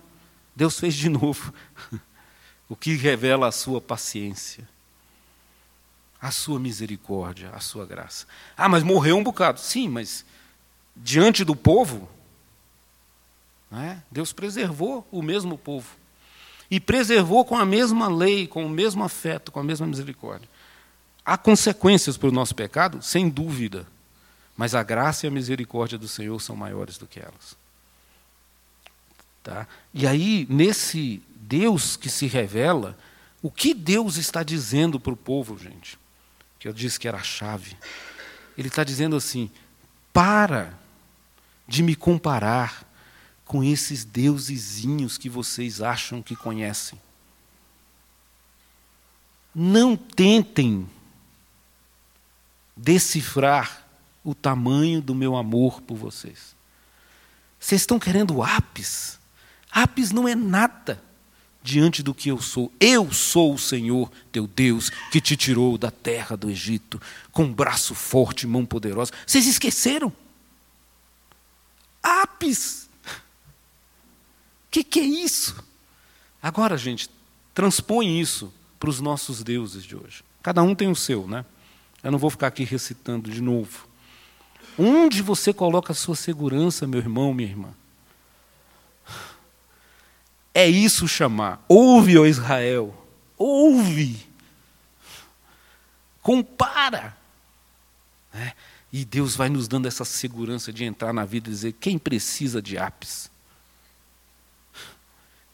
Deus 0.56 0.80
fez 0.80 0.94
de 0.94 1.10
novo. 1.10 1.52
o 2.70 2.76
que 2.76 2.96
revela 2.96 3.48
a 3.48 3.52
sua 3.52 3.82
paciência, 3.82 4.70
a 6.24 6.32
sua 6.32 6.58
misericórdia, 6.58 7.50
a 7.50 7.60
sua 7.60 7.86
graça. 7.86 8.26
Ah, 8.56 8.70
mas 8.70 8.82
morreu 8.82 9.18
um 9.18 9.24
bocado. 9.24 9.60
Sim, 9.60 9.90
mas 9.90 10.24
diante 10.96 11.44
do 11.44 11.54
povo, 11.54 12.10
é? 13.70 13.98
Deus 14.10 14.32
preservou 14.32 15.06
o 15.12 15.22
mesmo 15.22 15.58
povo. 15.58 15.98
E 16.72 16.80
preservou 16.80 17.44
com 17.44 17.58
a 17.58 17.66
mesma 17.66 18.08
lei, 18.08 18.48
com 18.48 18.66
o 18.66 18.70
mesmo 18.70 19.04
afeto, 19.04 19.52
com 19.52 19.60
a 19.60 19.64
mesma 19.64 19.86
misericórdia. 19.86 20.48
Há 21.26 21.38
consequências 21.38 22.16
para 22.16 22.30
o 22.30 22.32
nosso 22.32 22.56
pecado? 22.56 23.02
Sem 23.02 23.28
dúvida. 23.28 23.86
Mas 24.56 24.74
a 24.74 24.82
graça 24.82 25.26
e 25.26 25.28
a 25.28 25.32
misericórdia 25.32 25.98
do 25.98 26.08
Senhor 26.08 26.40
são 26.40 26.56
maiores 26.56 26.98
do 26.98 27.06
que 27.06 27.20
elas. 27.20 27.58
Tá? 29.44 29.68
E 29.94 30.08
aí, 30.08 30.48
nesse 30.50 31.22
Deus 31.36 31.98
que 31.98 32.10
se 32.10 32.28
revela, 32.28 32.98
o 33.42 33.52
que 33.52 33.74
Deus 33.74 34.16
está 34.16 34.42
dizendo 34.42 35.02
para 35.02 35.12
o 35.12 35.18
povo, 35.18 35.58
gente? 35.58 36.02
Que 36.64 36.70
eu 36.70 36.72
disse 36.72 36.98
que 36.98 37.10
era 37.10 37.18
a 37.18 37.24
chave. 37.24 37.76
Ele 38.58 38.70
está 38.70 38.86
dizendo 38.86 39.18
assim: 39.18 39.52
para 40.14 40.74
de 41.68 41.84
me 41.84 41.94
comparar 41.94 42.90
com 43.44 43.62
esses 43.62 44.06
deusezinhos 44.06 45.18
que 45.18 45.28
vocês 45.28 45.82
acham 45.82 46.22
que 46.22 46.38
conhecem. 46.38 46.98
Não 49.54 49.98
tentem 49.98 50.90
decifrar 52.78 53.86
o 54.24 54.34
tamanho 54.34 55.02
do 55.02 55.14
meu 55.14 55.36
amor 55.36 55.82
por 55.82 55.98
vocês. 55.98 56.56
Vocês 57.60 57.82
estão 57.82 58.00
querendo 58.00 58.42
ápice? 58.42 59.18
Ápice 59.70 60.16
não 60.16 60.30
é 60.30 60.34
nada 60.34 61.04
diante 61.64 62.04
do 62.04 62.14
que 62.14 62.30
eu 62.30 62.42
sou. 62.42 62.72
Eu 62.80 63.12
sou 63.12 63.54
o 63.54 63.58
Senhor, 63.58 64.12
teu 64.32 64.46
Deus, 64.46 64.92
que 65.12 65.22
te 65.22 65.38
tirou 65.38 65.78
da 65.78 65.90
terra 65.90 66.36
do 66.36 66.50
Egito, 66.50 67.02
com 67.32 67.52
braço 67.52 67.96
forte 67.96 68.46
mão 68.46 68.66
poderosa. 68.66 69.14
Vocês 69.26 69.48
esqueceram? 69.48 70.12
Ápice! 72.04 72.88
O 73.06 74.70
que, 74.70 74.84
que 74.84 75.00
é 75.00 75.04
isso? 75.04 75.64
Agora, 76.42 76.78
gente, 76.78 77.10
transpõe 77.54 78.20
isso 78.20 78.54
para 78.78 78.90
os 78.90 79.00
nossos 79.00 79.42
deuses 79.42 79.84
de 79.84 79.96
hoje. 79.96 80.24
Cada 80.42 80.62
um 80.62 80.76
tem 80.76 80.90
o 80.90 80.96
seu, 80.96 81.26
né? 81.26 81.46
Eu 82.04 82.12
não 82.12 82.20
vou 82.20 82.30
ficar 82.30 82.48
aqui 82.48 82.66
recitando 82.66 83.32
de 83.32 83.42
novo. 83.42 83.88
Onde 84.78 85.22
você 85.22 85.54
coloca 85.54 85.94
a 85.94 85.96
sua 85.96 86.16
segurança, 86.16 86.86
meu 86.86 87.00
irmão, 87.00 87.34
minha 87.34 87.48
irmã? 87.48 87.74
É 90.54 90.68
isso 90.68 91.08
chamar. 91.08 91.64
Ouve, 91.68 92.18
ó 92.18 92.26
Israel. 92.26 92.96
Ouve. 93.38 94.28
Compara. 96.22 97.18
É. 98.34 98.54
E 98.92 99.04
Deus 99.04 99.36
vai 99.36 99.50
nos 99.50 99.68
dando 99.68 99.88
essa 99.88 100.06
segurança 100.06 100.72
de 100.72 100.84
entrar 100.84 101.12
na 101.12 101.26
vida 101.26 101.50
e 101.50 101.52
dizer: 101.52 101.74
quem 101.74 101.98
precisa 101.98 102.62
de 102.62 102.78
ápice? 102.78 103.30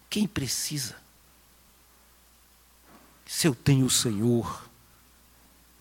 Quem 0.10 0.28
precisa? 0.28 0.95
Se 3.26 3.47
eu 3.47 3.56
tenho 3.56 3.86
o 3.86 3.89
Senhor 3.89 4.70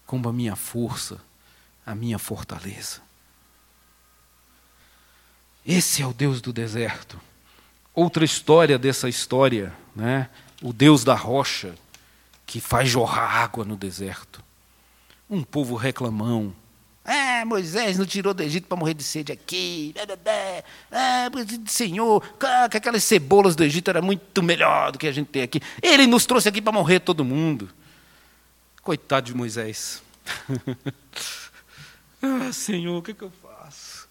como 0.07 0.29
a 0.29 0.33
minha 0.33 0.55
força, 0.55 1.19
a 1.85 1.95
minha 1.95 2.19
fortaleza. 2.19 3.01
Esse 5.67 6.01
é 6.01 6.07
o 6.07 6.15
Deus 6.15 6.41
do 6.41 6.53
deserto. 6.53 7.21
Outra 7.99 8.25
história 8.25 8.79
dessa 8.79 9.09
história, 9.09 9.75
né? 9.93 10.31
o 10.63 10.73
Deus 10.73 11.03
da 11.03 11.17
rocha, 11.17 11.75
que 12.47 12.61
faz 12.61 12.89
jorrar 12.89 13.43
água 13.43 13.65
no 13.65 13.77
deserto. 13.77 14.41
Um 15.29 15.43
povo 15.43 15.75
reclamão. 15.75 16.55
Ah, 17.05 17.43
Moisés 17.45 17.99
não 17.99 18.07
tirou 18.07 18.33
do 18.33 18.41
Egito 18.41 18.69
para 18.69 18.79
morrer 18.79 18.95
de 18.95 19.03
sede 19.03 19.33
aqui. 19.33 19.93
Ah, 20.93 21.29
Senhor, 21.67 22.23
que 22.71 22.77
aquelas 22.77 23.03
cebolas 23.03 23.57
do 23.57 23.65
Egito 23.65 23.91
era 23.91 24.01
muito 24.01 24.45
melhor 24.45 24.93
do 24.93 24.99
que 24.99 25.09
a 25.09 25.13
gente 25.13 25.27
tem 25.27 25.43
aqui. 25.43 25.61
Ele 25.83 26.07
nos 26.07 26.25
trouxe 26.25 26.49
aqui 26.49 26.63
para 26.63 26.71
morrer 26.71 27.01
todo 27.01 27.25
mundo. 27.25 27.69
Coitado 28.81 29.27
de 29.27 29.35
Moisés. 29.35 30.05
ah, 32.23 32.53
Senhor, 32.53 32.97
o 32.97 33.03
que, 33.03 33.13
que 33.13 33.23
eu 33.23 33.33
faço? 33.43 34.07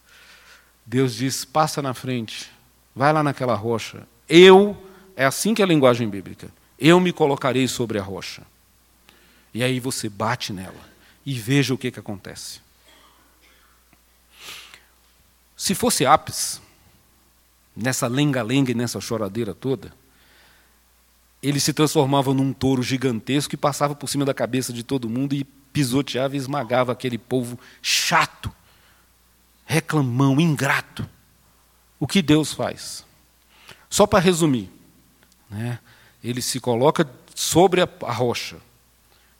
Deus 0.85 1.15
diz: 1.15 1.45
passa 1.45 1.81
na 1.81 1.93
frente 1.93 2.56
vai 2.97 3.13
lá 3.13 3.21
naquela 3.21 3.53
rocha. 3.53 4.07
Eu, 4.27 4.75
é 5.15 5.23
assim 5.23 5.53
que 5.53 5.61
é 5.61 5.65
a 5.65 5.67
linguagem 5.67 6.09
bíblica. 6.09 6.49
Eu 6.79 6.99
me 6.99 7.13
colocarei 7.13 7.67
sobre 7.67 7.99
a 7.99 8.01
rocha. 8.01 8.41
E 9.53 9.63
aí 9.63 9.79
você 9.79 10.09
bate 10.09 10.51
nela 10.51 10.81
e 11.23 11.35
veja 11.35 11.73
o 11.73 11.77
que, 11.77 11.91
que 11.91 11.99
acontece. 11.99 12.59
Se 15.55 15.75
fosse 15.75 16.05
Apis, 16.05 16.59
nessa 17.75 18.07
lenga-lenga 18.07 18.71
e 18.71 18.75
nessa 18.75 18.99
choradeira 18.99 19.53
toda, 19.53 19.93
ele 21.41 21.59
se 21.59 21.73
transformava 21.73 22.33
num 22.33 22.51
touro 22.51 22.81
gigantesco 22.81 23.53
e 23.53 23.57
passava 23.57 23.93
por 23.93 24.09
cima 24.09 24.25
da 24.25 24.33
cabeça 24.33 24.73
de 24.73 24.83
todo 24.83 25.09
mundo 25.09 25.35
e 25.35 25.43
pisoteava 25.43 26.35
e 26.35 26.37
esmagava 26.37 26.91
aquele 26.91 27.17
povo 27.17 27.59
chato, 27.81 28.51
reclamão, 29.65 30.39
ingrato 30.39 31.07
o 31.99 32.07
que 32.07 32.21
Deus 32.21 32.53
faz. 32.53 33.05
Só 33.89 34.05
para 34.05 34.19
resumir, 34.19 34.71
né, 35.49 35.79
ele 36.23 36.41
se 36.41 36.59
coloca 36.59 37.09
sobre 37.33 37.81
a, 37.81 38.11
rocha 38.11 38.57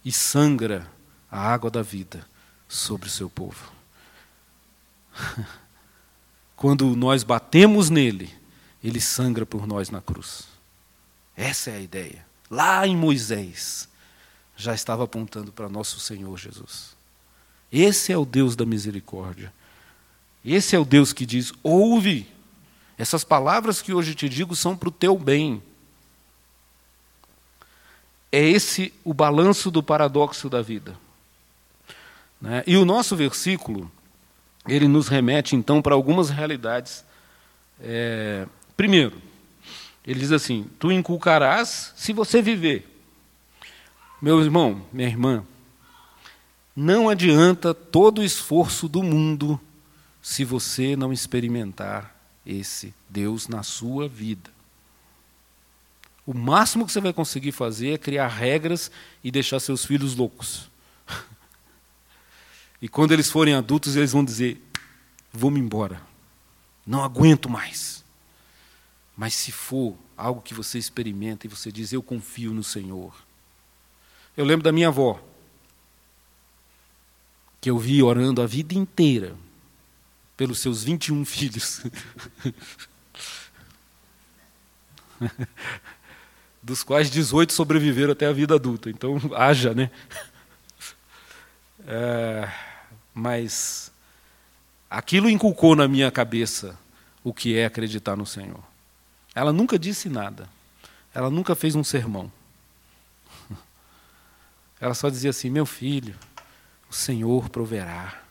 e 0.03 0.11
sangra 0.11 0.89
a 1.29 1.39
água 1.39 1.69
da 1.69 1.81
vida 1.81 2.25
sobre 2.67 3.07
o 3.07 3.11
seu 3.11 3.29
povo. 3.29 3.71
Quando 6.55 6.95
nós 6.95 7.23
batemos 7.23 7.89
nele, 7.89 8.33
ele 8.83 9.01
sangra 9.01 9.45
por 9.45 9.67
nós 9.67 9.89
na 9.89 10.01
cruz. 10.01 10.47
Essa 11.35 11.71
é 11.71 11.77
a 11.77 11.81
ideia. 11.81 12.25
Lá 12.49 12.87
em 12.87 12.95
Moisés, 12.95 13.87
já 14.55 14.73
estava 14.73 15.03
apontando 15.03 15.51
para 15.51 15.69
nosso 15.69 15.99
Senhor 15.99 16.35
Jesus. 16.37 16.95
Esse 17.71 18.11
é 18.11 18.17
o 18.17 18.25
Deus 18.25 18.55
da 18.55 18.65
misericórdia. 18.65 19.53
Esse 20.43 20.75
é 20.75 20.79
o 20.79 20.85
Deus 20.85 21.13
que 21.13 21.25
diz: 21.25 21.53
ouve 21.61 22.27
essas 22.97 23.23
palavras 23.23 23.81
que 23.81 23.93
hoje 23.93 24.15
te 24.15 24.27
digo 24.27 24.55
são 24.55 24.75
para 24.75 24.89
o 24.89 24.91
teu 24.91 25.17
bem. 25.17 25.61
É 28.31 28.41
esse 28.41 28.91
o 29.03 29.13
balanço 29.13 29.69
do 29.69 29.83
paradoxo 29.83 30.49
da 30.49 30.61
vida. 30.61 30.97
Né? 32.41 32.63
E 32.65 32.75
o 32.75 32.85
nosso 32.85 33.15
versículo, 33.15 33.89
ele 34.67 34.87
nos 34.87 35.07
remete 35.07 35.55
então 35.55 35.81
para 35.81 35.93
algumas 35.93 36.29
realidades. 36.29 37.05
É, 37.79 38.47
primeiro, 38.75 39.21
ele 40.05 40.19
diz 40.19 40.31
assim: 40.31 40.67
Tu 40.79 40.91
inculcarás 40.91 41.93
se 41.95 42.11
você 42.11 42.41
viver. 42.41 42.93
Meu 44.19 44.41
irmão, 44.41 44.81
minha 44.91 45.07
irmã, 45.07 45.45
não 46.75 47.07
adianta 47.07 47.75
todo 47.75 48.19
o 48.19 48.23
esforço 48.23 48.87
do 48.87 49.03
mundo 49.03 49.59
se 50.19 50.43
você 50.43 50.95
não 50.95 51.13
experimentar 51.13 52.16
esse 52.47 52.93
Deus 53.09 53.49
na 53.49 53.61
sua 53.61 54.07
vida. 54.07 54.49
O 56.25 56.33
máximo 56.33 56.85
que 56.85 56.91
você 56.91 57.01
vai 57.01 57.11
conseguir 57.11 57.51
fazer 57.51 57.91
é 57.91 57.97
criar 57.97 58.27
regras 58.27 58.89
e 59.23 59.29
deixar 59.29 59.59
seus 59.59 59.85
filhos 59.85 60.15
loucos. 60.15 60.69
E 62.79 62.87
quando 62.87 63.11
eles 63.11 63.31
forem 63.31 63.55
adultos, 63.55 63.95
eles 63.95 64.11
vão 64.11 64.23
dizer: 64.23 64.61
Vou-me 65.33 65.59
embora, 65.59 65.99
não 66.85 67.03
aguento 67.03 67.49
mais. 67.49 68.03
Mas 69.15 69.33
se 69.33 69.51
for 69.51 69.97
algo 70.15 70.43
que 70.43 70.53
você 70.53 70.77
experimenta 70.77 71.47
e 71.47 71.49
você 71.49 71.71
diz: 71.71 71.91
Eu 71.91 72.03
confio 72.03 72.53
no 72.53 72.63
Senhor. 72.63 73.15
Eu 74.37 74.45
lembro 74.45 74.63
da 74.63 74.71
minha 74.71 74.89
avó, 74.89 75.19
que 77.59 77.67
eu 77.67 77.79
vi 77.79 78.03
orando 78.03 78.43
a 78.43 78.45
vida 78.45 78.75
inteira 78.75 79.35
pelos 80.37 80.59
seus 80.59 80.83
21 80.83 81.25
filhos. 81.25 81.81
Dos 86.61 86.83
quais 86.83 87.09
18 87.09 87.51
sobreviveram 87.51 88.11
até 88.11 88.27
a 88.27 88.31
vida 88.31 88.53
adulta. 88.55 88.89
Então, 88.89 89.19
haja, 89.35 89.73
né? 89.73 89.89
É, 91.87 92.51
mas 93.13 93.91
aquilo 94.89 95.29
inculcou 95.29 95.75
na 95.75 95.87
minha 95.87 96.11
cabeça 96.11 96.77
o 97.23 97.33
que 97.33 97.57
é 97.57 97.65
acreditar 97.65 98.15
no 98.15 98.25
Senhor. 98.25 98.61
Ela 99.33 99.51
nunca 99.51 99.79
disse 99.79 100.07
nada. 100.09 100.47
Ela 101.13 101.29
nunca 101.29 101.55
fez 101.55 101.75
um 101.75 101.83
sermão. 101.83 102.31
Ela 104.79 104.93
só 104.93 105.09
dizia 105.09 105.31
assim: 105.31 105.49
Meu 105.49 105.65
filho, 105.65 106.15
o 106.89 106.93
Senhor 106.93 107.49
proverá. 107.49 108.26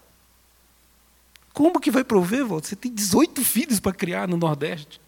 Como 1.57 1.81
que 1.81 1.91
vai 1.91 2.05
prover, 2.05 2.45
Walter? 2.45 2.69
Você 2.69 2.77
tem 2.77 2.93
18 2.93 3.43
filhos 3.43 3.81
para 3.81 3.91
criar 3.91 4.29
no 4.29 4.37
Nordeste. 4.37 5.01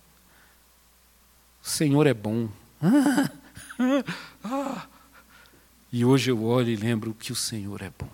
O 1.62 1.68
Senhor 1.68 2.06
é 2.06 2.14
bom. 2.14 2.48
E 5.92 6.06
hoje 6.06 6.30
eu 6.30 6.42
olho 6.42 6.70
e 6.70 6.76
lembro 6.76 7.12
que 7.12 7.32
o 7.32 7.36
Senhor 7.36 7.82
é 7.82 7.90
bom. 7.98 8.08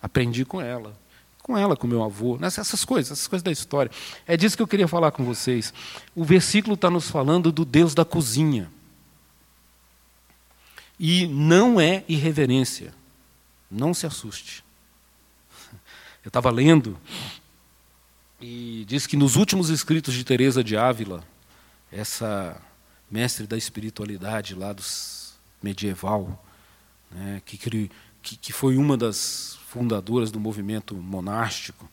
Aprendi 0.00 0.42
com 0.42 0.58
ela, 0.58 0.98
com 1.42 1.56
ela, 1.56 1.76
com 1.76 1.86
meu 1.86 2.02
avô, 2.02 2.38
essas 2.40 2.82
coisas, 2.82 3.12
essas 3.12 3.28
coisas 3.28 3.42
da 3.42 3.52
história. 3.52 3.90
É 4.26 4.38
disso 4.38 4.56
que 4.56 4.62
eu 4.62 4.66
queria 4.66 4.88
falar 4.88 5.10
com 5.10 5.22
vocês. 5.22 5.74
O 6.14 6.24
versículo 6.24 6.76
está 6.76 6.88
nos 6.88 7.10
falando 7.10 7.52
do 7.52 7.66
Deus 7.66 7.94
da 7.94 8.06
cozinha. 8.06 8.70
E 10.98 11.26
não 11.26 11.78
é 11.78 12.04
irreverência. 12.08 12.94
Não 13.70 13.92
se 13.92 14.06
assuste. 14.06 14.64
Eu 16.24 16.28
estava 16.28 16.50
lendo 16.50 16.98
e 18.40 18.84
diz 18.88 19.06
que 19.06 19.16
nos 19.16 19.36
últimos 19.36 19.68
escritos 19.68 20.14
de 20.14 20.24
Teresa 20.24 20.64
de 20.64 20.76
Ávila, 20.76 21.22
essa 21.92 22.60
mestre 23.10 23.46
da 23.46 23.56
espiritualidade 23.56 24.54
lá 24.54 24.72
dos 24.72 25.34
medieval, 25.62 26.42
né, 27.10 27.42
que, 27.44 27.58
que, 27.58 28.36
que 28.36 28.52
foi 28.52 28.76
uma 28.76 28.96
das 28.96 29.58
fundadoras 29.68 30.30
do 30.30 30.40
movimento 30.40 30.94
monástico, 30.94 31.88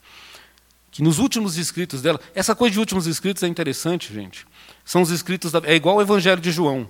que 0.90 1.04
nos 1.04 1.20
últimos 1.20 1.58
escritos 1.58 2.02
dela, 2.02 2.20
essa 2.34 2.56
coisa 2.56 2.74
de 2.74 2.80
últimos 2.80 3.08
escritos 3.08 3.44
é 3.44 3.48
interessante, 3.48 4.14
gente. 4.14 4.48
São 4.86 5.02
os 5.02 5.12
escritos 5.12 5.52
da, 5.52 5.62
é 5.66 5.76
igual 5.76 5.96
ao 5.96 6.02
Evangelho 6.02 6.42
de 6.42 6.52
João. 6.52 6.88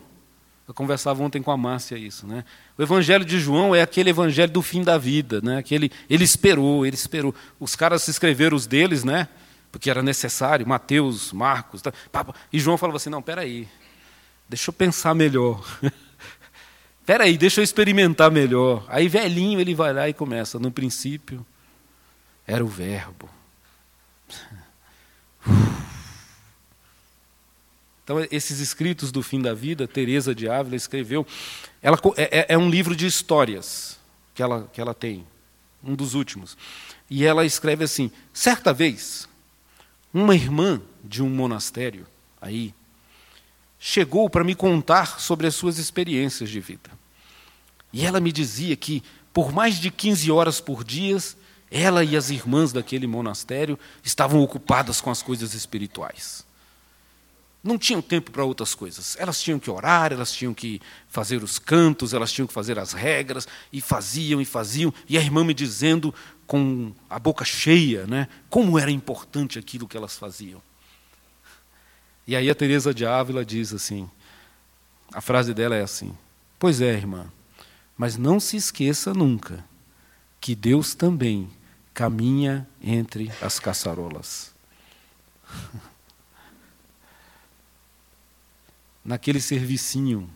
Eu 0.67 0.73
conversava 0.73 1.23
ontem 1.23 1.41
com 1.41 1.49
a 1.49 1.57
Márcia 1.57 1.97
isso, 1.97 2.27
né? 2.27 2.43
O 2.77 2.83
evangelho 2.83 3.23
de 3.23 3.39
João 3.39 3.73
é 3.73 3.81
aquele 3.81 4.09
evangelho 4.09 4.51
do 4.51 4.61
fim 4.61 4.83
da 4.83 4.97
vida, 4.97 5.39
né? 5.41 5.57
Aquele 5.57 5.89
ele 6.09 6.25
esperou, 6.25 6.85
ele 6.85 6.95
esperou. 6.95 7.33
Os 7.57 7.73
caras 7.73 8.05
escreveram 8.09 8.57
os 8.57 8.67
deles, 8.67 9.05
né? 9.05 9.29
Porque 9.77 9.91
era 9.91 10.01
necessário, 10.01 10.67
Mateus, 10.67 11.31
Marcos, 11.31 11.83
tá? 11.83 11.93
e 12.51 12.59
João 12.59 12.79
falava 12.79 12.97
assim: 12.97 13.11
"Não, 13.11 13.21
aí. 13.37 13.67
Deixa 14.49 14.71
eu 14.71 14.73
pensar 14.73 15.13
melhor. 15.13 15.63
aí, 17.21 17.37
deixa 17.37 17.59
eu 17.59 17.63
experimentar 17.63 18.31
melhor". 18.31 18.83
Aí 18.87 19.07
velhinho 19.07 19.59
ele 19.59 19.75
vai 19.75 19.93
lá 19.93 20.09
e 20.09 20.15
começa, 20.15 20.57
no 20.57 20.71
princípio 20.71 21.45
era 22.47 22.65
o 22.65 22.67
verbo. 22.67 23.29
Então, 28.03 28.25
esses 28.31 28.61
escritos 28.61 29.11
do 29.11 29.21
fim 29.21 29.41
da 29.41 29.53
vida, 29.53 29.85
Teresa 29.85 30.33
de 30.33 30.47
Ávila 30.47 30.77
escreveu. 30.77 31.27
Ela, 31.81 31.99
é, 32.15 32.39
é, 32.39 32.45
é 32.53 32.57
um 32.57 32.69
livro 32.69 32.95
de 32.95 33.05
histórias 33.05 33.99
que 34.33 34.41
ela, 34.41 34.69
que 34.71 34.79
ela 34.79 34.93
tem, 34.93 35.27
um 35.83 35.93
dos 35.93 36.13
últimos. 36.13 36.57
E 37.09 37.25
ela 37.25 37.45
escreve 37.45 37.83
assim: 37.83 38.09
certa 38.31 38.71
vez, 38.71 39.27
uma 40.17 40.35
irmã 40.35 40.81
de 41.03 41.21
um 41.21 41.29
monastério 41.29 42.07
aí 42.41 42.73
chegou 43.79 44.29
para 44.29 44.43
me 44.43 44.55
contar 44.55 45.19
sobre 45.19 45.45
as 45.47 45.55
suas 45.55 45.77
experiências 45.77 46.49
de 46.49 46.59
vida. 46.59 46.89
E 47.93 48.05
ela 48.05 48.19
me 48.19 48.31
dizia 48.31 48.75
que, 48.75 49.03
por 49.31 49.51
mais 49.51 49.75
de 49.75 49.91
15 49.91 50.31
horas 50.31 50.59
por 50.59 50.83
dia, 50.83 51.17
ela 51.69 52.03
e 52.03 52.17
as 52.17 52.29
irmãs 52.29 52.73
daquele 52.73 53.05
monastério 53.05 53.77
estavam 54.03 54.41
ocupadas 54.41 54.99
com 54.99 55.11
as 55.11 55.21
coisas 55.21 55.53
espirituais 55.53 56.46
não 57.67 57.77
tinham 57.77 58.01
tempo 58.01 58.31
para 58.31 58.45
outras 58.45 58.73
coisas. 58.73 59.17
Elas 59.19 59.41
tinham 59.41 59.59
que 59.59 59.69
orar, 59.69 60.13
elas 60.13 60.31
tinham 60.31 60.53
que 60.53 60.81
fazer 61.09 61.43
os 61.43 61.59
cantos, 61.59 62.13
elas 62.13 62.31
tinham 62.31 62.47
que 62.47 62.53
fazer 62.53 62.79
as 62.79 62.93
regras, 62.93 63.47
e 63.71 63.81
faziam 63.81 64.39
e 64.39 64.45
faziam, 64.45 64.93
e 65.07 65.17
a 65.17 65.21
irmã 65.21 65.43
me 65.43 65.53
dizendo 65.53 66.15
com 66.47 66.93
a 67.09 67.19
boca 67.19 67.43
cheia, 67.43 68.07
né, 68.07 68.29
como 68.49 68.79
era 68.79 68.89
importante 68.89 69.59
aquilo 69.59 69.87
que 69.87 69.97
elas 69.97 70.17
faziam. 70.17 70.61
E 72.25 72.35
aí 72.35 72.49
a 72.49 72.55
Teresa 72.55 72.93
de 72.93 73.05
Ávila 73.05 73.45
diz 73.45 73.73
assim, 73.73 74.09
a 75.11 75.19
frase 75.19 75.53
dela 75.53 75.75
é 75.75 75.81
assim: 75.81 76.17
"Pois 76.57 76.79
é, 76.81 76.93
irmã, 76.93 77.31
mas 77.97 78.17
não 78.17 78.39
se 78.39 78.55
esqueça 78.55 79.13
nunca 79.13 79.63
que 80.39 80.55
Deus 80.55 80.93
também 80.93 81.49
caminha 81.93 82.67
entre 82.81 83.31
as 83.41 83.59
caçarolas." 83.59 84.53
naquele 89.07 89.39
servicinho 89.39 90.29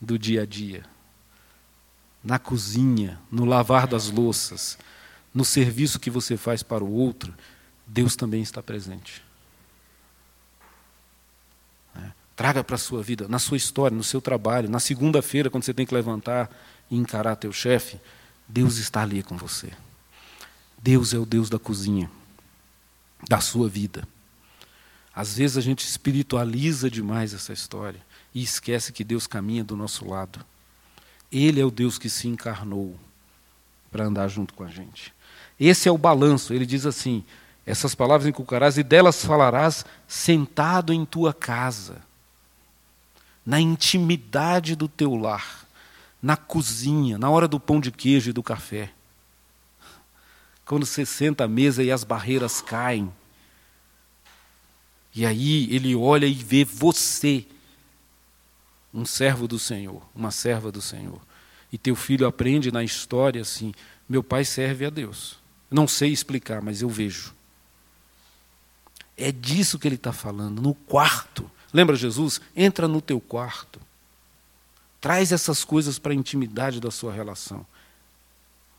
do 0.00 0.18
dia 0.18 0.42
a 0.42 0.46
dia, 0.46 0.84
na 2.22 2.36
cozinha, 2.36 3.20
no 3.30 3.44
lavar 3.44 3.86
das 3.86 4.10
louças, 4.10 4.76
no 5.32 5.44
serviço 5.44 6.00
que 6.00 6.10
você 6.10 6.36
faz 6.36 6.64
para 6.64 6.82
o 6.82 6.92
outro, 6.92 7.32
Deus 7.86 8.16
também 8.16 8.42
está 8.42 8.60
presente. 8.60 9.22
É. 11.94 12.10
Traga 12.34 12.64
para 12.64 12.74
a 12.74 12.78
sua 12.78 13.00
vida, 13.00 13.28
na 13.28 13.38
sua 13.38 13.56
história, 13.56 13.96
no 13.96 14.02
seu 14.02 14.20
trabalho, 14.20 14.68
na 14.68 14.80
segunda-feira, 14.80 15.48
quando 15.48 15.62
você 15.62 15.72
tem 15.72 15.86
que 15.86 15.94
levantar 15.94 16.50
e 16.90 16.96
encarar 16.96 17.36
teu 17.36 17.52
chefe, 17.52 18.00
Deus 18.48 18.78
está 18.78 19.02
ali 19.02 19.22
com 19.22 19.36
você. 19.36 19.70
Deus 20.78 21.14
é 21.14 21.18
o 21.18 21.24
Deus 21.24 21.48
da 21.48 21.60
cozinha, 21.60 22.10
da 23.28 23.40
sua 23.40 23.68
vida. 23.68 24.06
Às 25.14 25.36
vezes 25.36 25.56
a 25.56 25.60
gente 25.60 25.86
espiritualiza 25.86 26.90
demais 26.90 27.34
essa 27.34 27.52
história 27.52 28.00
e 28.34 28.42
esquece 28.42 28.92
que 28.92 29.04
Deus 29.04 29.26
caminha 29.26 29.62
do 29.62 29.76
nosso 29.76 30.08
lado. 30.08 30.44
Ele 31.30 31.60
é 31.60 31.64
o 31.64 31.70
Deus 31.70 31.98
que 31.98 32.08
se 32.08 32.28
encarnou 32.28 32.98
para 33.90 34.04
andar 34.04 34.28
junto 34.28 34.54
com 34.54 34.64
a 34.64 34.68
gente. 34.68 35.12
Esse 35.60 35.88
é 35.88 35.92
o 35.92 35.98
balanço. 35.98 36.54
Ele 36.54 36.64
diz 36.64 36.86
assim: 36.86 37.22
essas 37.66 37.94
palavras 37.94 38.26
inculcarás 38.26 38.78
e 38.78 38.82
delas 38.82 39.24
falarás 39.24 39.84
sentado 40.08 40.92
em 40.92 41.04
tua 41.04 41.32
casa, 41.32 42.02
na 43.44 43.60
intimidade 43.60 44.74
do 44.74 44.88
teu 44.88 45.14
lar, 45.14 45.66
na 46.22 46.36
cozinha, 46.36 47.18
na 47.18 47.30
hora 47.30 47.46
do 47.46 47.60
pão 47.60 47.80
de 47.80 47.90
queijo 47.90 48.30
e 48.30 48.32
do 48.32 48.42
café. 48.42 48.90
Quando 50.64 50.86
você 50.86 51.04
senta 51.04 51.44
à 51.44 51.48
mesa 51.48 51.82
e 51.82 51.90
as 51.90 52.02
barreiras 52.02 52.62
caem, 52.62 53.12
e 55.14 55.26
aí 55.26 55.68
ele 55.74 55.94
olha 55.94 56.26
e 56.26 56.34
vê 56.34 56.64
você, 56.64 57.46
um 58.92 59.04
servo 59.04 59.46
do 59.46 59.58
Senhor, 59.58 60.02
uma 60.14 60.30
serva 60.30 60.72
do 60.72 60.80
Senhor. 60.80 61.20
E 61.70 61.78
teu 61.78 61.94
filho 61.94 62.26
aprende 62.26 62.72
na 62.72 62.82
história 62.82 63.42
assim: 63.42 63.74
meu 64.08 64.22
pai 64.22 64.44
serve 64.44 64.86
a 64.86 64.90
Deus. 64.90 65.38
Não 65.70 65.88
sei 65.88 66.10
explicar, 66.10 66.62
mas 66.62 66.82
eu 66.82 66.88
vejo. 66.88 67.34
É 69.16 69.30
disso 69.30 69.78
que 69.78 69.88
ele 69.88 69.94
está 69.96 70.12
falando, 70.12 70.60
no 70.60 70.74
quarto. 70.74 71.50
Lembra 71.72 71.96
Jesus? 71.96 72.40
Entra 72.54 72.88
no 72.88 73.00
teu 73.00 73.20
quarto. 73.20 73.80
Traz 75.00 75.32
essas 75.32 75.64
coisas 75.64 75.98
para 75.98 76.12
a 76.12 76.14
intimidade 76.14 76.80
da 76.80 76.90
sua 76.90 77.12
relação. 77.12 77.66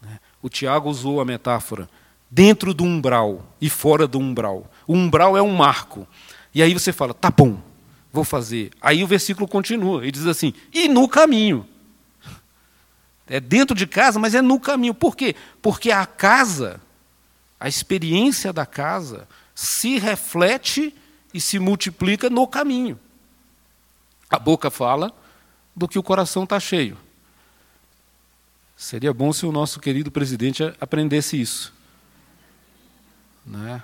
Né? 0.01 0.19
O 0.41 0.49
Tiago 0.49 0.89
usou 0.89 1.19
a 1.19 1.25
metáfora 1.25 1.89
dentro 2.33 2.73
do 2.73 2.83
umbral 2.83 3.45
e 3.61 3.69
fora 3.69 4.07
do 4.07 4.17
umbral. 4.17 4.69
O 4.87 4.93
umbral 4.93 5.37
é 5.37 5.41
um 5.41 5.55
marco. 5.55 6.07
E 6.53 6.63
aí 6.63 6.73
você 6.73 6.91
fala, 6.91 7.13
tá 7.13 7.29
bom, 7.29 7.61
vou 8.11 8.23
fazer. 8.23 8.71
Aí 8.81 9.03
o 9.03 9.07
versículo 9.07 9.47
continua 9.47 10.05
e 10.05 10.11
diz 10.11 10.25
assim: 10.25 10.51
e 10.73 10.87
no 10.87 11.07
caminho. 11.07 11.67
É 13.27 13.39
dentro 13.39 13.75
de 13.75 13.87
casa, 13.87 14.19
mas 14.19 14.33
é 14.33 14.41
no 14.41 14.59
caminho. 14.59 14.93
Por 14.93 15.15
quê? 15.15 15.35
Porque 15.61 15.91
a 15.91 16.05
casa, 16.05 16.81
a 17.59 17.67
experiência 17.69 18.51
da 18.51 18.65
casa, 18.65 19.27
se 19.55 19.97
reflete 19.97 20.93
e 21.33 21.39
se 21.39 21.57
multiplica 21.57 22.29
no 22.29 22.47
caminho. 22.47 22.99
A 24.29 24.37
boca 24.37 24.69
fala 24.69 25.13
do 25.75 25.87
que 25.87 25.97
o 25.97 26.03
coração 26.03 26.43
está 26.43 26.59
cheio. 26.59 26.97
Seria 28.75 29.13
bom 29.13 29.31
se 29.31 29.45
o 29.45 29.51
nosso 29.51 29.79
querido 29.79 30.11
presidente 30.11 30.63
aprendesse 30.81 31.39
isso. 31.39 31.72
Né? 33.45 33.81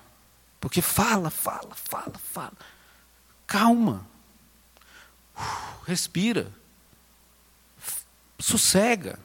Porque 0.59 0.81
fala, 0.81 1.29
fala, 1.29 1.73
fala, 1.75 2.17
fala. 2.17 2.53
Calma. 3.47 4.05
Uh, 5.35 5.85
respira. 5.85 6.51
Sossega. 8.37 9.19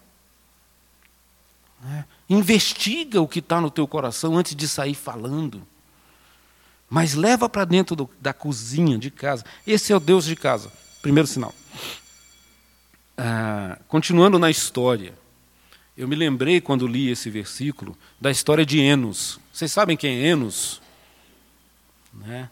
Né? 1.80 2.04
Investiga 2.28 3.20
o 3.20 3.28
que 3.28 3.40
está 3.40 3.60
no 3.60 3.70
teu 3.70 3.86
coração 3.86 4.36
antes 4.36 4.54
de 4.54 4.66
sair 4.68 4.94
falando. 4.94 5.66
Mas 6.88 7.14
leva 7.14 7.48
para 7.48 7.64
dentro 7.64 7.96
do, 7.96 8.10
da 8.20 8.32
cozinha 8.32 8.98
de 8.98 9.10
casa. 9.10 9.44
Esse 9.66 9.92
é 9.92 9.96
o 9.96 10.00
Deus 10.00 10.24
de 10.24 10.36
casa. 10.36 10.72
Primeiro 11.02 11.26
sinal. 11.26 11.54
Ah, 13.16 13.78
continuando 13.88 14.38
na 14.38 14.50
história. 14.50 15.14
Eu 15.96 16.08
me 16.08 16.16
lembrei, 16.16 16.60
quando 16.60 16.88
li 16.88 17.08
esse 17.08 17.30
versículo, 17.30 17.96
da 18.20 18.30
história 18.30 18.66
de 18.66 18.80
Enos. 18.80 19.38
Vocês 19.52 19.70
sabem 19.70 19.96
quem 19.96 20.16
é 20.16 20.26
Enos? 20.26 20.82
Né? 22.12 22.50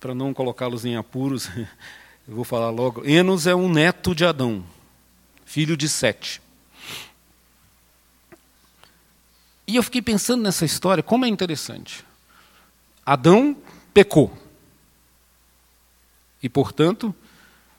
Para 0.00 0.14
não 0.14 0.32
colocá-los 0.32 0.86
em 0.86 0.96
apuros, 0.96 1.50
eu 2.26 2.34
vou 2.34 2.44
falar 2.44 2.70
logo. 2.70 3.04
Enos 3.04 3.46
é 3.46 3.54
um 3.54 3.70
neto 3.70 4.14
de 4.14 4.24
Adão, 4.24 4.64
filho 5.44 5.76
de 5.76 5.86
Sete. 5.86 6.40
E 9.66 9.76
eu 9.76 9.82
fiquei 9.82 10.00
pensando 10.00 10.42
nessa 10.42 10.64
história, 10.64 11.02
como 11.02 11.26
é 11.26 11.28
interessante. 11.28 12.02
Adão 13.04 13.54
pecou. 13.92 14.32
E, 16.42 16.48
portanto, 16.48 17.14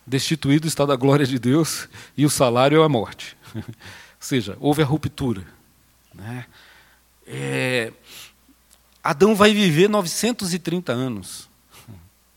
destituído 0.06 0.68
está 0.68 0.86
da 0.86 0.96
glória 0.96 1.26
de 1.26 1.40
Deus, 1.40 1.90
e 2.16 2.28
o 2.28 2.30
salário 2.30 2.80
é 2.80 2.86
a 2.86 2.90
morte. 2.90 3.36
Seja, 4.20 4.58
houve 4.60 4.82
a 4.82 4.86
ruptura. 4.86 5.44
Né? 6.14 6.46
É, 7.26 7.94
Adão 9.04 9.36
vai 9.36 9.54
viver 9.54 9.88
930 9.88 10.92
anos. 10.92 11.50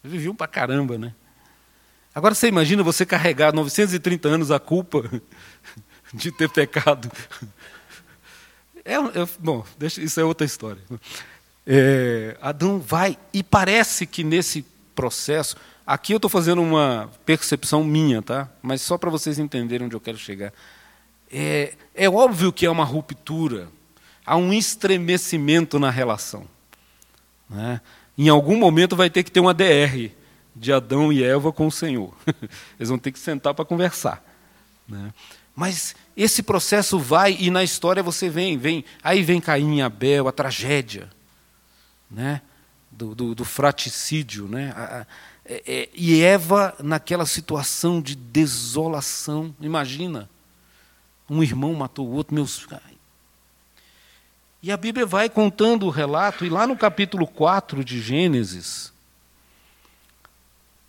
Viveu 0.03 0.35
pra 0.35 0.47
caramba, 0.47 0.99
né? 0.99 1.15
Agora 2.15 2.35
você 2.35 2.49
imagina 2.49 2.83
você 2.83 3.07
carregar 3.07 3.53
930 3.53 4.29
anos 4.29 4.51
a 4.51 4.61
culpa 4.61 5.03
de 6.13 6.31
ter 6.31 6.49
pecado. 6.49 7.11
É, 8.85 8.95
é, 8.95 9.29
bom, 9.39 9.65
deixa, 9.79 10.03
isso 10.03 10.21
é 10.21 10.25
outra 10.25 10.45
história. 10.45 10.83
É, 11.67 12.37
Adão 12.41 12.79
vai, 12.81 13.17
e 13.33 13.43
parece 13.43 14.07
que 14.07 14.25
nesse 14.25 14.65
processo, 14.95 15.57
aqui 15.87 16.13
eu 16.13 16.17
estou 16.17 16.29
fazendo 16.29 16.61
uma 16.61 17.11
percepção 17.25 17.83
minha, 17.85 18.21
tá? 18.21 18.49
mas 18.61 18.83
só 18.83 18.99
para 18.99 19.09
vocês 19.09 19.39
entenderem 19.39 19.87
onde 19.87 19.97
eu 19.97 20.01
quero 20.01 20.19
chegar. 20.19 20.53
É, 21.33 21.75
é 21.95 22.09
óbvio 22.09 22.53
que 22.53 22.67
é 22.67 22.71
uma 22.71 22.85
ruptura, 22.85 23.69
há 24.25 24.37
um 24.37 24.53
estremecimento 24.53 25.79
na 25.79 25.91
relação. 25.91 26.47
Né? 27.49 27.81
Em 28.17 28.29
algum 28.29 28.57
momento 28.57 28.95
vai 28.95 29.09
ter 29.09 29.23
que 29.23 29.31
ter 29.31 29.41
uma 29.41 29.55
DR. 29.55 30.11
de 30.55 30.71
Adão 30.71 31.11
e 31.11 31.25
Eva 31.25 31.51
com 31.51 31.67
o 31.67 31.73
Senhor. 31.73 32.15
Eles 32.79 32.91
vão 32.91 32.99
ter 32.99 33.11
que 33.11 33.19
sentar 33.19 33.55
para 33.55 33.65
conversar. 33.65 34.23
Né? 34.87 35.13
Mas 35.57 35.97
esse 36.15 36.43
processo 36.43 36.99
vai 36.99 37.37
e 37.41 37.51
na 37.51 37.65
história 37.65 38.03
você 38.03 38.29
vem, 38.29 38.59
vem, 38.59 38.85
aí 39.03 39.23
vem 39.23 39.41
Caim 39.41 39.79
e 39.79 39.83
Abel, 39.83 40.29
a 40.29 40.33
tragédia, 40.33 41.09
né? 42.11 42.43
do, 42.93 43.15
do, 43.15 43.35
do 43.35 43.45
fraticídio, 43.45 44.47
né? 44.47 44.73
A, 44.77 45.01
a, 45.01 45.07
é, 45.45 45.63
é, 45.67 45.89
e 45.95 46.23
Eva 46.23 46.75
naquela 46.79 47.27
situação 47.27 48.01
de 48.01 48.15
desolação, 48.15 49.55
imagina, 49.61 50.29
um 51.33 51.43
irmão 51.43 51.75
matou 51.75 52.07
o 52.07 52.13
outro, 52.13 52.35
meus 52.35 52.67
e 54.63 54.71
a 54.71 54.77
Bíblia 54.77 55.05
vai 55.05 55.29
contando 55.29 55.87
o 55.87 55.91
relato, 55.91 56.45
e 56.45 56.49
lá 56.49 56.69
no 56.69 56.77
capítulo 56.77 57.27
4 57.27 57.85
de 57.85 58.01
Gênesis, 58.01 58.93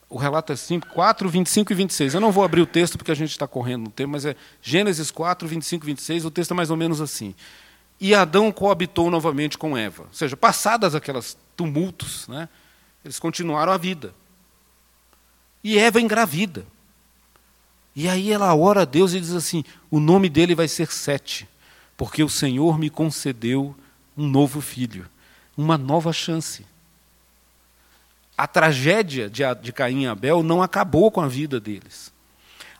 o 0.07 0.15
relato 0.15 0.51
é 0.51 0.53
assim, 0.53 0.79
4, 0.79 1.27
25 1.27 1.73
e 1.73 1.75
26. 1.75 2.13
Eu 2.13 2.21
não 2.21 2.31
vou 2.31 2.43
abrir 2.43 2.61
o 2.61 2.67
texto 2.67 2.99
porque 2.99 3.11
a 3.11 3.15
gente 3.15 3.31
está 3.31 3.47
correndo 3.47 3.85
no 3.85 3.89
tempo, 3.89 4.11
mas 4.11 4.25
é 4.25 4.35
Gênesis 4.61 5.09
4, 5.09 5.47
25 5.47 5.83
e 5.83 5.87
26, 5.87 6.25
o 6.25 6.29
texto 6.29 6.51
é 6.51 6.53
mais 6.53 6.69
ou 6.69 6.77
menos 6.77 7.01
assim. 7.01 7.33
E 7.99 8.13
Adão 8.13 8.51
coabitou 8.51 9.09
novamente 9.09 9.57
com 9.57 9.75
Eva. 9.75 10.03
Ou 10.03 10.13
seja, 10.13 10.37
passadas 10.37 10.93
aquelas 10.93 11.35
tumultos, 11.57 12.27
né, 12.27 12.47
eles 13.03 13.17
continuaram 13.17 13.73
a 13.73 13.77
vida. 13.77 14.13
E 15.63 15.79
Eva 15.79 15.99
engravida. 15.99 16.63
E 17.95 18.09
aí 18.09 18.31
ela 18.31 18.55
ora 18.55 18.81
a 18.81 18.85
Deus 18.85 19.13
e 19.13 19.19
diz 19.19 19.33
assim: 19.33 19.63
o 19.89 19.99
nome 19.99 20.29
dele 20.29 20.55
vai 20.55 20.67
ser 20.67 20.91
Sete, 20.91 21.47
porque 21.95 22.23
o 22.23 22.29
Senhor 22.29 22.77
me 22.77 22.89
concedeu 22.89 23.75
um 24.17 24.27
novo 24.27 24.61
filho, 24.61 25.05
uma 25.55 25.77
nova 25.77 26.11
chance. 26.11 26.65
A 28.35 28.47
tragédia 28.47 29.29
de, 29.29 29.71
Caim 29.71 30.03
e 30.03 30.07
Abel 30.07 30.41
não 30.41 30.63
acabou 30.63 31.11
com 31.11 31.21
a 31.21 31.27
vida 31.27 31.59
deles. 31.59 32.11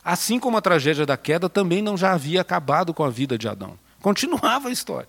Assim 0.04 0.38
como 0.38 0.56
a 0.56 0.60
tragédia 0.60 1.06
da 1.06 1.16
queda 1.16 1.48
também 1.48 1.80
não 1.80 1.96
já 1.96 2.12
havia 2.12 2.40
acabado 2.40 2.92
com 2.92 3.04
a 3.04 3.08
vida 3.08 3.38
de 3.38 3.48
Adão. 3.48 3.78
Continuava 4.02 4.68
a 4.68 4.72
história. 4.72 5.08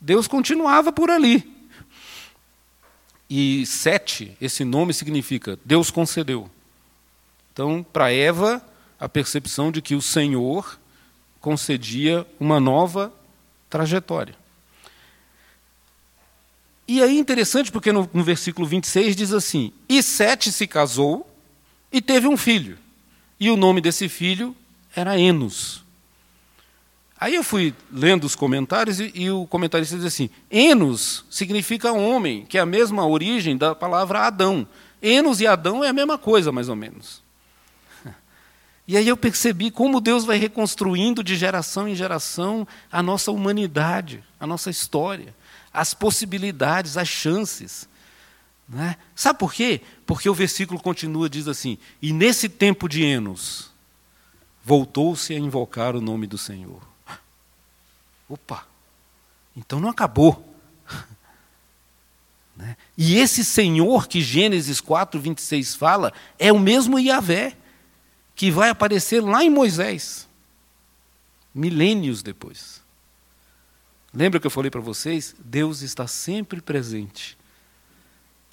Deus 0.00 0.26
continuava 0.26 0.92
por 0.92 1.10
ali. 1.10 1.52
E 3.28 3.66
Sete, 3.66 4.36
esse 4.40 4.64
nome 4.64 4.94
significa 4.94 5.58
Deus 5.64 5.90
concedeu. 5.90 6.48
Então, 7.52 7.84
para 7.92 8.12
Eva, 8.12 8.64
a 9.02 9.08
percepção 9.08 9.72
de 9.72 9.82
que 9.82 9.96
o 9.96 10.00
Senhor 10.00 10.78
concedia 11.40 12.24
uma 12.38 12.60
nova 12.60 13.12
trajetória. 13.68 14.36
E 16.86 17.02
aí 17.02 17.18
interessante 17.18 17.72
porque 17.72 17.90
no, 17.90 18.08
no, 18.14 18.22
versículo 18.22 18.64
26 18.64 19.16
diz 19.16 19.32
assim: 19.32 19.72
E 19.88 20.00
Sete 20.04 20.52
se 20.52 20.68
casou 20.68 21.28
e 21.90 22.00
teve 22.00 22.28
um 22.28 22.36
filho. 22.36 22.78
E 23.40 23.50
o 23.50 23.56
nome 23.56 23.80
desse 23.80 24.08
filho 24.08 24.54
era 24.94 25.18
Enos. 25.18 25.82
Aí 27.18 27.34
eu 27.34 27.42
fui 27.42 27.74
lendo 27.90 28.22
os 28.22 28.36
comentários 28.36 29.00
e, 29.00 29.10
e 29.16 29.30
o 29.32 29.48
comentarista 29.48 29.96
diz 29.96 30.04
assim: 30.04 30.30
Enos 30.48 31.24
significa 31.28 31.90
homem, 31.90 32.46
que 32.46 32.56
é 32.56 32.60
a 32.60 32.66
mesma 32.66 33.04
origem 33.04 33.56
da 33.56 33.74
palavra 33.74 34.20
Adão. 34.20 34.64
Enos 35.02 35.40
e 35.40 35.46
Adão 35.48 35.82
é 35.82 35.88
a 35.88 35.92
mesma 35.92 36.16
coisa, 36.16 36.52
mais 36.52 36.68
ou 36.68 36.76
menos. 36.76 37.20
E 38.86 38.96
aí 38.96 39.06
eu 39.06 39.16
percebi 39.16 39.70
como 39.70 40.00
Deus 40.00 40.24
vai 40.24 40.38
reconstruindo 40.38 41.22
de 41.22 41.36
geração 41.36 41.86
em 41.86 41.94
geração 41.94 42.66
a 42.90 43.02
nossa 43.02 43.30
humanidade, 43.30 44.24
a 44.40 44.46
nossa 44.46 44.70
história, 44.70 45.34
as 45.72 45.94
possibilidades, 45.94 46.96
as 46.96 47.08
chances. 47.08 47.88
Né? 48.68 48.96
Sabe 49.14 49.38
por 49.38 49.52
quê? 49.52 49.80
Porque 50.04 50.28
o 50.28 50.34
versículo 50.34 50.80
continua, 50.80 51.28
diz 51.28 51.46
assim: 51.46 51.78
E 52.00 52.12
nesse 52.12 52.48
tempo 52.48 52.88
de 52.88 53.04
Enos, 53.04 53.70
voltou-se 54.64 55.32
a 55.32 55.38
invocar 55.38 55.94
o 55.94 56.00
nome 56.00 56.26
do 56.26 56.38
Senhor. 56.38 56.82
Opa! 58.28 58.66
Então 59.56 59.80
não 59.80 59.88
acabou. 59.88 60.48
Né? 62.54 62.76
E 62.98 63.16
esse 63.16 63.46
Senhor 63.46 64.06
que 64.06 64.20
Gênesis 64.20 64.78
4, 64.78 65.18
26 65.18 65.74
fala, 65.74 66.12
é 66.38 66.52
o 66.52 66.58
mesmo 66.58 66.98
Yahvé 66.98 67.56
que 68.34 68.50
vai 68.50 68.70
aparecer 68.70 69.20
lá 69.20 69.44
em 69.44 69.50
Moisés, 69.50 70.28
milênios 71.54 72.22
depois. 72.22 72.82
Lembra 74.12 74.38
que 74.38 74.46
eu 74.46 74.50
falei 74.50 74.70
para 74.70 74.80
vocês? 74.80 75.34
Deus 75.38 75.80
está 75.80 76.06
sempre 76.06 76.60
presente. 76.60 77.36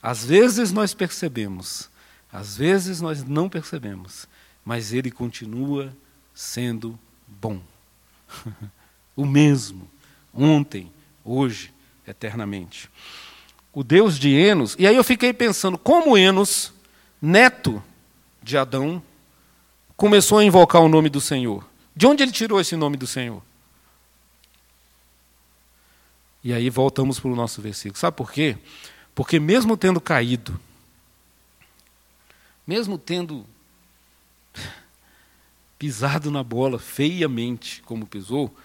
Às 0.02 0.24
vezes 0.24 0.72
nós 0.72 0.94
percebemos, 0.94 1.90
às 2.32 2.56
vezes 2.56 3.02
nós 3.02 3.24
não 3.24 3.50
percebemos, 3.50 4.28
mas 4.64 4.94
Ele 4.94 5.12
continua 5.12 5.94
sendo 6.34 6.98
bom. 7.28 7.62
o 9.16 9.26
mesmo, 9.26 9.90
ontem, 10.34 10.92
hoje, 11.26 11.74
eternamente. 12.08 12.90
O 13.74 13.84
Deus 13.84 14.18
de 14.18 14.34
Enos, 14.34 14.76
e 14.80 14.88
aí 14.88 14.96
eu 14.96 15.04
fiquei 15.04 15.34
pensando, 15.34 15.78
como 15.78 16.18
Enos, 16.18 16.74
neto 17.22 17.84
de 18.42 18.58
Adão, 18.58 19.04
começou 20.00 20.38
a 20.38 20.46
invocar 20.46 20.82
o 20.82 20.88
nome 20.88 21.10
do 21.10 21.20
Senhor. 21.20 21.68
De 21.94 22.08
onde 22.08 22.24
ele 22.24 22.32
tirou 22.32 22.58
esse 22.58 22.74
nome 22.78 22.96
do 22.96 23.06
Senhor? 23.06 23.44
E 26.42 26.54
aí 26.54 26.70
voltamos 26.70 27.20
para 27.20 27.30
o 27.30 27.36
nosso 27.36 27.62
versículo. 27.62 28.00
Sabe 28.00 28.16
por 28.16 28.32
quê? 28.32 28.58
Porque 29.14 29.42
mesmo 29.42 29.76
tendo 29.76 30.00
caído, 30.00 30.58
mesmo 32.66 32.98
tendo 32.98 33.46
pisado 35.78 36.32
na 36.32 36.44
bola 36.44 36.80
feiamente 36.80 37.82
como 37.82 38.08
pisou, 38.08 38.56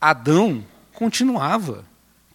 Adão 0.00 0.64
continuava 0.92 1.84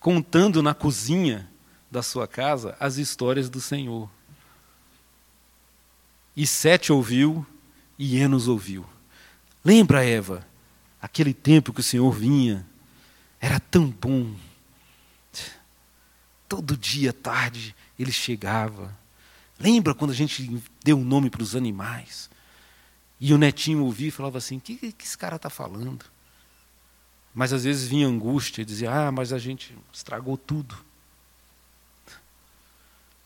contando 0.01 0.61
na 0.61 0.73
cozinha 0.73 1.49
da 1.89 2.03
sua 2.03 2.27
casa 2.27 2.75
as 2.77 2.97
histórias 2.97 3.49
do 3.49 3.61
Senhor. 3.61 4.09
E 6.35 6.45
Sete 6.45 6.91
ouviu 6.91 7.47
e 7.97 8.17
Enos 8.17 8.47
ouviu. 8.47 8.85
Lembra, 9.63 10.05
Eva, 10.05 10.45
aquele 11.01 11.33
tempo 11.33 11.73
que 11.73 11.79
o 11.79 11.83
Senhor 11.83 12.11
vinha, 12.11 12.65
era 13.39 13.59
tão 13.59 13.89
bom. 13.89 14.33
Todo 16.47 16.77
dia, 16.77 17.11
tarde, 17.13 17.75
ele 17.97 18.11
chegava. 18.11 18.95
Lembra 19.59 19.93
quando 19.93 20.11
a 20.11 20.15
gente 20.15 20.61
deu 20.83 20.97
um 20.97 21.03
nome 21.03 21.29
para 21.29 21.43
os 21.43 21.55
animais? 21.55 22.29
E 23.19 23.33
o 23.33 23.37
netinho 23.37 23.83
ouvia 23.83 24.09
e 24.09 24.11
falava 24.11 24.37
assim: 24.37 24.57
o 24.57 24.61
que, 24.61 24.91
que 24.91 25.05
esse 25.05 25.17
cara 25.17 25.37
está 25.37 25.49
falando? 25.49 26.05
Mas 27.33 27.53
às 27.53 27.63
vezes 27.63 27.87
vinha 27.87 28.07
angústia 28.07 28.61
e 28.61 28.65
dizia: 28.65 28.91
ah, 28.91 29.11
mas 29.11 29.31
a 29.31 29.39
gente 29.39 29.75
estragou 29.91 30.37
tudo. 30.37 30.77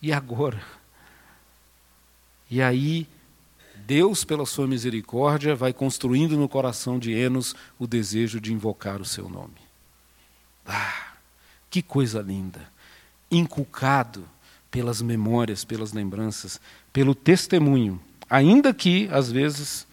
E 0.02 0.14
agora? 0.14 0.62
E 2.50 2.62
aí 2.62 3.08
Deus, 3.88 4.26
pela 4.26 4.46
sua 4.46 4.68
misericórdia, 4.68 5.56
vai 5.56 5.72
construindo 5.72 6.36
no 6.36 6.50
coração 6.50 7.00
de 7.00 7.14
Enos 7.14 7.56
o 7.80 7.88
desejo 7.88 8.42
de 8.42 8.52
invocar 8.52 9.00
o 9.00 9.06
seu 9.06 9.30
nome. 9.30 9.56
Ah, 10.66 11.14
que 11.70 11.82
coisa 11.82 12.22
linda! 12.22 12.70
Inculcado 13.32 14.28
pelas 14.70 15.02
memórias, 15.02 15.64
pelas 15.64 15.94
lembranças, 15.94 16.60
pelo 16.92 17.16
testemunho, 17.16 17.98
ainda 18.30 18.74
que, 18.74 19.08
às 19.10 19.32
vezes, 19.32 19.88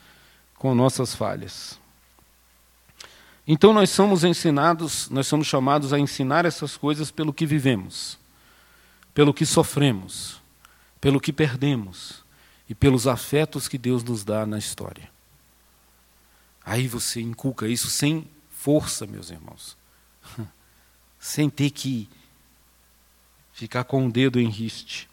com 0.56 0.74
nossas 0.74 1.14
falhas. 1.14 1.78
Então 3.46 3.72
nós 3.72 3.90
somos 3.90 4.24
ensinados, 4.24 5.08
nós 5.08 5.28
somos 5.28 5.46
chamados 5.46 5.92
a 5.92 6.00
ensinar 6.00 6.44
essas 6.44 6.76
coisas 6.76 7.12
pelo 7.12 7.32
que 7.32 7.46
vivemos, 7.46 8.18
pelo 9.14 9.32
que 9.32 9.46
sofremos, 9.46 10.42
pelo 11.00 11.20
que 11.20 11.32
perdemos 11.32 12.23
e 12.68 12.74
pelos 12.74 13.06
afetos 13.06 13.68
que 13.68 13.78
Deus 13.78 14.02
nos 14.02 14.24
dá 14.24 14.46
na 14.46 14.58
história. 14.58 15.10
Aí 16.64 16.88
você 16.88 17.20
inculca 17.20 17.68
isso 17.68 17.90
sem 17.90 18.26
força, 18.50 19.06
meus 19.06 19.30
irmãos, 19.30 19.76
sem 21.18 21.50
ter 21.50 21.70
que 21.70 22.08
ficar 23.52 23.84
com 23.84 24.06
o 24.06 24.10
dedo 24.10 24.40
em 24.40 24.48
riste. 24.48 25.08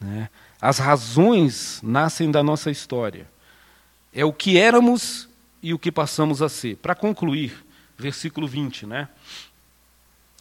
Né? 0.00 0.28
As 0.60 0.78
razões 0.78 1.80
nascem 1.82 2.30
da 2.30 2.42
nossa 2.42 2.70
história. 2.70 3.30
É 4.12 4.24
o 4.24 4.32
que 4.32 4.58
éramos 4.58 5.28
e 5.62 5.72
o 5.72 5.78
que 5.78 5.92
passamos 5.92 6.42
a 6.42 6.48
ser. 6.48 6.76
Para 6.76 6.94
concluir, 6.94 7.64
versículo 7.96 8.46
20, 8.46 8.86
né? 8.86 9.08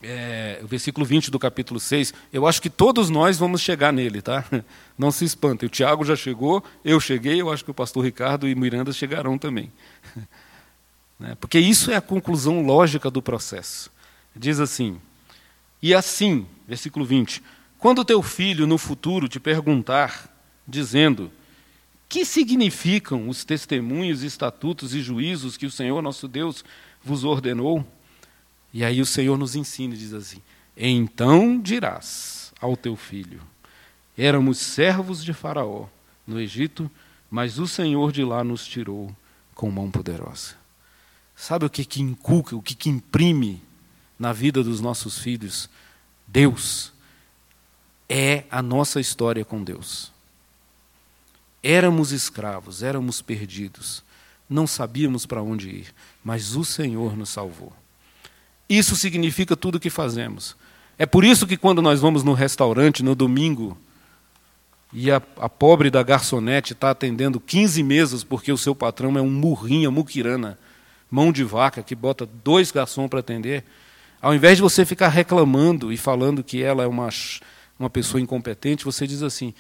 É, 0.02 0.60
o 0.64 0.68
versículo 0.68 1.06
20 1.06 1.32
do 1.32 1.40
capítulo 1.40 1.80
6, 1.80 2.14
eu 2.32 2.46
acho 2.46 2.62
que 2.62 2.70
todos 2.70 3.10
nós 3.10 3.38
vamos 3.38 3.62
chegar 3.62 3.92
nele, 3.92 4.22
tá? 4.22 4.46
Não 4.98 5.12
se 5.12 5.26
espantem. 5.26 5.68
O 5.68 5.70
Tiago 5.70 6.06
já 6.06 6.16
chegou, 6.16 6.64
eu 6.86 7.00
cheguei, 7.00 7.42
eu 7.42 7.52
acho 7.52 7.64
que 7.64 7.72
o 7.72 7.74
pastor 7.74 8.04
Ricardo 8.04 8.48
e 8.48 8.56
Miranda 8.56 8.92
chegarão 8.92 9.38
também. 9.38 9.72
Né? 11.20 11.36
Porque 11.40 11.58
isso 11.58 11.90
é 11.90 11.96
a 11.96 12.02
conclusão 12.02 12.64
lógica 12.64 13.10
do 13.10 13.24
processo. 13.24 13.90
Diz 14.36 14.60
assim: 14.60 15.02
E 15.82 15.92
assim, 15.92 16.46
versículo 16.68 17.04
20: 17.04 17.42
Quando 17.80 18.06
teu 18.06 18.22
filho 18.22 18.68
no 18.68 18.78
futuro 18.78 19.28
te 19.28 19.40
perguntar 19.40 20.32
dizendo: 20.68 21.32
Que 22.08 22.24
significam 22.24 23.28
os 23.28 23.44
testemunhos, 23.44 24.22
estatutos 24.22 24.94
e 24.94 25.02
juízos 25.02 25.58
que 25.58 25.66
o 25.66 25.72
Senhor 25.72 26.04
nosso 26.04 26.28
Deus 26.28 26.64
vos 27.04 27.24
ordenou? 27.24 27.84
E 28.74 28.84
aí 28.84 29.02
o 29.02 29.06
Senhor 29.06 29.38
nos 29.38 29.56
ensina 29.56 29.94
e 29.94 29.98
diz 29.98 30.14
assim: 30.14 30.42
Então 30.76 31.60
dirás 31.60 32.54
ao 32.60 32.76
teu 32.76 32.96
filho: 32.96 33.42
Éramos 34.18 34.58
servos 34.58 35.24
de 35.24 35.34
Faraó 35.34 35.88
no 36.26 36.40
Egito, 36.40 36.90
mas 37.30 37.60
o 37.60 37.68
Senhor 37.68 38.12
de 38.12 38.24
lá 38.24 38.44
nos 38.44 38.66
tirou 38.66 39.16
com 39.54 39.72
mão 39.72 39.90
poderosa. 39.90 40.56
Sabe 41.36 41.66
o 41.66 41.70
que, 41.70 41.86
que 41.86 42.02
inculca, 42.02 42.56
o 42.56 42.62
que, 42.62 42.76
que 42.76 42.90
imprime 42.90 43.62
na 44.18 44.34
vida 44.34 44.64
dos 44.64 44.82
nossos 44.82 45.20
filhos? 45.20 45.70
Deus 46.26 46.92
é 48.10 48.44
a 48.50 48.62
nossa 48.62 49.00
história 49.00 49.46
com 49.46 49.64
Deus. 49.64 50.12
Éramos 51.62 52.12
escravos, 52.12 52.82
éramos 52.82 53.22
perdidos, 53.22 54.04
não 54.50 54.66
sabíamos 54.66 55.26
para 55.26 55.42
onde 55.42 55.70
ir, 55.70 55.94
mas 56.24 56.56
o 56.56 56.64
Senhor 56.64 57.16
nos 57.16 57.30
salvou. 57.30 57.74
Isso 58.70 58.96
significa 58.96 59.56
tudo 59.56 59.76
o 59.76 59.80
que 59.80 59.90
fazemos. 59.90 60.56
É 60.98 61.06
por 61.06 61.24
isso 61.24 61.46
que 61.46 61.58
quando 61.58 61.82
nós 61.82 62.00
vamos 62.00 62.24
no 62.24 62.34
restaurante 62.34 63.04
no 63.04 63.16
domingo 63.16 63.78
e 64.92 65.12
a, 65.12 65.22
a 65.38 65.48
pobre 65.48 65.90
da 65.92 66.02
garçonete 66.02 66.74
está 66.74 66.92
atendendo 66.92 67.40
15 67.40 67.84
mesas 67.84 68.24
porque 68.24 68.52
o 68.52 68.58
seu 68.58 68.74
patrão 68.74 69.18
é 69.18 69.22
um 69.22 69.30
murrinha, 69.30 69.92
muquirana, 69.92 70.58
mão 71.10 71.32
de 71.32 71.44
vaca, 71.44 71.84
que 71.84 71.96
bota 71.96 72.28
dois 72.44 72.72
garçons 72.72 73.10
para 73.10 73.20
atender, 73.20 73.64
ao 74.22 74.34
invés 74.34 74.58
de 74.58 74.62
você 74.62 74.86
ficar 74.86 75.10
reclamando 75.10 75.92
e 75.92 75.98
falando 75.98 76.44
que 76.44 76.64
ela 76.64 76.84
é 76.84 76.88
uma, 76.88 77.10
uma 77.78 77.90
pessoa 77.90 78.20
incompetente, 78.20 78.86
você 78.86 79.06
diz 79.06 79.22
assim: 79.22 79.54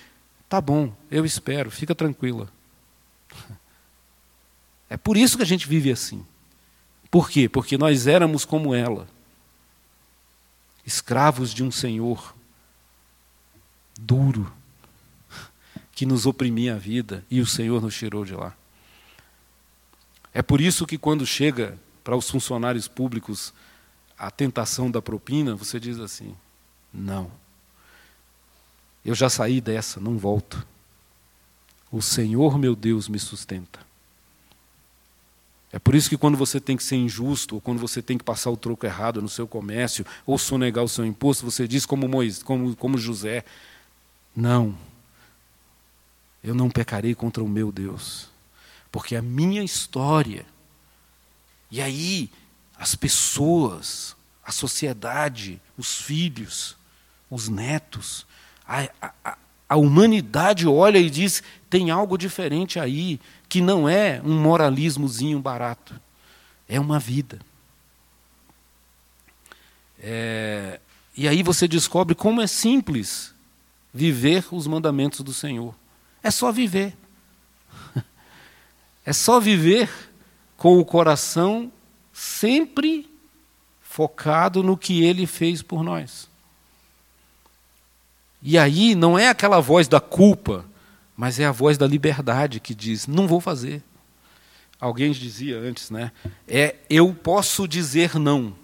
tá 0.49 0.59
bom, 0.59 0.91
eu 1.11 1.25
espero, 1.25 1.71
fica 1.71 1.95
tranquila. 1.95 2.49
É 4.89 4.95
por 4.95 5.17
isso 5.17 5.35
que 5.35 5.43
a 5.43 5.45
gente 5.45 5.67
vive 5.67 5.91
assim. 5.91 6.25
Por 7.09 7.29
quê? 7.29 7.47
Porque 7.47 7.77
nós 7.77 8.07
éramos 8.07 8.43
como 8.45 8.73
ela, 8.73 9.07
escravos 10.85 11.53
de 11.53 11.63
um 11.63 11.71
Senhor 11.71 12.35
duro, 13.99 14.51
que 15.91 16.05
nos 16.05 16.25
oprimia 16.25 16.75
a 16.75 16.77
vida 16.77 17.25
e 17.29 17.41
o 17.41 17.45
Senhor 17.45 17.81
nos 17.81 17.95
tirou 17.95 18.23
de 18.23 18.33
lá. 18.33 18.55
É 20.33 20.41
por 20.43 20.61
isso 20.61 20.85
que 20.85 20.97
quando 20.97 21.25
chega 21.25 21.77
para 22.03 22.15
os 22.15 22.29
funcionários 22.29 22.87
públicos 22.87 23.51
a 24.17 24.29
tentação 24.29 24.91
da 24.91 25.01
propina, 25.01 25.55
você 25.55 25.79
diz 25.79 25.99
assim: 25.99 26.35
não, 26.93 27.31
eu 29.03 29.15
já 29.15 29.29
saí 29.29 29.59
dessa, 29.59 29.99
não 29.99 30.17
volto. 30.17 30.65
O 31.91 32.01
Senhor 32.01 32.59
meu 32.59 32.75
Deus 32.75 33.07
me 33.07 33.17
sustenta. 33.17 33.86
É 35.71 35.77
por 35.79 35.95
isso 35.95 36.09
que 36.09 36.17
quando 36.17 36.37
você 36.37 36.59
tem 36.59 36.77
que 36.77 36.83
ser 36.83 36.95
injusto, 36.95 37.55
ou 37.55 37.61
quando 37.61 37.79
você 37.79 38.01
tem 38.01 38.17
que 38.17 38.23
passar 38.23 38.49
o 38.49 38.57
troco 38.57 38.85
errado 38.85 39.21
no 39.21 39.27
seu 39.27 39.47
comércio, 39.47 40.05
ou 40.25 40.37
sonegar 40.37 40.83
o 40.83 40.89
seu 40.89 41.05
imposto, 41.05 41.45
você 41.45 41.67
diz 41.67 41.85
como, 41.85 42.07
Moisés, 42.07 42.41
como, 42.41 42.75
como 42.75 42.97
José: 42.97 43.43
Não, 44.35 44.77
eu 46.43 46.55
não 46.55 46.69
pecarei 46.69 47.13
contra 47.13 47.43
o 47.43 47.49
meu 47.49 47.71
Deus, 47.71 48.29
porque 48.91 49.15
a 49.15 49.21
minha 49.21 49.63
história, 49.63 50.45
e 51.69 51.81
aí 51.81 52.31
as 52.77 52.95
pessoas, 52.95 54.15
a 54.45 54.53
sociedade, 54.53 55.61
os 55.77 56.01
filhos, 56.01 56.77
os 57.29 57.49
netos, 57.49 58.25
a, 58.65 58.89
a, 59.01 59.37
a 59.67 59.75
humanidade 59.75 60.67
olha 60.67 60.97
e 60.97 61.09
diz: 61.09 61.43
tem 61.69 61.91
algo 61.91 62.17
diferente 62.17 62.79
aí, 62.79 63.19
que 63.49 63.61
não 63.61 63.87
é 63.87 64.21
um 64.23 64.39
moralismozinho 64.39 65.39
barato, 65.39 65.99
é 66.67 66.79
uma 66.79 66.99
vida. 66.99 67.39
É, 69.99 70.79
e 71.15 71.27
aí 71.27 71.41
você 71.41 71.67
descobre 71.67 72.13
como 72.13 72.41
é 72.41 72.47
simples 72.47 73.33
viver 73.93 74.45
os 74.51 74.67
mandamentos 74.67 75.21
do 75.21 75.33
Senhor. 75.33 75.73
É 76.21 76.31
só 76.31 76.51
viver. 76.51 76.95
É 79.05 79.13
só 79.13 79.39
viver 79.39 79.89
com 80.57 80.77
o 80.77 80.83
coração 80.83 81.71
sempre 82.11 83.09
focado 83.81 84.61
no 84.61 84.75
que 84.75 85.01
ele 85.01 85.25
fez 85.25 85.61
por 85.61 85.81
nós. 85.81 86.29
E 88.41 88.57
aí 88.57 88.95
não 88.95 89.17
é 89.17 89.29
aquela 89.29 89.59
voz 89.59 89.87
da 89.87 89.99
culpa, 89.99 90.65
mas 91.15 91.39
é 91.39 91.45
a 91.45 91.51
voz 91.51 91.77
da 91.77 91.87
liberdade 91.87 92.59
que 92.59 92.75
diz: 92.75 93.07
não 93.07 93.27
vou 93.27 93.41
fazer. 93.41 93.83
Alguém 94.79 95.11
dizia 95.11 95.57
antes, 95.57 95.89
né? 95.89 96.11
É 96.47 96.75
eu 96.89 97.13
posso 97.13 97.67
dizer 97.67 98.15
não. 98.15 98.55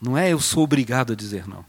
Não 0.00 0.16
é 0.16 0.32
eu 0.32 0.40
sou 0.40 0.62
obrigado 0.62 1.12
a 1.12 1.16
dizer 1.16 1.48
não. 1.48 1.64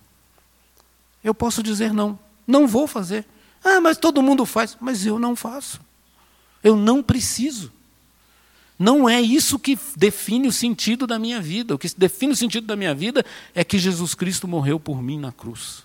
Eu 1.24 1.34
posso 1.34 1.64
dizer 1.64 1.92
não. 1.92 2.20
Não 2.46 2.68
vou 2.68 2.86
fazer. 2.86 3.26
Ah, 3.64 3.82
mas 3.82 3.98
todo 3.98 4.22
mundo 4.22 4.46
faz. 4.46 4.78
Mas 4.80 5.06
eu 5.06 5.18
não 5.18 5.36
faço. 5.36 5.82
Eu 6.64 6.76
não 6.76 7.02
preciso. 7.02 7.74
Não 8.78 9.08
é 9.08 9.22
isso 9.22 9.58
que 9.58 9.78
define 9.96 10.48
o 10.48 10.52
sentido 10.52 11.08
da 11.08 11.18
minha 11.18 11.42
vida. 11.42 11.74
O 11.74 11.78
que 11.78 11.88
define 11.98 12.34
o 12.34 12.36
sentido 12.36 12.68
da 12.68 12.76
minha 12.76 12.94
vida 12.94 13.26
é 13.54 13.64
que 13.64 13.80
Jesus 13.80 14.14
Cristo 14.14 14.48
morreu 14.48 14.80
por 14.80 15.02
mim 15.02 15.18
na 15.18 15.32
cruz 15.32 15.84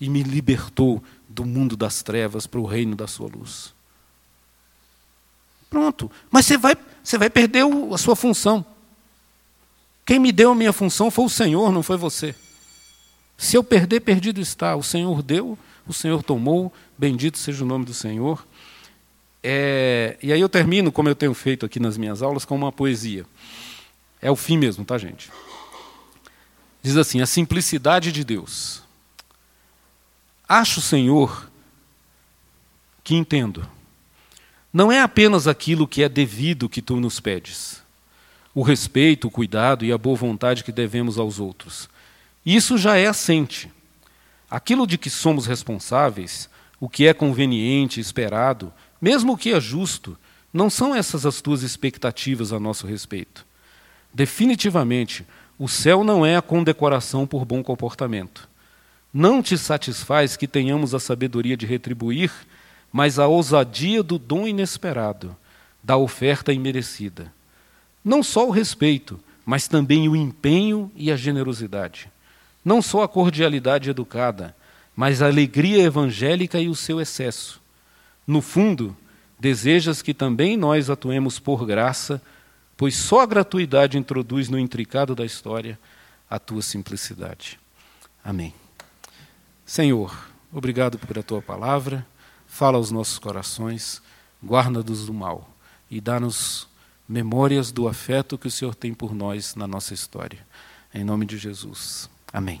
e 0.00 0.08
me 0.08 0.22
libertou 0.22 1.02
do 1.28 1.44
mundo 1.44 1.76
das 1.76 2.02
trevas 2.02 2.46
para 2.46 2.60
o 2.60 2.66
reino 2.66 2.96
da 2.96 3.06
sua 3.06 3.28
luz. 3.28 3.74
Pronto. 5.68 6.10
Mas 6.30 6.46
você 6.46 6.58
vai, 6.58 6.76
você 7.02 7.16
vai 7.16 7.30
perder 7.30 7.64
a 7.92 7.98
sua 7.98 8.16
função. 8.16 8.64
Quem 10.04 10.18
me 10.18 10.32
deu 10.32 10.52
a 10.52 10.54
minha 10.54 10.72
função 10.72 11.10
foi 11.10 11.24
o 11.24 11.30
Senhor, 11.30 11.70
não 11.72 11.82
foi 11.82 11.96
você. 11.96 12.34
Se 13.38 13.56
eu 13.56 13.64
perder, 13.64 14.00
perdido 14.00 14.40
está. 14.40 14.76
O 14.76 14.82
Senhor 14.82 15.22
deu, 15.22 15.58
o 15.86 15.92
Senhor 15.92 16.22
tomou, 16.22 16.72
bendito 16.98 17.38
seja 17.38 17.64
o 17.64 17.66
nome 17.66 17.84
do 17.84 17.94
Senhor. 17.94 18.46
É, 19.42 20.16
e 20.22 20.32
aí 20.32 20.40
eu 20.40 20.48
termino, 20.48 20.92
como 20.92 21.08
eu 21.08 21.14
tenho 21.14 21.34
feito 21.34 21.66
aqui 21.66 21.80
nas 21.80 21.96
minhas 21.96 22.22
aulas, 22.22 22.44
com 22.44 22.54
uma 22.54 22.70
poesia. 22.70 23.26
É 24.20 24.30
o 24.30 24.36
fim 24.36 24.56
mesmo, 24.56 24.84
tá, 24.84 24.96
gente? 24.96 25.30
Diz 26.82 26.96
assim: 26.96 27.20
A 27.20 27.26
simplicidade 27.26 28.12
de 28.12 28.22
Deus. 28.22 28.82
Acho, 30.48 30.80
Senhor, 30.80 31.50
que 33.02 33.14
entendo. 33.14 33.66
Não 34.72 34.90
é 34.90 35.00
apenas 35.00 35.46
aquilo 35.46 35.88
que 35.88 36.02
é 36.02 36.08
devido 36.08 36.68
que 36.68 36.80
tu 36.80 36.96
nos 36.96 37.20
pedes, 37.20 37.82
o 38.54 38.62
respeito, 38.62 39.28
o 39.28 39.30
cuidado 39.30 39.84
e 39.84 39.92
a 39.92 39.98
boa 39.98 40.16
vontade 40.16 40.64
que 40.64 40.72
devemos 40.72 41.18
aos 41.18 41.38
outros, 41.38 41.90
isso 42.44 42.78
já 42.78 42.96
é 42.96 43.06
assente. 43.06 43.70
Aquilo 44.50 44.86
de 44.86 44.98
que 44.98 45.10
somos 45.10 45.46
responsáveis, 45.46 46.48
o 46.80 46.88
que 46.88 47.06
é 47.06 47.14
conveniente, 47.14 48.00
esperado, 48.00 48.72
mesmo 49.02 49.32
o 49.32 49.36
que 49.36 49.52
é 49.52 49.60
justo, 49.60 50.16
não 50.52 50.70
são 50.70 50.94
essas 50.94 51.26
as 51.26 51.40
tuas 51.40 51.62
expectativas 51.62 52.52
a 52.52 52.60
nosso 52.60 52.86
respeito. 52.86 53.44
Definitivamente, 54.14 55.26
o 55.58 55.68
céu 55.68 56.04
não 56.04 56.24
é 56.24 56.36
a 56.36 56.42
condecoração 56.42 57.26
por 57.26 57.44
bom 57.44 57.64
comportamento. 57.64 58.48
Não 59.12 59.42
te 59.42 59.58
satisfaz 59.58 60.36
que 60.36 60.46
tenhamos 60.46 60.94
a 60.94 61.00
sabedoria 61.00 61.56
de 61.56 61.66
retribuir, 61.66 62.30
mas 62.92 63.18
a 63.18 63.26
ousadia 63.26 64.02
do 64.04 64.18
dom 64.18 64.46
inesperado, 64.46 65.36
da 65.82 65.96
oferta 65.96 66.52
imerecida. 66.52 67.32
Não 68.04 68.22
só 68.22 68.46
o 68.46 68.50
respeito, 68.50 69.18
mas 69.44 69.66
também 69.66 70.08
o 70.08 70.14
empenho 70.14 70.92
e 70.94 71.10
a 71.10 71.16
generosidade. 71.16 72.08
Não 72.64 72.80
só 72.80 73.02
a 73.02 73.08
cordialidade 73.08 73.90
educada, 73.90 74.54
mas 74.94 75.22
a 75.22 75.26
alegria 75.26 75.82
evangélica 75.82 76.60
e 76.60 76.68
o 76.68 76.74
seu 76.76 77.00
excesso. 77.00 77.61
No 78.26 78.40
fundo, 78.40 78.96
desejas 79.38 80.02
que 80.02 80.14
também 80.14 80.56
nós 80.56 80.88
atuemos 80.88 81.38
por 81.38 81.66
graça, 81.66 82.22
pois 82.76 82.96
só 82.96 83.20
a 83.20 83.26
gratuidade 83.26 83.98
introduz 83.98 84.48
no 84.48 84.58
intricado 84.58 85.14
da 85.14 85.24
história 85.24 85.78
a 86.30 86.38
tua 86.38 86.62
simplicidade. 86.62 87.58
Amém. 88.24 88.54
Senhor, 89.66 90.16
obrigado 90.52 90.98
pela 90.98 91.22
tua 91.22 91.42
palavra, 91.42 92.06
fala 92.46 92.78
aos 92.78 92.90
nossos 92.90 93.18
corações, 93.18 94.02
guarda-nos 94.44 95.06
do 95.06 95.14
mal 95.14 95.48
e 95.90 96.00
dá-nos 96.00 96.68
memórias 97.08 97.70
do 97.70 97.88
afeto 97.88 98.38
que 98.38 98.46
o 98.46 98.50
Senhor 98.50 98.74
tem 98.74 98.94
por 98.94 99.14
nós 99.14 99.54
na 99.54 99.66
nossa 99.66 99.92
história. 99.92 100.46
Em 100.94 101.04
nome 101.04 101.26
de 101.26 101.36
Jesus. 101.36 102.08
Amém. 102.32 102.60